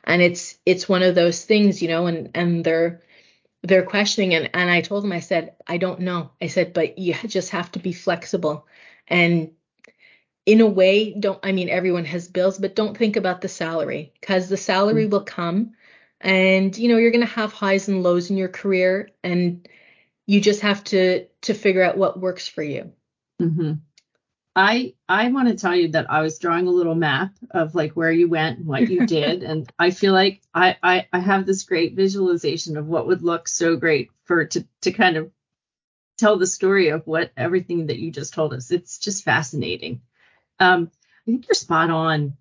And 0.05 0.21
it's 0.21 0.59
it's 0.67 0.91
one 0.91 1.03
of 1.03 1.15
those 1.15 1.43
things 1.43 1.81
you 1.81 1.89
know 1.89 2.07
and 2.07 2.31
and 2.35 2.65
they're 2.67 3.01
they're 3.67 3.85
questioning 3.85 4.35
and 4.35 4.51
and 4.55 4.71
I 4.71 4.81
told 4.81 5.05
them 5.05 5.13
I 5.13 5.21
said 5.21 5.55
I 5.67 5.79
don't 5.79 6.01
know 6.01 6.31
I 6.41 6.47
said 6.47 6.73
but 6.73 6.99
you 6.99 7.15
just 7.15 7.51
have 7.51 7.71
to 7.73 7.79
be 7.79 7.93
flexible 7.93 8.67
and 9.09 9.51
in 10.45 10.61
a 10.61 10.67
way 10.67 11.13
don't 11.13 11.41
I 11.43 11.53
mean 11.53 11.69
everyone 11.69 12.05
has 12.05 12.29
bills 12.29 12.59
but 12.59 12.77
don't 12.77 12.97
think 12.97 13.17
about 13.17 13.41
the 13.41 13.49
salary 13.49 14.13
because 14.21 14.49
the 14.49 14.57
salary 14.57 15.05
mm-hmm. 15.05 15.13
will 15.13 15.25
come 15.25 15.73
and 16.21 16.77
you 16.77 16.89
know 16.89 16.97
you're 16.97 17.11
going 17.11 17.27
to 17.27 17.33
have 17.33 17.53
highs 17.53 17.89
and 17.89 18.03
lows 18.03 18.31
in 18.31 18.37
your 18.37 18.49
career 18.49 19.11
and 19.23 19.69
you 20.27 20.41
just 20.41 20.61
have 20.61 20.85
to 20.85 21.27
to 21.43 21.55
figure 21.55 21.83
out 21.83 21.99
what 21.99 22.21
works 22.21 22.47
for 22.47 22.63
you 22.63 22.93
mm-hmm. 23.41 23.73
I 24.57 24.95
I 25.07 25.29
want 25.29 25.49
to 25.49 25.55
tell 25.55 25.77
you 25.77 25.89
that 25.89 26.11
I 26.11 26.23
was 26.23 26.39
drawing 26.39 26.67
a 26.67 26.71
little 26.71 26.95
map 26.95 27.33
of 27.51 27.75
like 27.75 27.93
where 27.93 28.11
you 28.11 28.27
went 28.27 28.59
and 28.59 28.67
what 28.67 28.89
you 28.89 29.07
did, 29.07 29.43
and 29.43 29.71
I 29.79 29.91
feel 29.91 30.15
like 30.15 30.41
I, 30.55 30.77
I 30.83 31.07
I 31.13 31.19
have 31.19 31.45
this 31.45 31.65
great 31.65 31.95
visualization 31.95 32.79
of 32.79 32.87
what 32.87 33.07
would 33.07 33.23
look 33.23 33.49
so 33.49 33.77
great 33.77 34.09
for 34.25 34.47
to 34.47 34.67
to 34.81 34.93
kind 34.93 35.19
of 35.19 35.31
tell 36.17 36.39
the 36.39 36.47
story 36.47 36.89
of 36.89 37.07
what 37.07 37.33
everything 37.37 37.89
that 37.89 37.99
you 37.99 38.11
just 38.11 38.33
told 38.33 38.55
us. 38.55 38.71
It's 38.71 38.99
just 38.99 39.25
fascinating. 39.25 40.01
Um, 40.59 40.91
I 41.27 41.31
think 41.31 41.47
you're 41.47 41.55
spot 41.55 41.91
on. 41.91 42.39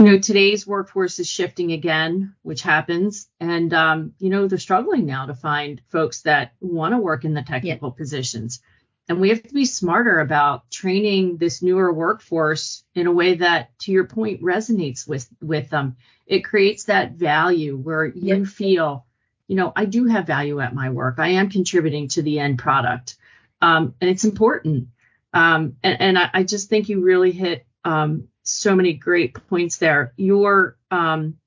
You 0.00 0.06
know, 0.06 0.18
today's 0.18 0.66
workforce 0.66 1.20
is 1.20 1.28
shifting 1.28 1.72
again, 1.72 2.34
which 2.42 2.60
happens, 2.60 3.28
and 3.38 3.72
um, 3.72 4.12
you 4.18 4.28
know 4.28 4.48
they're 4.48 4.58
struggling 4.58 5.06
now 5.06 5.26
to 5.26 5.34
find 5.34 5.80
folks 5.88 6.22
that 6.22 6.52
want 6.60 6.94
to 6.94 6.98
work 6.98 7.24
in 7.24 7.32
the 7.32 7.42
technical 7.42 7.90
yeah. 7.90 7.96
positions 7.96 8.60
and 9.08 9.20
we 9.20 9.28
have 9.28 9.42
to 9.42 9.54
be 9.54 9.64
smarter 9.64 10.20
about 10.20 10.70
training 10.70 11.36
this 11.36 11.62
newer 11.62 11.92
workforce 11.92 12.84
in 12.94 13.06
a 13.06 13.12
way 13.12 13.36
that 13.36 13.78
to 13.80 13.92
your 13.92 14.04
point 14.04 14.42
resonates 14.42 15.06
with 15.06 15.28
with 15.40 15.70
them. 15.70 15.96
It 16.26 16.40
creates 16.40 16.84
that 16.84 17.12
value 17.12 17.76
where 17.76 18.06
you 18.06 18.36
yep. 18.36 18.46
feel 18.46 19.06
you 19.46 19.54
know 19.54 19.72
i 19.76 19.84
do 19.84 20.06
have 20.06 20.26
value 20.26 20.60
at 20.60 20.74
my 20.74 20.90
work. 20.90 21.16
I 21.18 21.28
am 21.28 21.50
contributing 21.50 22.08
to 22.08 22.22
the 22.22 22.40
end 22.40 22.58
product. 22.58 23.16
Um, 23.62 23.94
and 24.00 24.10
it's 24.10 24.24
important. 24.24 24.88
Um, 25.32 25.76
and, 25.82 26.00
and 26.00 26.18
I, 26.18 26.30
I, 26.32 26.42
just 26.44 26.68
think 26.68 26.88
you 26.88 27.00
really 27.00 27.32
hit 27.32 27.66
um, 27.84 28.28
so 28.42 28.76
many 28.76 28.92
great 28.92 29.34
points 29.48 29.78
there. 29.78 30.12
Your 30.16 30.76
um, 30.90 31.38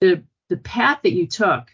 the 0.00 0.24
the 0.48 0.56
path 0.56 1.00
that 1.02 1.12
you 1.12 1.26
took 1.26 1.70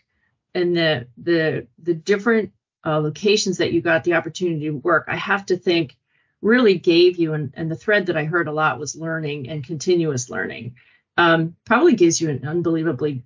and 0.55 0.77
the 0.77 1.07
the 1.17 1.67
the 1.83 1.95
different 1.95 2.53
uh, 2.85 2.99
locations 2.99 3.59
that 3.59 3.73
you 3.73 3.81
got 3.81 4.05
the 4.05 4.15
opportunity 4.15 4.67
to 4.67 4.71
work, 4.71 5.07
I 5.09 5.17
have 5.17 5.47
to 5.47 5.57
think 5.57 5.97
really 6.43 6.79
gave 6.79 7.19
you, 7.19 7.35
and, 7.35 7.53
and 7.55 7.71
the 7.71 7.77
thread 7.77 8.07
that 8.07 8.17
I 8.17 8.25
heard 8.25 8.49
a 8.49 8.53
lot 8.53 8.79
was 8.79 8.97
learning 8.97 9.49
and 9.49 9.65
continuous 9.65 10.31
learning. 10.31 10.77
Um, 11.17 11.57
probably 11.65 11.95
gives 11.95 12.21
you 12.21 12.31
an 12.31 12.47
unbelievably 12.47 13.25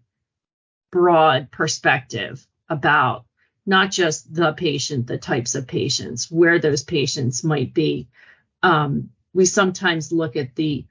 broad 0.90 1.50
perspective 1.50 2.44
about 2.68 3.24
not 3.66 3.90
just 3.90 4.32
the 4.34 4.52
patient, 4.52 5.06
the 5.06 5.18
types 5.18 5.54
of 5.54 5.66
patients, 5.66 6.30
where 6.30 6.58
those 6.58 6.82
patients 6.82 7.44
might 7.44 7.72
be. 7.72 8.08
Um, 8.62 9.10
we 9.32 9.46
sometimes 9.46 10.12
look 10.12 10.36
at 10.36 10.54
the 10.54 10.86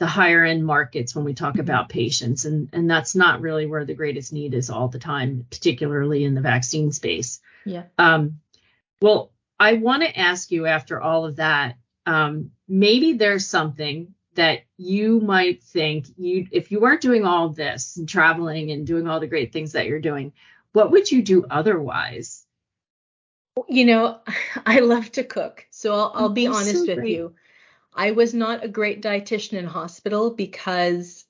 the 0.00 0.06
higher 0.06 0.44
end 0.44 0.64
markets 0.64 1.14
when 1.14 1.26
we 1.26 1.34
talk 1.34 1.52
mm-hmm. 1.52 1.60
about 1.60 1.90
patients, 1.90 2.46
and 2.46 2.70
and 2.72 2.90
that's 2.90 3.14
not 3.14 3.42
really 3.42 3.66
where 3.66 3.84
the 3.84 3.94
greatest 3.94 4.32
need 4.32 4.54
is 4.54 4.70
all 4.70 4.88
the 4.88 4.98
time, 4.98 5.46
particularly 5.50 6.24
in 6.24 6.34
the 6.34 6.40
vaccine 6.40 6.90
space. 6.90 7.40
Yeah. 7.64 7.84
Um, 7.98 8.40
well, 9.02 9.30
I 9.60 9.74
want 9.74 10.02
to 10.02 10.18
ask 10.18 10.50
you 10.50 10.66
after 10.66 11.00
all 11.00 11.26
of 11.26 11.36
that, 11.36 11.76
um, 12.06 12.50
maybe 12.66 13.12
there's 13.12 13.46
something 13.46 14.14
that 14.34 14.62
you 14.78 15.20
might 15.20 15.62
think 15.62 16.06
you 16.16 16.46
if 16.50 16.72
you 16.72 16.80
weren't 16.80 17.02
doing 17.02 17.26
all 17.26 17.50
this 17.50 17.98
and 17.98 18.08
traveling 18.08 18.70
and 18.70 18.86
doing 18.86 19.06
all 19.06 19.20
the 19.20 19.26
great 19.26 19.52
things 19.52 19.72
that 19.72 19.86
you're 19.86 20.00
doing, 20.00 20.32
what 20.72 20.90
would 20.92 21.12
you 21.12 21.20
do 21.20 21.44
otherwise? 21.50 22.46
You 23.68 23.84
know, 23.84 24.20
I 24.66 24.80
love 24.80 25.12
to 25.12 25.24
cook. 25.24 25.66
So 25.70 25.92
I'll, 25.92 26.12
I'll 26.14 26.28
be 26.30 26.46
honest 26.46 26.86
so 26.86 26.96
with 26.96 27.04
you. 27.04 27.34
I 27.94 28.12
was 28.12 28.34
not 28.34 28.64
a 28.64 28.68
great 28.68 29.02
dietitian 29.02 29.54
in 29.54 29.66
hospital 29.66 30.30
because 30.30 31.24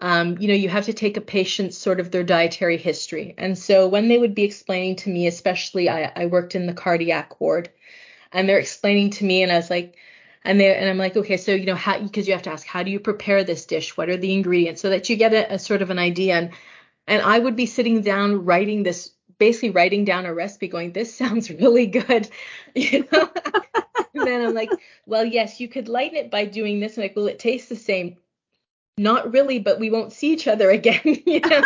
um, 0.00 0.38
you 0.38 0.48
know, 0.48 0.54
you 0.54 0.68
have 0.68 0.84
to 0.86 0.92
take 0.92 1.16
a 1.16 1.20
patient's 1.20 1.76
sort 1.76 1.98
of 1.98 2.10
their 2.10 2.22
dietary 2.22 2.76
history. 2.76 3.34
And 3.36 3.58
so 3.58 3.88
when 3.88 4.08
they 4.08 4.18
would 4.18 4.34
be 4.34 4.44
explaining 4.44 4.96
to 4.96 5.10
me, 5.10 5.26
especially 5.26 5.88
I, 5.88 6.12
I 6.14 6.26
worked 6.26 6.54
in 6.54 6.66
the 6.66 6.72
cardiac 6.72 7.40
ward, 7.40 7.70
and 8.32 8.48
they're 8.48 8.60
explaining 8.60 9.10
to 9.10 9.24
me, 9.24 9.42
and 9.42 9.50
I 9.50 9.56
was 9.56 9.70
like, 9.70 9.96
and 10.44 10.60
they 10.60 10.74
and 10.74 10.88
I'm 10.88 10.98
like, 10.98 11.16
okay, 11.16 11.36
so 11.36 11.52
you 11.52 11.66
know, 11.66 11.74
how 11.74 11.98
because 12.00 12.28
you 12.28 12.34
have 12.34 12.42
to 12.42 12.52
ask, 12.52 12.66
how 12.66 12.84
do 12.84 12.90
you 12.90 13.00
prepare 13.00 13.42
this 13.42 13.66
dish? 13.66 13.96
What 13.96 14.08
are 14.08 14.16
the 14.16 14.32
ingredients? 14.32 14.80
So 14.80 14.90
that 14.90 15.08
you 15.10 15.16
get 15.16 15.34
a, 15.34 15.54
a 15.54 15.58
sort 15.58 15.82
of 15.82 15.90
an 15.90 15.98
idea. 15.98 16.36
And 16.36 16.50
and 17.08 17.22
I 17.22 17.38
would 17.38 17.56
be 17.56 17.66
sitting 17.66 18.02
down 18.02 18.44
writing 18.44 18.84
this, 18.84 19.10
basically 19.38 19.70
writing 19.70 20.04
down 20.04 20.26
a 20.26 20.34
recipe, 20.34 20.68
going, 20.68 20.92
this 20.92 21.14
sounds 21.18 21.50
really 21.50 21.86
good, 21.86 22.28
you 22.74 23.08
know. 23.10 23.30
And 24.28 24.42
I'm 24.42 24.54
like, 24.54 24.70
well, 25.06 25.24
yes, 25.24 25.60
you 25.60 25.68
could 25.68 25.88
lighten 25.88 26.18
it 26.18 26.30
by 26.30 26.44
doing 26.44 26.80
this. 26.80 26.96
And 26.96 27.04
like, 27.04 27.16
well, 27.16 27.26
it 27.26 27.38
tastes 27.38 27.68
the 27.68 27.76
same 27.76 28.16
not 28.98 29.32
really, 29.32 29.60
but 29.60 29.78
we 29.78 29.90
won't 29.90 30.12
see 30.12 30.32
each 30.32 30.48
other 30.48 30.70
again, 30.78 31.00
you 31.04 31.40
know. 31.40 31.62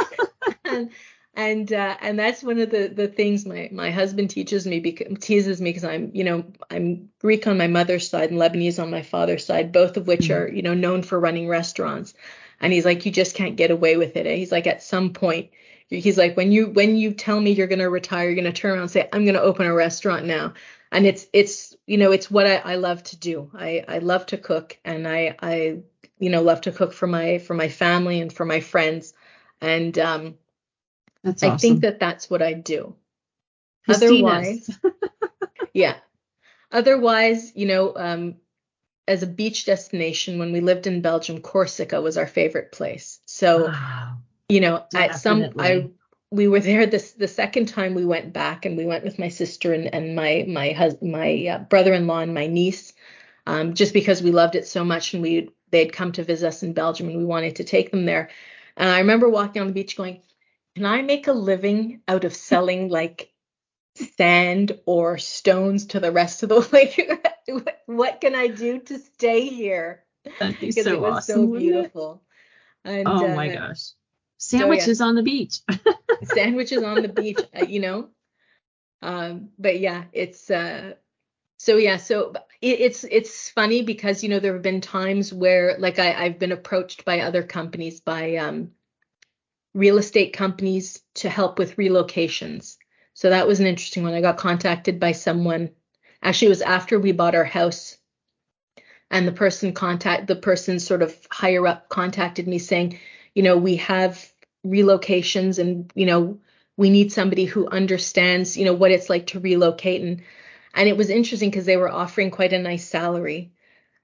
and 0.64 0.90
and, 1.34 1.72
uh, 1.72 1.96
and 2.02 2.18
that's 2.18 2.42
one 2.42 2.58
of 2.58 2.70
the 2.70 2.88
the 2.88 3.08
things 3.08 3.46
my 3.46 3.70
my 3.72 3.90
husband 3.90 4.28
teaches 4.28 4.66
me 4.66 4.80
because 4.80 5.16
teases 5.20 5.62
me 5.62 5.70
because 5.70 5.84
I'm 5.84 6.10
you 6.12 6.24
know 6.24 6.44
I'm 6.70 7.08
Greek 7.20 7.46
on 7.46 7.56
my 7.56 7.68
mother's 7.68 8.08
side 8.08 8.30
and 8.30 8.38
Lebanese 8.38 8.80
on 8.80 8.90
my 8.90 9.02
father's 9.02 9.46
side, 9.46 9.72
both 9.72 9.96
of 9.96 10.06
which 10.06 10.28
mm-hmm. 10.28 10.42
are 10.42 10.48
you 10.48 10.62
know 10.62 10.74
known 10.74 11.02
for 11.02 11.18
running 11.18 11.48
restaurants. 11.48 12.14
And 12.60 12.72
he's 12.72 12.84
like, 12.84 13.04
you 13.04 13.10
just 13.10 13.34
can't 13.34 13.56
get 13.56 13.72
away 13.72 13.96
with 13.96 14.16
it. 14.16 14.24
He's 14.24 14.52
like, 14.52 14.68
at 14.68 14.84
some 14.84 15.12
point, 15.12 15.50
he's 15.88 16.16
like, 16.16 16.36
when 16.36 16.52
you 16.52 16.68
when 16.68 16.96
you 16.96 17.12
tell 17.12 17.40
me 17.40 17.52
you're 17.52 17.66
gonna 17.66 17.90
retire, 17.90 18.26
you're 18.26 18.36
gonna 18.36 18.52
turn 18.52 18.72
around 18.72 18.82
and 18.82 18.90
say, 18.90 19.08
I'm 19.12 19.24
gonna 19.24 19.40
open 19.40 19.66
a 19.66 19.74
restaurant 19.74 20.26
now. 20.26 20.52
And 20.92 21.06
it's 21.06 21.26
it's 21.32 21.74
you 21.86 21.96
know 21.96 22.12
it's 22.12 22.30
what 22.30 22.46
I, 22.46 22.56
I 22.56 22.74
love 22.76 23.02
to 23.04 23.16
do. 23.16 23.50
I 23.54 23.84
I 23.88 23.98
love 23.98 24.26
to 24.26 24.38
cook 24.38 24.78
and 24.84 25.08
I 25.08 25.34
I 25.40 25.78
you 26.18 26.30
know 26.30 26.42
love 26.42 26.60
to 26.62 26.72
cook 26.72 26.92
for 26.92 27.06
my 27.06 27.38
for 27.38 27.54
my 27.54 27.68
family 27.68 28.20
and 28.20 28.32
for 28.32 28.44
my 28.44 28.60
friends 28.60 29.14
and 29.60 29.98
um 29.98 30.34
that's 31.24 31.42
awesome. 31.42 31.54
I 31.54 31.58
think 31.58 31.80
that 31.82 32.00
that's 32.00 32.28
what 32.28 32.42
I 32.42 32.52
do. 32.52 32.94
Otherwise, 33.88 34.70
yeah. 35.74 35.96
Otherwise, 36.70 37.52
you 37.54 37.66
know, 37.66 37.94
um, 37.96 38.36
as 39.06 39.22
a 39.22 39.26
beach 39.26 39.64
destination, 39.66 40.38
when 40.38 40.52
we 40.52 40.60
lived 40.60 40.86
in 40.86 41.02
Belgium, 41.02 41.40
Corsica 41.40 42.00
was 42.00 42.16
our 42.16 42.26
favorite 42.26 42.72
place. 42.72 43.20
So, 43.26 43.66
wow. 43.66 44.18
you 44.48 44.60
know, 44.60 44.84
Definitely. 44.90 45.10
at 45.10 45.20
some 45.20 45.52
I 45.58 45.90
we 46.32 46.48
were 46.48 46.60
there 46.60 46.86
this 46.86 47.12
the 47.12 47.28
second 47.28 47.66
time 47.66 47.94
we 47.94 48.06
went 48.06 48.32
back, 48.32 48.64
and 48.64 48.76
we 48.76 48.86
went 48.86 49.04
with 49.04 49.18
my 49.18 49.28
sister 49.28 49.74
and, 49.74 49.94
and 49.94 50.16
my 50.16 50.44
my 50.48 50.70
husband, 50.70 51.12
my 51.12 51.46
uh, 51.46 51.58
brother-in-law 51.58 52.20
and 52.20 52.34
my 52.34 52.46
niece, 52.46 52.94
um, 53.46 53.74
just 53.74 53.92
because 53.92 54.22
we 54.22 54.32
loved 54.32 54.56
it 54.56 54.66
so 54.66 54.82
much, 54.82 55.12
and 55.12 55.22
we 55.22 55.50
they'd 55.70 55.92
come 55.92 56.10
to 56.12 56.24
visit 56.24 56.48
us 56.48 56.62
in 56.62 56.72
Belgium, 56.72 57.08
and 57.08 57.18
we 57.18 57.24
wanted 57.24 57.56
to 57.56 57.64
take 57.64 57.90
them 57.90 58.06
there. 58.06 58.30
And 58.78 58.88
I 58.88 59.00
remember 59.00 59.28
walking 59.28 59.60
on 59.60 59.68
the 59.68 59.74
beach, 59.74 59.94
going, 59.94 60.22
"Can 60.74 60.86
I 60.86 61.02
make 61.02 61.26
a 61.26 61.32
living 61.32 62.00
out 62.08 62.24
of 62.24 62.34
selling 62.34 62.88
like 62.88 63.30
sand 64.16 64.72
or 64.86 65.18
stones 65.18 65.86
to 65.88 66.00
the 66.00 66.12
rest 66.12 66.42
of 66.42 66.48
the 66.48 66.60
like? 66.72 67.68
what 67.84 68.22
can 68.22 68.34
I 68.34 68.46
do 68.46 68.80
to 68.80 68.98
stay 68.98 69.48
here?" 69.48 70.04
That'd 70.40 70.60
be 70.60 70.72
so 70.72 70.94
it 70.94 71.00
was 71.00 71.28
awesome. 71.28 71.52
so 71.52 71.58
beautiful. 71.58 72.22
And, 72.84 73.06
oh 73.06 73.28
my 73.28 73.50
uh, 73.50 73.68
gosh. 73.68 73.92
Sandwiches 74.42 74.98
so, 74.98 75.04
yeah. 75.04 75.08
on 75.08 75.14
the 75.14 75.22
beach. 75.22 75.60
Sandwiches 76.24 76.82
on 76.82 77.00
the 77.00 77.08
beach, 77.08 77.38
uh, 77.54 77.64
you 77.64 77.78
know. 77.78 78.08
Um, 79.00 79.50
but 79.56 79.78
yeah, 79.78 80.04
it's 80.12 80.50
uh 80.50 80.94
so 81.58 81.76
yeah, 81.76 81.96
so 81.96 82.32
it, 82.60 82.80
it's 82.80 83.04
it's 83.04 83.50
funny 83.50 83.82
because 83.82 84.24
you 84.24 84.28
know 84.28 84.40
there 84.40 84.54
have 84.54 84.62
been 84.62 84.80
times 84.80 85.32
where 85.32 85.76
like 85.78 86.00
I, 86.00 86.24
I've 86.24 86.40
been 86.40 86.50
approached 86.50 87.04
by 87.04 87.20
other 87.20 87.44
companies 87.44 88.00
by 88.00 88.34
um 88.36 88.72
real 89.74 89.96
estate 89.98 90.32
companies 90.32 91.00
to 91.14 91.28
help 91.28 91.60
with 91.60 91.76
relocations. 91.76 92.78
So 93.14 93.30
that 93.30 93.46
was 93.46 93.60
an 93.60 93.66
interesting 93.66 94.02
one. 94.02 94.12
I 94.12 94.20
got 94.20 94.38
contacted 94.38 94.98
by 94.98 95.12
someone. 95.12 95.70
Actually, 96.20 96.46
it 96.46 96.56
was 96.56 96.62
after 96.62 96.98
we 96.98 97.12
bought 97.12 97.36
our 97.36 97.44
house 97.44 97.96
and 99.08 99.26
the 99.28 99.32
person 99.32 99.72
contact 99.72 100.26
the 100.26 100.34
person 100.34 100.80
sort 100.80 101.02
of 101.02 101.16
higher 101.30 101.64
up 101.64 101.88
contacted 101.88 102.48
me 102.48 102.58
saying, 102.58 102.98
you 103.34 103.44
know, 103.44 103.56
we 103.56 103.76
have 103.76 104.31
relocations 104.66 105.58
and 105.58 105.90
you 105.94 106.06
know 106.06 106.38
we 106.76 106.90
need 106.90 107.12
somebody 107.12 107.44
who 107.44 107.68
understands 107.68 108.56
you 108.56 108.64
know 108.64 108.74
what 108.74 108.90
it's 108.90 109.10
like 109.10 109.28
to 109.28 109.40
relocate. 109.40 110.02
And 110.02 110.22
and 110.74 110.88
it 110.88 110.96
was 110.96 111.10
interesting 111.10 111.50
because 111.50 111.66
they 111.66 111.76
were 111.76 111.90
offering 111.90 112.30
quite 112.30 112.52
a 112.52 112.58
nice 112.58 112.86
salary. 112.88 113.52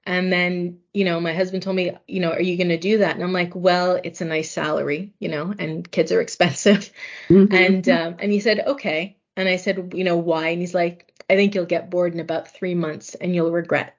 And 0.05 0.31
then 0.31 0.79
you 0.93 1.05
know 1.05 1.19
my 1.19 1.33
husband 1.33 1.63
told 1.63 1.75
me 1.75 1.91
you 2.07 2.19
know 2.19 2.31
are 2.31 2.41
you 2.41 2.57
going 2.57 2.69
to 2.69 2.77
do 2.77 2.99
that? 2.99 3.15
And 3.15 3.23
i'm 3.23 3.33
like 3.33 3.55
well 3.55 3.99
it's 4.03 4.21
a 4.21 4.25
nice 4.25 4.51
salary 4.51 5.13
you 5.19 5.29
know 5.29 5.53
and 5.57 5.89
kids 5.89 6.11
are 6.11 6.21
expensive. 6.27 6.91
Mm-hmm. 7.29 7.53
and 7.53 7.89
um, 7.89 8.15
and 8.19 8.31
he 8.31 8.39
said 8.39 8.59
okay. 8.59 9.17
And 9.35 9.47
i 9.47 9.55
said 9.55 9.93
you 9.95 10.03
know 10.03 10.17
why? 10.17 10.49
And 10.49 10.61
he's 10.61 10.73
like 10.73 11.13
i 11.29 11.35
think 11.35 11.55
you'll 11.55 11.65
get 11.65 11.89
bored 11.89 12.13
in 12.13 12.19
about 12.19 12.53
three 12.53 12.75
months 12.75 13.15
and 13.15 13.33
you'll 13.33 13.51
regret 13.51 13.95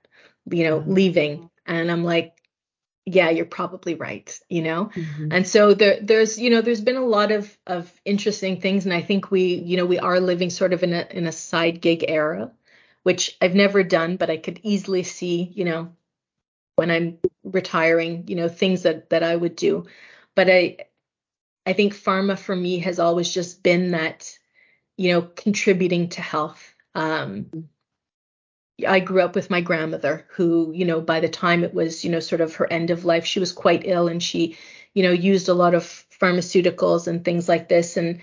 you 0.49 0.65
know, 0.65 0.83
leaving. 0.87 1.51
And 1.67 1.91
I'm 1.91 2.05
like, 2.05 2.35
yeah, 3.15 3.31
you're 3.31 3.45
probably 3.45 3.95
right, 3.95 4.39
you 4.49 4.63
know? 4.63 4.87
Mm-hmm. 4.95 5.29
And 5.33 5.47
so 5.47 5.75
there 5.75 5.99
there's, 6.01 6.39
you 6.39 6.51
know, 6.51 6.61
there's 6.61 6.81
been 6.81 6.97
a 6.97 7.05
lot 7.05 7.33
of 7.33 7.57
of 7.67 7.93
interesting 8.05 8.61
things. 8.61 8.85
And 8.85 8.95
I 8.95 9.03
think 9.03 9.31
we, 9.31 9.55
you 9.55 9.77
know, 9.77 9.87
we 9.87 9.99
are 9.99 10.21
living 10.21 10.51
sort 10.51 10.73
of 10.73 10.83
in 10.83 10.93
a 10.93 11.07
in 11.11 11.27
a 11.27 11.33
side 11.33 11.81
gig 11.81 12.05
era, 12.09 12.51
which 13.03 13.37
I've 13.41 13.55
never 13.55 13.83
done, 13.83 14.17
but 14.17 14.31
I 14.31 14.37
could 14.37 14.61
easily 14.63 15.03
see, 15.03 15.53
you 15.55 15.65
know, 15.65 15.93
when 16.77 16.91
I'm 16.91 17.19
retiring, 17.45 18.25
you 18.29 18.37
know, 18.37 18.49
things 18.49 18.83
that 18.83 19.11
that 19.11 19.23
I 19.23 19.35
would 19.35 19.57
do. 19.57 19.87
But 20.35 20.49
I 20.49 20.77
I 21.67 21.73
think 21.73 21.95
pharma 21.95 22.39
for 22.39 22.57
me 22.57 22.79
has 22.79 22.99
always 22.99 23.33
just 23.33 23.63
been 23.63 23.93
that, 23.93 24.39
you 24.97 25.13
know, 25.13 25.23
contributing 25.23 26.09
to 26.11 26.21
health. 26.23 26.75
Um, 26.95 27.45
mm-hmm. 27.45 27.61
I 28.87 29.01
grew 29.01 29.23
up 29.23 29.35
with 29.35 29.51
my 29.51 29.61
grandmother 29.61 30.27
who, 30.29 30.73
you 30.75 30.85
know, 30.85 31.01
by 31.01 31.21
the 31.21 31.29
time 31.29 31.65
it 31.65 31.75
was, 31.75 32.05
you 32.05 32.11
know, 32.11 32.21
sort 32.21 32.41
of 32.41 32.55
her 32.57 32.71
end 32.73 32.91
of 32.91 33.05
life, 33.05 33.25
she 33.25 33.41
was 33.41 33.53
quite 33.53 33.83
ill 33.85 34.09
and 34.09 34.23
she, 34.23 34.57
you 34.95 35.03
know, 35.03 35.11
used 35.11 35.49
a 35.49 35.55
lot 35.55 35.75
of 35.75 35.85
pharmaceuticals 36.21 37.07
and 37.07 37.25
things 37.25 37.49
like 37.49 37.69
this. 37.69 37.97
And, 37.97 38.21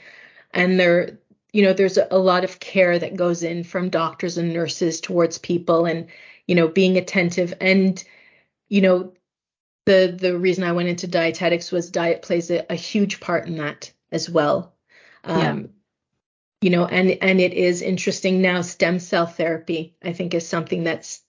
and 0.54 0.80
there, 0.80 1.18
you 1.54 1.64
know, 1.64 1.74
there's 1.74 1.98
a, 1.98 2.08
a 2.12 2.18
lot 2.18 2.44
of 2.44 2.60
care 2.60 2.98
that 3.00 3.16
goes 3.16 3.44
in 3.44 3.64
from 3.64 3.90
doctors 3.90 4.38
and 4.38 4.54
nurses 4.54 5.02
towards 5.02 5.38
people 5.38 5.86
and, 5.86 6.08
you 6.46 6.56
know, 6.56 6.68
being 6.68 6.98
attentive. 6.98 7.54
And, 7.62 8.04
you 8.70 8.82
know, 8.82 9.14
the, 9.86 10.16
the 10.18 10.38
reason 10.38 10.64
I 10.64 10.74
went 10.74 10.90
into 10.90 11.08
dietetics 11.08 11.72
was 11.72 11.90
diet 11.90 12.22
plays 12.22 12.52
a, 12.52 12.66
a 12.72 12.76
huge 12.76 13.20
part 13.20 13.48
in 13.48 13.58
that 13.58 13.92
as 14.12 14.30
well. 14.30 14.74
Um, 15.24 15.40
yeah 15.40 15.68
you 16.62 16.70
know 16.70 16.86
and 16.86 17.12
and 17.22 17.40
it 17.40 17.54
is 17.54 17.82
interesting 17.82 18.42
now 18.42 18.62
stem 18.62 19.00
cell 19.00 19.26
therapy 19.26 19.96
i 20.04 20.14
think 20.14 20.34
is 20.34 20.48
something 20.48 20.84
that's 20.84 21.22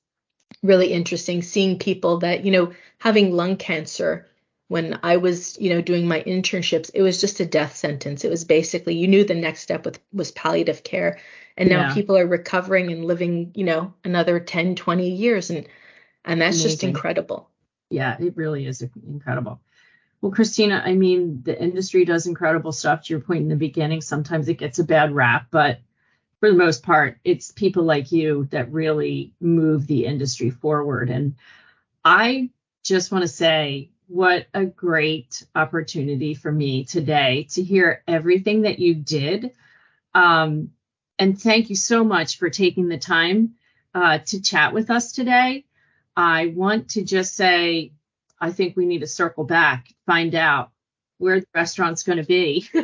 really 0.62 0.92
interesting 0.92 1.42
seeing 1.42 1.78
people 1.78 2.18
that 2.18 2.44
you 2.44 2.50
know 2.50 2.72
having 2.98 3.32
lung 3.32 3.56
cancer 3.56 4.26
when 4.68 4.98
i 5.02 5.16
was 5.16 5.58
you 5.60 5.70
know 5.70 5.80
doing 5.80 6.06
my 6.06 6.22
internships 6.22 6.90
it 6.94 7.02
was 7.02 7.20
just 7.20 7.40
a 7.40 7.46
death 7.46 7.76
sentence 7.76 8.24
it 8.24 8.30
was 8.30 8.44
basically 8.44 8.94
you 8.94 9.06
knew 9.06 9.24
the 9.24 9.34
next 9.34 9.60
step 9.60 9.84
with, 9.84 10.00
was 10.12 10.30
palliative 10.32 10.82
care 10.82 11.18
and 11.56 11.68
now 11.68 11.88
yeah. 11.88 11.94
people 11.94 12.16
are 12.16 12.26
recovering 12.26 12.90
and 12.90 13.04
living 13.04 13.50
you 13.54 13.64
know 13.64 13.92
another 14.04 14.40
10 14.40 14.76
20 14.76 15.10
years 15.10 15.50
and 15.50 15.66
and 16.24 16.40
that's 16.40 16.56
Amazing. 16.56 16.70
just 16.70 16.84
incredible 16.84 17.50
yeah 17.90 18.16
it 18.18 18.36
really 18.36 18.66
is 18.66 18.82
incredible 19.06 19.60
well, 20.20 20.32
Christina, 20.32 20.82
I 20.84 20.94
mean, 20.94 21.42
the 21.44 21.60
industry 21.60 22.04
does 22.04 22.26
incredible 22.26 22.72
stuff. 22.72 23.04
To 23.04 23.12
your 23.12 23.20
point 23.20 23.42
in 23.42 23.48
the 23.48 23.56
beginning, 23.56 24.00
sometimes 24.00 24.48
it 24.48 24.54
gets 24.54 24.78
a 24.78 24.84
bad 24.84 25.14
rap, 25.14 25.46
but 25.50 25.80
for 26.40 26.50
the 26.50 26.56
most 26.56 26.82
part, 26.82 27.18
it's 27.24 27.52
people 27.52 27.84
like 27.84 28.10
you 28.12 28.48
that 28.50 28.72
really 28.72 29.34
move 29.40 29.86
the 29.86 30.06
industry 30.06 30.50
forward. 30.50 31.10
And 31.10 31.36
I 32.04 32.50
just 32.82 33.12
want 33.12 33.22
to 33.22 33.28
say, 33.28 33.90
what 34.08 34.46
a 34.54 34.64
great 34.64 35.44
opportunity 35.54 36.34
for 36.34 36.50
me 36.50 36.84
today 36.84 37.46
to 37.50 37.62
hear 37.62 38.02
everything 38.08 38.62
that 38.62 38.78
you 38.78 38.94
did. 38.94 39.52
Um, 40.14 40.70
and 41.18 41.40
thank 41.40 41.68
you 41.68 41.76
so 41.76 42.04
much 42.04 42.38
for 42.38 42.48
taking 42.48 42.88
the 42.88 42.98
time 42.98 43.54
uh, 43.94 44.18
to 44.18 44.40
chat 44.40 44.72
with 44.72 44.90
us 44.90 45.12
today. 45.12 45.64
I 46.16 46.46
want 46.46 46.90
to 46.90 47.04
just 47.04 47.36
say 47.36 47.92
I 48.40 48.52
think 48.52 48.76
we 48.76 48.86
need 48.86 49.00
to 49.00 49.06
circle 49.06 49.44
back, 49.44 49.88
find 50.06 50.34
out 50.34 50.70
where 51.18 51.40
the 51.40 51.46
restaurant's 51.54 52.02
going 52.02 52.18
to 52.18 52.24
be. 52.24 52.68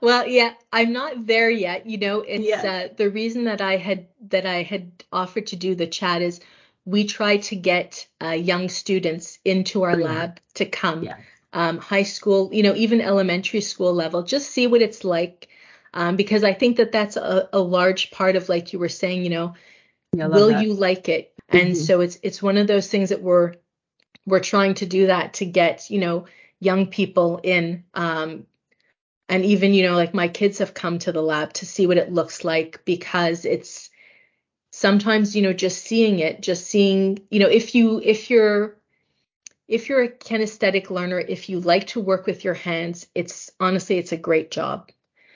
well, 0.00 0.26
yeah, 0.26 0.54
I'm 0.72 0.92
not 0.92 1.26
there 1.26 1.50
yet. 1.50 1.86
You 1.86 1.98
know, 1.98 2.20
it's 2.20 2.44
yeah. 2.44 2.88
uh, 2.90 2.94
the 2.96 3.10
reason 3.10 3.44
that 3.44 3.60
I 3.60 3.76
had 3.76 4.08
that 4.28 4.46
I 4.46 4.62
had 4.62 5.04
offered 5.12 5.48
to 5.48 5.56
do 5.56 5.74
the 5.74 5.86
chat 5.86 6.22
is 6.22 6.40
we 6.84 7.04
try 7.04 7.38
to 7.38 7.56
get 7.56 8.06
uh, 8.22 8.30
young 8.30 8.68
students 8.68 9.38
into 9.44 9.82
our 9.82 9.96
lab 9.96 10.40
to 10.54 10.66
come, 10.66 11.04
yeah. 11.04 11.16
um, 11.52 11.78
high 11.78 12.02
school, 12.02 12.50
you 12.52 12.62
know, 12.62 12.74
even 12.74 13.00
elementary 13.00 13.60
school 13.60 13.92
level, 13.92 14.22
just 14.22 14.50
see 14.50 14.66
what 14.66 14.82
it's 14.82 15.04
like. 15.04 15.48
Um, 15.92 16.16
because 16.16 16.44
I 16.44 16.54
think 16.54 16.76
that 16.76 16.92
that's 16.92 17.16
a, 17.16 17.48
a 17.52 17.58
large 17.58 18.12
part 18.12 18.36
of, 18.36 18.48
like 18.48 18.72
you 18.72 18.78
were 18.78 18.88
saying, 18.88 19.24
you 19.24 19.30
know, 19.30 19.54
yeah, 20.12 20.28
will 20.28 20.48
that. 20.48 20.64
you 20.64 20.72
like 20.72 21.08
it? 21.08 21.32
And 21.50 21.72
mm-hmm. 21.72 21.82
so 21.82 22.00
it's 22.00 22.18
it's 22.22 22.42
one 22.42 22.56
of 22.56 22.66
those 22.66 22.88
things 22.88 23.08
that 23.08 23.22
we're 23.22 23.54
we're 24.26 24.40
trying 24.40 24.74
to 24.74 24.86
do 24.86 25.06
that 25.08 25.34
to 25.34 25.46
get, 25.46 25.90
you 25.90 25.98
know, 25.98 26.26
young 26.60 26.86
people 26.86 27.40
in 27.42 27.84
um 27.94 28.46
and 29.28 29.44
even, 29.44 29.74
you 29.74 29.84
know, 29.84 29.94
like 29.94 30.12
my 30.12 30.28
kids 30.28 30.58
have 30.58 30.74
come 30.74 30.98
to 31.00 31.12
the 31.12 31.22
lab 31.22 31.52
to 31.54 31.66
see 31.66 31.86
what 31.86 31.98
it 31.98 32.12
looks 32.12 32.44
like 32.44 32.84
because 32.84 33.44
it's 33.44 33.90
sometimes, 34.72 35.36
you 35.36 35.42
know, 35.42 35.52
just 35.52 35.84
seeing 35.84 36.18
it, 36.18 36.42
just 36.42 36.66
seeing, 36.66 37.20
you 37.30 37.40
know, 37.40 37.48
if 37.48 37.74
you 37.74 38.00
if 38.04 38.30
you're 38.30 38.76
if 39.68 39.88
you're 39.88 40.02
a 40.02 40.08
kinesthetic 40.08 40.90
learner, 40.90 41.20
if 41.20 41.48
you 41.48 41.60
like 41.60 41.86
to 41.88 42.00
work 42.00 42.26
with 42.26 42.44
your 42.44 42.54
hands, 42.54 43.06
it's 43.14 43.50
honestly 43.60 43.98
it's 43.98 44.12
a 44.12 44.16
great 44.16 44.50
job. 44.50 44.90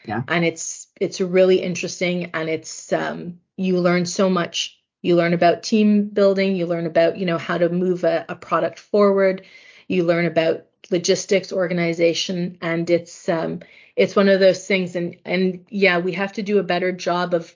Yeah. 0.05 0.23
And 0.29 0.45
it's 0.45 0.89
it's 1.01 1.21
really 1.21 1.61
interesting 1.63 2.31
and 2.35 2.49
it's 2.49 2.93
um 2.93 3.41
you 3.57 3.79
learn 3.79 4.07
so 4.07 4.29
much 4.29 4.79
you 5.05 5.17
learn 5.17 5.35
about 5.35 5.63
team 5.63 6.09
building, 6.09 6.57
you 6.57 6.67
learn 6.67 6.87
about, 6.87 7.19
you 7.19 7.27
know, 7.27 7.37
how 7.37 7.59
to 7.59 7.69
move 7.69 8.05
a, 8.05 8.25
a 8.29 8.35
product 8.35 8.79
forward, 8.79 9.43
you 9.87 10.05
learn 10.05 10.25
about 10.25 10.65
logistics, 10.91 11.53
organization, 11.53 12.57
and 12.63 12.89
it's 12.89 13.29
um 13.29 13.61
it's 13.97 14.17
one 14.17 14.29
of 14.29 14.41
those 14.41 14.67
things 14.67 14.97
and 14.97 15.17
and 15.25 15.67
yeah, 15.69 15.99
we 15.99 16.13
have 16.13 16.33
to 16.33 16.43
do 16.43 16.59
a 16.59 16.63
better 16.63 16.91
job 16.91 17.35
of 17.35 17.55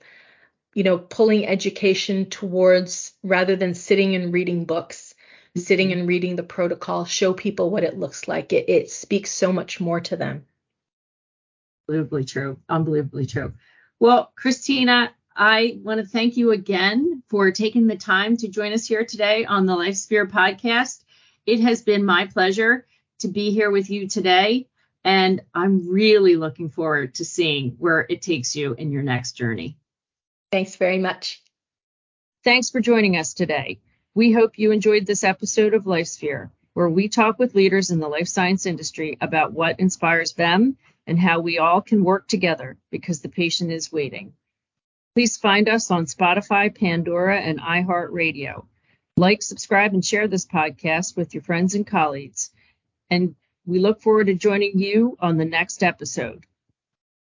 you 0.75 0.85
know, 0.85 0.99
pulling 0.99 1.47
education 1.47 2.27
towards 2.27 3.15
rather 3.23 3.57
than 3.57 3.75
sitting 3.75 4.15
and 4.15 4.33
reading 4.33 4.65
books, 4.65 5.15
sitting 5.57 5.93
and 5.93 6.07
reading 6.07 6.37
the 6.37 6.43
protocol, 6.43 7.05
show 7.05 7.33
people 7.33 7.71
what 7.71 7.83
it 7.83 7.99
looks 7.99 8.29
like. 8.29 8.53
It, 8.53 8.69
it 8.69 8.91
speaks 8.91 9.31
so 9.31 9.53
much 9.53 9.81
more 9.81 10.01
to 10.01 10.17
them. 10.17 10.45
Unbelievably 11.89 12.27
true. 12.27 12.59
Unbelievably 12.69 13.27
true. 13.27 13.55
Well, 13.99 14.31
Christina, 14.37 15.11
I 15.41 15.79
want 15.85 16.01
to 16.01 16.07
thank 16.07 16.37
you 16.37 16.51
again 16.51 17.23
for 17.29 17.53
taking 17.53 17.87
the 17.87 17.97
time 17.97 18.37
to 18.39 18.49
join 18.49 18.73
us 18.73 18.89
here 18.89 19.05
today 19.05 19.45
on 19.45 19.67
the 19.67 19.77
LifeSphere 19.77 20.29
podcast. 20.29 21.05
It 21.47 21.61
has 21.61 21.81
been 21.81 22.05
my 22.05 22.27
pleasure 22.27 22.89
to 23.21 23.29
be 23.29 23.53
here 23.53 23.71
with 23.71 23.89
you 23.89 24.09
today, 24.09 24.67
and 25.05 25.41
I'm 25.55 25.89
really 25.89 26.35
looking 26.35 26.71
forward 26.71 27.15
to 27.15 27.25
seeing 27.25 27.77
where 27.79 28.05
it 28.09 28.21
takes 28.21 28.57
you 28.57 28.75
in 28.75 28.91
your 28.91 29.05
next 29.05 29.35
journey. 29.35 29.79
Thanks 30.51 30.75
very 30.75 30.99
much. 30.99 31.41
Thanks 32.43 32.71
for 32.71 32.81
joining 32.81 33.17
us 33.17 33.33
today. 33.33 33.79
We 34.17 34.33
hope 34.33 34.59
you 34.59 34.73
enjoyed 34.73 35.07
this 35.07 35.23
episode 35.23 35.73
of 35.73 35.85
LifeSphere 35.85 36.51
where 36.73 36.89
we 36.89 37.09
talk 37.09 37.39
with 37.39 37.55
leaders 37.55 37.93
in 37.93 38.01
the 38.01 38.09
life 38.09 38.27
science 38.27 38.67
industry 38.67 39.17
about 39.21 39.53
what 39.53 39.79
inspires 39.79 40.33
them 40.33 40.77
and 41.07 41.17
how 41.17 41.39
we 41.39 41.59
all 41.59 41.81
can 41.81 42.03
work 42.03 42.27
together 42.27 42.77
because 42.91 43.21
the 43.21 43.29
patient 43.29 43.71
is 43.71 43.93
waiting. 43.93 44.33
Please 45.15 45.37
find 45.37 45.69
us 45.69 45.91
on 45.91 46.07
Spotify, 46.07 46.75
Pandora, 46.75 47.41
and 47.41 47.61
iHeartRadio. 47.61 48.67
Like, 49.17 49.43
subscribe, 49.43 49.95
and 49.95 50.05
share 50.05 50.29
this 50.29 50.47
podcast 50.47 51.17
with 51.17 51.35
your 51.35 51.43
friends 51.43 51.75
and 51.75 51.87
colleagues. 51.87 52.51
And 53.11 53.35
we 53.67 53.79
look 53.79 54.01
forward 54.01 54.29
to 54.29 54.35
joining 54.35 54.79
you 54.79 55.17
on 55.21 55.37
the 55.37 55.45
next 55.45 55.83
episode. 55.83 56.47